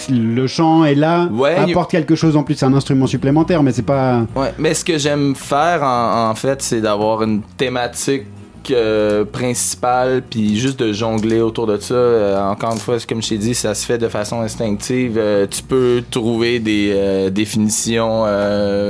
le 0.10 0.48
chant 0.48 0.84
est 0.86 0.96
là, 0.96 1.28
Ouais, 1.32 1.56
apporte 1.56 1.92
quelque 1.92 2.16
chose 2.16 2.36
en 2.38 2.44
plus. 2.44 2.56
C'est 2.56 2.66
un 2.66 2.74
instrument 2.74 3.08
supplémentaire, 3.08 3.62
mais 3.64 3.72
c'est 3.72 3.82
pas. 3.82 4.22
Ouais, 4.36 4.54
mais 4.58 4.74
ce 4.74 4.84
que 4.86 4.98
j'aime 4.98 5.36
faire 5.36 5.84
en, 5.84 6.30
en 6.30 6.36
fait, 6.36 6.62
c'est 6.62 6.82
d'avoir 6.82 7.22
une 7.24 7.42
thématique 7.58 8.24
euh, 8.70 9.26
principale, 9.26 10.22
puis 10.30 10.60
juste 10.60 10.80
de 10.80 10.94
jongler 10.94 11.42
autour 11.42 11.66
de 11.66 11.78
ça. 11.78 11.94
Euh, 11.94 12.44
encore 12.44 12.74
une 12.74 12.80
fois, 12.80 12.98
comme 13.08 13.22
je 13.22 13.30
t'ai 13.30 13.38
dit, 13.38 13.56
ça 13.56 13.74
se 13.74 13.86
fait 13.86 13.98
de 13.98 14.08
façon 14.08 14.42
instinctive. 14.42 15.16
Euh, 15.18 15.48
tu 15.50 15.64
peux 15.64 16.04
trouver 16.12 16.60
des 16.60 16.92
euh, 16.94 17.30
définitions 17.30 18.22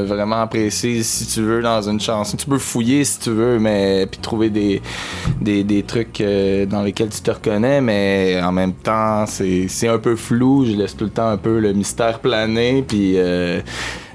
vraiment 0.06 0.46
précises 0.48 1.08
si 1.08 1.28
tu 1.28 1.42
veux 1.42 1.62
dans 1.62 1.82
une 1.82 2.00
chanson. 2.00 2.36
Tu 2.36 2.46
peux 2.46 2.58
fouiller 2.58 3.06
si 3.06 3.20
tu 3.20 3.30
veux, 3.30 3.60
mais 3.60 4.08
puis 4.10 4.20
trouver 4.20 4.50
des, 4.50 4.82
des, 5.40 5.64
des 5.64 5.84
trucs 5.84 6.22
dans 6.70 6.82
lesquels 6.82 7.10
tu 7.10 7.22
te 7.22 7.32
reconnais, 7.32 7.82
mais 7.82 8.42
en 8.44 8.52
même 8.52 8.74
temps, 8.74 9.26
c'est 9.28 9.88
un 9.88 10.00
peu 10.00 10.16
flou. 10.16 10.66
Je 10.66 10.74
laisse 10.74 10.96
tout 10.96 11.06
le 11.06 11.12
temps 11.12 11.30
un 11.30 11.38
peu 11.38 11.60
le 11.60 11.74
mystère 11.74 12.20
planer, 12.20 12.84
puis. 12.88 13.18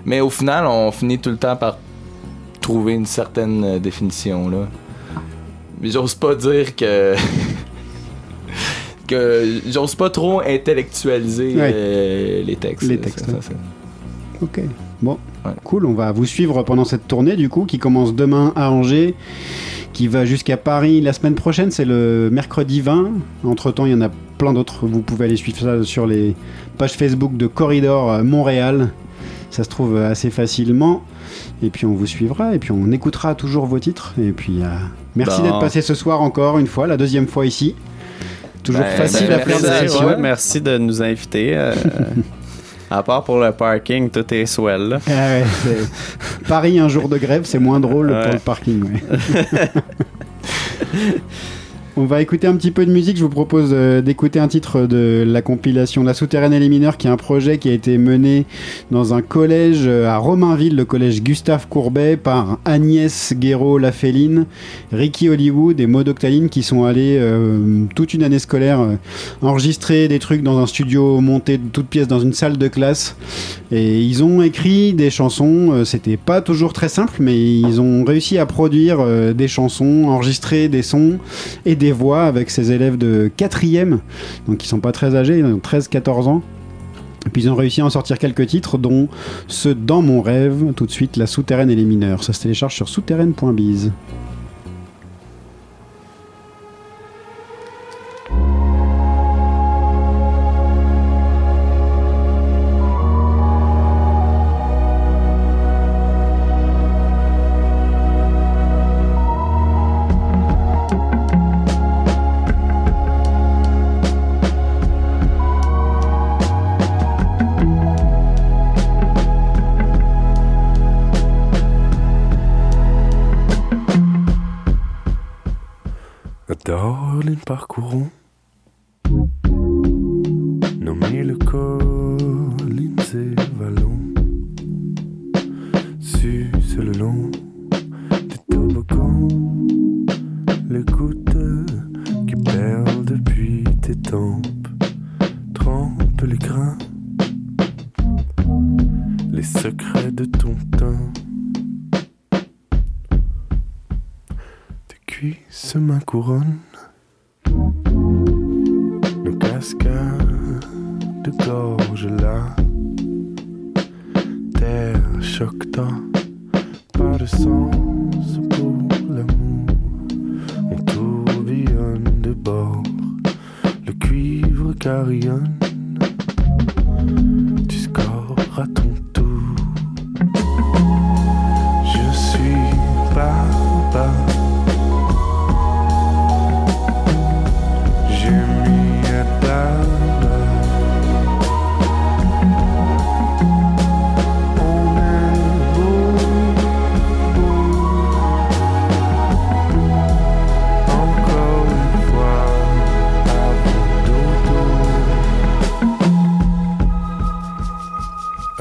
mais 0.05 0.21
au 0.21 0.31
final, 0.31 0.67
on 0.67 0.91
finit 0.93 1.19
tout 1.19 1.31
le 1.31 1.39
temps 1.39 1.57
par 1.57 1.79
trouver 2.61 2.95
une 2.95 3.07
certaine 3.07 3.79
définition 3.79 4.49
là. 4.49 4.67
Mais 5.81 5.91
j'ose 5.91 6.15
pas 6.15 6.35
dire 6.35 6.75
que 6.77 7.15
que 9.07 9.61
j'ose 9.69 9.95
pas 9.95 10.11
trop 10.11 10.41
intellectualiser 10.41 11.55
Ouais. 11.55 11.73
euh, 11.75 12.43
les 12.45 12.57
textes. 12.57 12.89
Les 12.89 12.99
textes, 12.99 13.27
ça, 13.27 13.41
ça. 13.41 13.53
Ok. 14.43 14.61
Bon, 15.03 15.19
cool. 15.65 15.87
On 15.87 15.93
va 15.95 16.11
vous 16.13 16.25
suivre 16.27 16.63
pendant 16.63 16.85
cette 16.85 17.07
tournée 17.07 17.37
du 17.37 17.49
coup, 17.49 17.65
qui 17.65 17.79
commence 17.79 18.15
demain 18.15 18.53
à 18.57 18.71
Angers, 18.71 19.15
qui 19.93 20.09
va 20.09 20.25
jusqu'à 20.25 20.57
Paris 20.57 21.01
la 21.01 21.13
semaine 21.13 21.35
prochaine. 21.35 21.71
C'est 21.71 21.85
le 21.85 22.31
mercredi 22.33 22.81
20. 22.81 23.11
Entre 23.45 23.71
temps, 23.71 23.87
il 23.87 23.93
y 23.93 23.95
en 23.95 24.01
a 24.01 24.11
plein 24.39 24.53
d'autres. 24.53 24.87
Vous 24.87 25.01
pouvez 25.03 25.27
aller 25.27 25.37
suivre 25.37 25.59
ça 25.59 25.83
sur 25.85 26.07
les 26.07 26.35
pages 26.79 26.93
Facebook 26.95 27.37
de 27.37 27.47
Corridor 27.47 28.25
Montréal. 28.25 28.91
Ça 29.51 29.65
se 29.65 29.69
trouve 29.69 29.97
assez 29.97 30.31
facilement. 30.31 31.03
Et 31.63 31.71
puis 31.71 31.87
on 31.87 31.95
vous 31.95 32.07
suivra 32.07 32.55
et 32.55 32.59
puis 32.59 32.73
on 32.73 32.91
écoutera 32.93 33.35
toujours 33.35 33.67
vos 33.67 33.79
titres. 33.79 34.15
Et 34.21 34.33
puis 34.33 34.63
euh, 34.63 34.67
merci 35.15 35.41
Bon. 35.41 35.45
d'être 35.47 35.61
passé 35.61 35.81
ce 35.83 35.95
soir 35.95 36.21
encore 36.21 36.59
une 36.59 36.67
fois, 36.67 36.87
la 36.87 36.97
deuxième 36.97 37.27
fois 37.27 37.47
ici. 37.47 37.75
Toujours 38.63 38.83
Ben, 38.83 38.97
facile 38.97 39.29
ben, 39.29 39.35
à 39.35 39.39
faire 39.43 39.59
merci, 39.63 40.05
ouais, 40.05 40.17
merci 40.19 40.61
de 40.61 40.77
nous 40.77 41.03
inviter. 41.03 41.57
euh, 41.57 41.73
à 42.91 43.03
part 43.03 43.25
pour 43.25 43.39
le 43.39 43.53
parking, 43.53 44.11
tout 44.11 44.33
est 44.35 44.47
swell. 44.47 44.99
Ah 45.09 45.39
Paris, 46.49 46.79
un 46.79 46.89
jour 46.89 47.09
de 47.09 47.17
grève, 47.17 47.43
c'est 47.45 47.59
moins 47.59 47.81
drôle 47.81 48.11
Ouais. 48.11 48.23
pour 48.25 48.33
le 48.33 48.39
parking. 48.39 48.85
ouais. 48.85 49.03
On 51.99 52.05
va 52.05 52.21
écouter 52.21 52.47
un 52.47 52.55
petit 52.57 52.73
peu 52.73 52.85
de 52.85 52.93
musique. 52.93 53.17
Je 53.17 53.23
vous 53.23 53.31
propose 53.31 53.71
euh, 53.73 54.03
d'écouter 54.03 54.39
un 54.39 54.49
titre 54.49 54.83
de 54.83 55.25
la 55.27 55.41
compilation 55.41 56.05
La 56.05 56.13
Souterraine 56.13 56.53
et 56.53 56.61
les 56.61 56.69
mineurs, 56.69 56.99
qui 56.99 57.07
est 57.07 57.11
un 57.11 57.17
projet 57.17 57.57
qui 57.57 57.71
a 57.71 57.73
été 57.73 57.97
mené 57.97 58.45
dans 58.91 59.15
un 59.15 59.23
collège 59.23 59.85
euh, 59.87 60.07
à 60.07 60.19
Romainville, 60.19 60.77
le 60.77 60.85
collège 60.85 61.23
Gustave 61.23 61.69
Courbet, 61.69 62.19
par 62.19 62.59
Agnès 62.67 63.33
Guéraud-Laféline, 63.35 64.45
Ricky 64.93 65.31
Hollywood 65.31 65.81
et 65.81 65.87
Maud 65.87 66.07
Octaline, 66.07 66.51
qui 66.51 66.63
sont 66.63 66.85
allés 66.85 67.17
euh, 67.19 67.87
toute 67.95 68.13
une 68.13 68.25
année 68.25 68.41
scolaire 68.41 68.87
enregistrer 69.41 70.07
des 70.07 70.19
trucs 70.19 70.43
dans 70.43 70.59
un 70.59 70.67
studio 70.67 71.23
monté 71.23 71.57
de 71.57 71.69
toutes 71.73 71.87
pièces 71.87 72.09
dans 72.09 72.21
une 72.21 72.35
salle 72.35 72.59
de 72.59 72.69
classe. 72.69 73.17
Et 73.73 74.03
ils 74.03 74.23
ont 74.23 74.43
écrit 74.43 74.93
des 74.93 75.09
chansons, 75.09 75.83
c'était 75.87 76.19
pas 76.19 76.43
toujours 76.43 76.75
très 76.75 76.91
simple, 76.91 77.15
mais 77.21 77.41
ils 77.41 77.81
ont 77.81 78.05
réussi 78.05 78.37
à 78.37 78.45
produire 78.45 78.99
des 79.35 79.49
chansons, 79.49 80.05
enregistrer 80.07 80.69
des 80.69 80.83
sons 80.83 81.19
et 81.65 81.75
des 81.75 81.86
voix 81.93 82.25
avec 82.25 82.51
ces 82.51 82.73
élèves 82.73 82.99
de 82.99 83.31
4ème, 83.37 83.99
donc 84.47 84.65
ils 84.65 84.69
sont 84.69 84.81
pas 84.81 84.93
très 84.93 85.15
âgés, 85.15 85.39
ils 85.39 85.45
ont 85.45 85.59
13-14 85.59 86.29
ans. 86.29 86.43
Et 87.27 87.31
puis 87.31 87.43
ils 87.43 87.51
ont 87.51 87.57
réussi 87.57 87.81
à 87.81 87.85
en 87.85 87.91
sortir 87.91 88.19
quelques 88.19 88.47
titres, 88.47 88.79
dont 88.79 89.09
ce 89.49 89.69
Dans 89.69 90.01
mon 90.01 90.23
rêve, 90.23 90.73
tout 90.77 90.87
de 90.87 90.93
suite 90.93 91.17
La 91.17 91.27
Souterraine 91.27 91.71
et 91.71 91.75
les 91.75 91.85
mineurs. 91.85 92.23
Ça 92.23 92.33
se 92.33 92.41
télécharge 92.41 92.75
sur 92.75 92.89
souterraine.biz. 92.89 93.91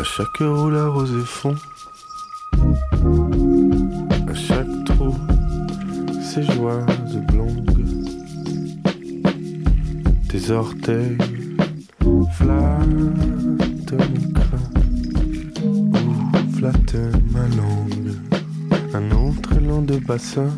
chaque 0.06 0.42
heure 0.42 0.66
où 0.66 0.70
la 0.70 1.26
fond, 1.26 1.56
à 4.30 4.34
chaque 4.34 4.86
trou, 4.86 5.16
ses 6.22 6.44
joies 6.44 6.86
oblongues, 7.16 7.86
tes 10.30 10.52
orteils 10.52 11.18
flattent 12.38 13.94
mon 14.14 14.32
crâne. 14.34 14.74
Ou 15.64 15.92
flattent 16.58 17.12
ma 17.32 17.48
langue, 17.58 18.14
un 18.94 19.12
autre 19.12 19.54
élan 19.58 19.82
de 19.82 19.98
bassin. 19.98 20.52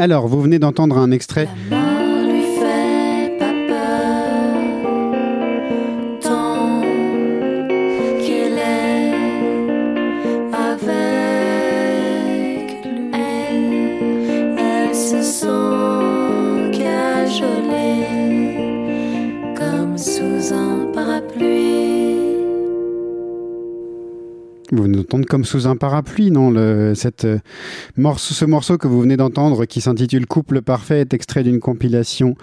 Alors, 0.00 0.28
vous 0.28 0.40
venez 0.40 0.58
d'entendre 0.58 0.96
un 0.96 1.10
extrait. 1.10 1.46
Vous 24.72 24.84
venez 24.84 24.96
d'entendre 24.96 25.26
comme 25.26 25.44
sous 25.44 25.66
un 25.66 25.76
parapluie, 25.76 26.30
non 26.30 26.50
le, 26.50 26.94
cette, 26.94 27.26
Ce 27.96 28.44
morceau 28.44 28.78
que 28.78 28.86
vous 28.86 29.00
venez 29.00 29.16
d'entendre, 29.16 29.64
qui 29.64 29.80
s'intitule 29.80 30.26
Couple 30.26 30.62
Parfait, 30.62 31.00
est 31.00 31.14
extrait 31.14 31.42
d'une 31.42 31.60
compilation 31.60 32.36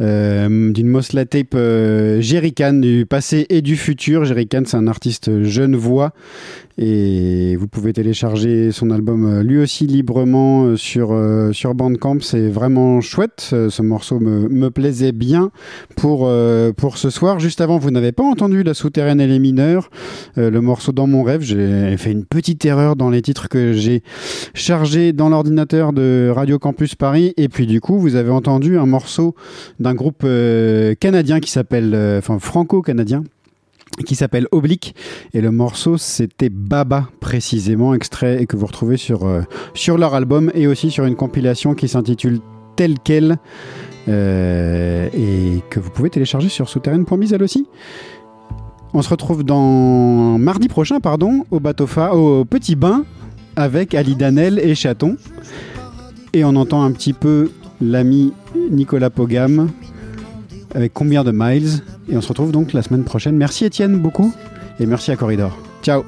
euh, 0.00 0.72
d'une 0.72 0.88
Mosla 0.88 1.24
Tape 1.24 1.54
euh, 1.54 2.20
Jerrycan 2.20 2.74
du 2.74 3.06
passé 3.06 3.46
et 3.48 3.62
du 3.62 3.76
futur. 3.76 4.24
Jerrycan, 4.24 4.62
c'est 4.66 4.76
un 4.76 4.86
artiste 4.86 5.42
genevois 5.44 6.12
et 6.82 7.56
vous 7.56 7.68
pouvez 7.68 7.92
télécharger 7.92 8.72
son 8.72 8.90
album 8.90 9.26
euh, 9.26 9.42
lui 9.42 9.58
aussi 9.58 9.86
librement 9.86 10.64
euh, 10.64 10.76
sur, 10.76 11.10
euh, 11.12 11.52
sur 11.52 11.74
Bandcamp. 11.74 12.20
C'est 12.20 12.48
vraiment 12.48 13.02
chouette. 13.02 13.54
Ce 13.68 13.82
morceau 13.82 14.18
me, 14.18 14.70
plaisait 14.70 15.12
bien 15.12 15.50
pour, 15.96 16.30
pour 16.76 16.96
ce 16.96 17.10
soir. 17.10 17.38
Juste 17.40 17.60
avant, 17.60 17.78
vous 17.78 17.90
n'avez 17.90 18.12
pas 18.12 18.22
entendu 18.22 18.62
La 18.62 18.72
Souterraine 18.72 19.20
et 19.20 19.26
les 19.26 19.38
mineurs, 19.40 19.90
le 20.36 20.60
morceau 20.60 20.92
Dans 20.92 21.08
mon 21.08 21.22
rêve. 21.22 21.42
J'ai 21.42 21.96
fait 21.96 22.12
une 22.12 22.24
petite 22.24 22.64
erreur 22.64 22.94
dans 22.94 23.10
les 23.10 23.20
titres 23.20 23.48
que 23.48 23.72
j'ai 23.72 24.02
chargés 24.54 25.12
dans 25.12 25.28
l'ordinateur 25.28 25.92
de 25.92 26.30
Radio 26.32 26.58
Campus 26.58 26.94
Paris. 26.94 27.34
Et 27.36 27.48
puis 27.48 27.66
du 27.66 27.80
coup, 27.80 27.98
vous 27.98 28.14
avez 28.14 28.30
entendu 28.30 28.78
un 28.78 28.86
morceau 28.86 29.34
d'un 29.80 29.94
groupe 29.94 30.24
canadien 31.00 31.40
qui 31.40 31.50
s'appelle, 31.50 31.94
enfin 32.18 32.38
franco-canadien 32.38 33.24
qui 34.04 34.14
s'appelle 34.14 34.46
Oblique. 34.52 34.94
Et 35.34 35.40
le 35.40 35.50
morceau 35.50 35.98
c'était 35.98 36.50
Baba 36.50 37.08
précisément 37.20 37.94
extrait 37.94 38.42
et 38.42 38.46
que 38.46 38.56
vous 38.56 38.66
retrouvez 38.66 38.96
sur, 38.96 39.26
euh, 39.26 39.42
sur 39.74 39.98
leur 39.98 40.14
album 40.14 40.50
et 40.54 40.66
aussi 40.66 40.90
sur 40.90 41.04
une 41.04 41.16
compilation 41.16 41.74
qui 41.74 41.88
s'intitule 41.88 42.40
Tel 42.76 42.94
quel 43.02 43.36
euh, 44.08 45.08
et 45.12 45.62
que 45.70 45.80
vous 45.80 45.90
pouvez 45.90 46.10
télécharger 46.10 46.48
sur 46.48 46.68
souterraine.biz 46.68 47.32
elle 47.32 47.42
aussi. 47.42 47.66
On 48.92 49.02
se 49.02 49.08
retrouve 49.08 49.44
dans 49.44 50.38
mardi 50.38 50.68
prochain 50.68 51.00
pardon 51.00 51.44
au 51.50 51.60
bateau 51.60 51.86
au 52.12 52.44
petit 52.44 52.76
bain 52.76 53.04
avec 53.56 53.94
Ali 53.94 54.16
Danel 54.16 54.58
et 54.58 54.74
Chaton. 54.74 55.16
Et 56.32 56.44
on 56.44 56.56
entend 56.56 56.82
un 56.82 56.92
petit 56.92 57.12
peu 57.12 57.50
l'ami 57.80 58.32
Nicolas 58.70 59.10
Pogam 59.10 59.68
avec 60.74 60.92
combien 60.92 61.24
de 61.24 61.32
miles 61.32 61.82
et 62.08 62.16
on 62.16 62.20
se 62.20 62.28
retrouve 62.28 62.52
donc 62.52 62.72
la 62.72 62.82
semaine 62.82 63.04
prochaine. 63.04 63.36
Merci 63.36 63.64
Étienne 63.64 63.98
beaucoup 63.98 64.34
et 64.78 64.86
merci 64.86 65.10
à 65.10 65.16
Corridor. 65.16 65.56
Ciao. 65.82 66.04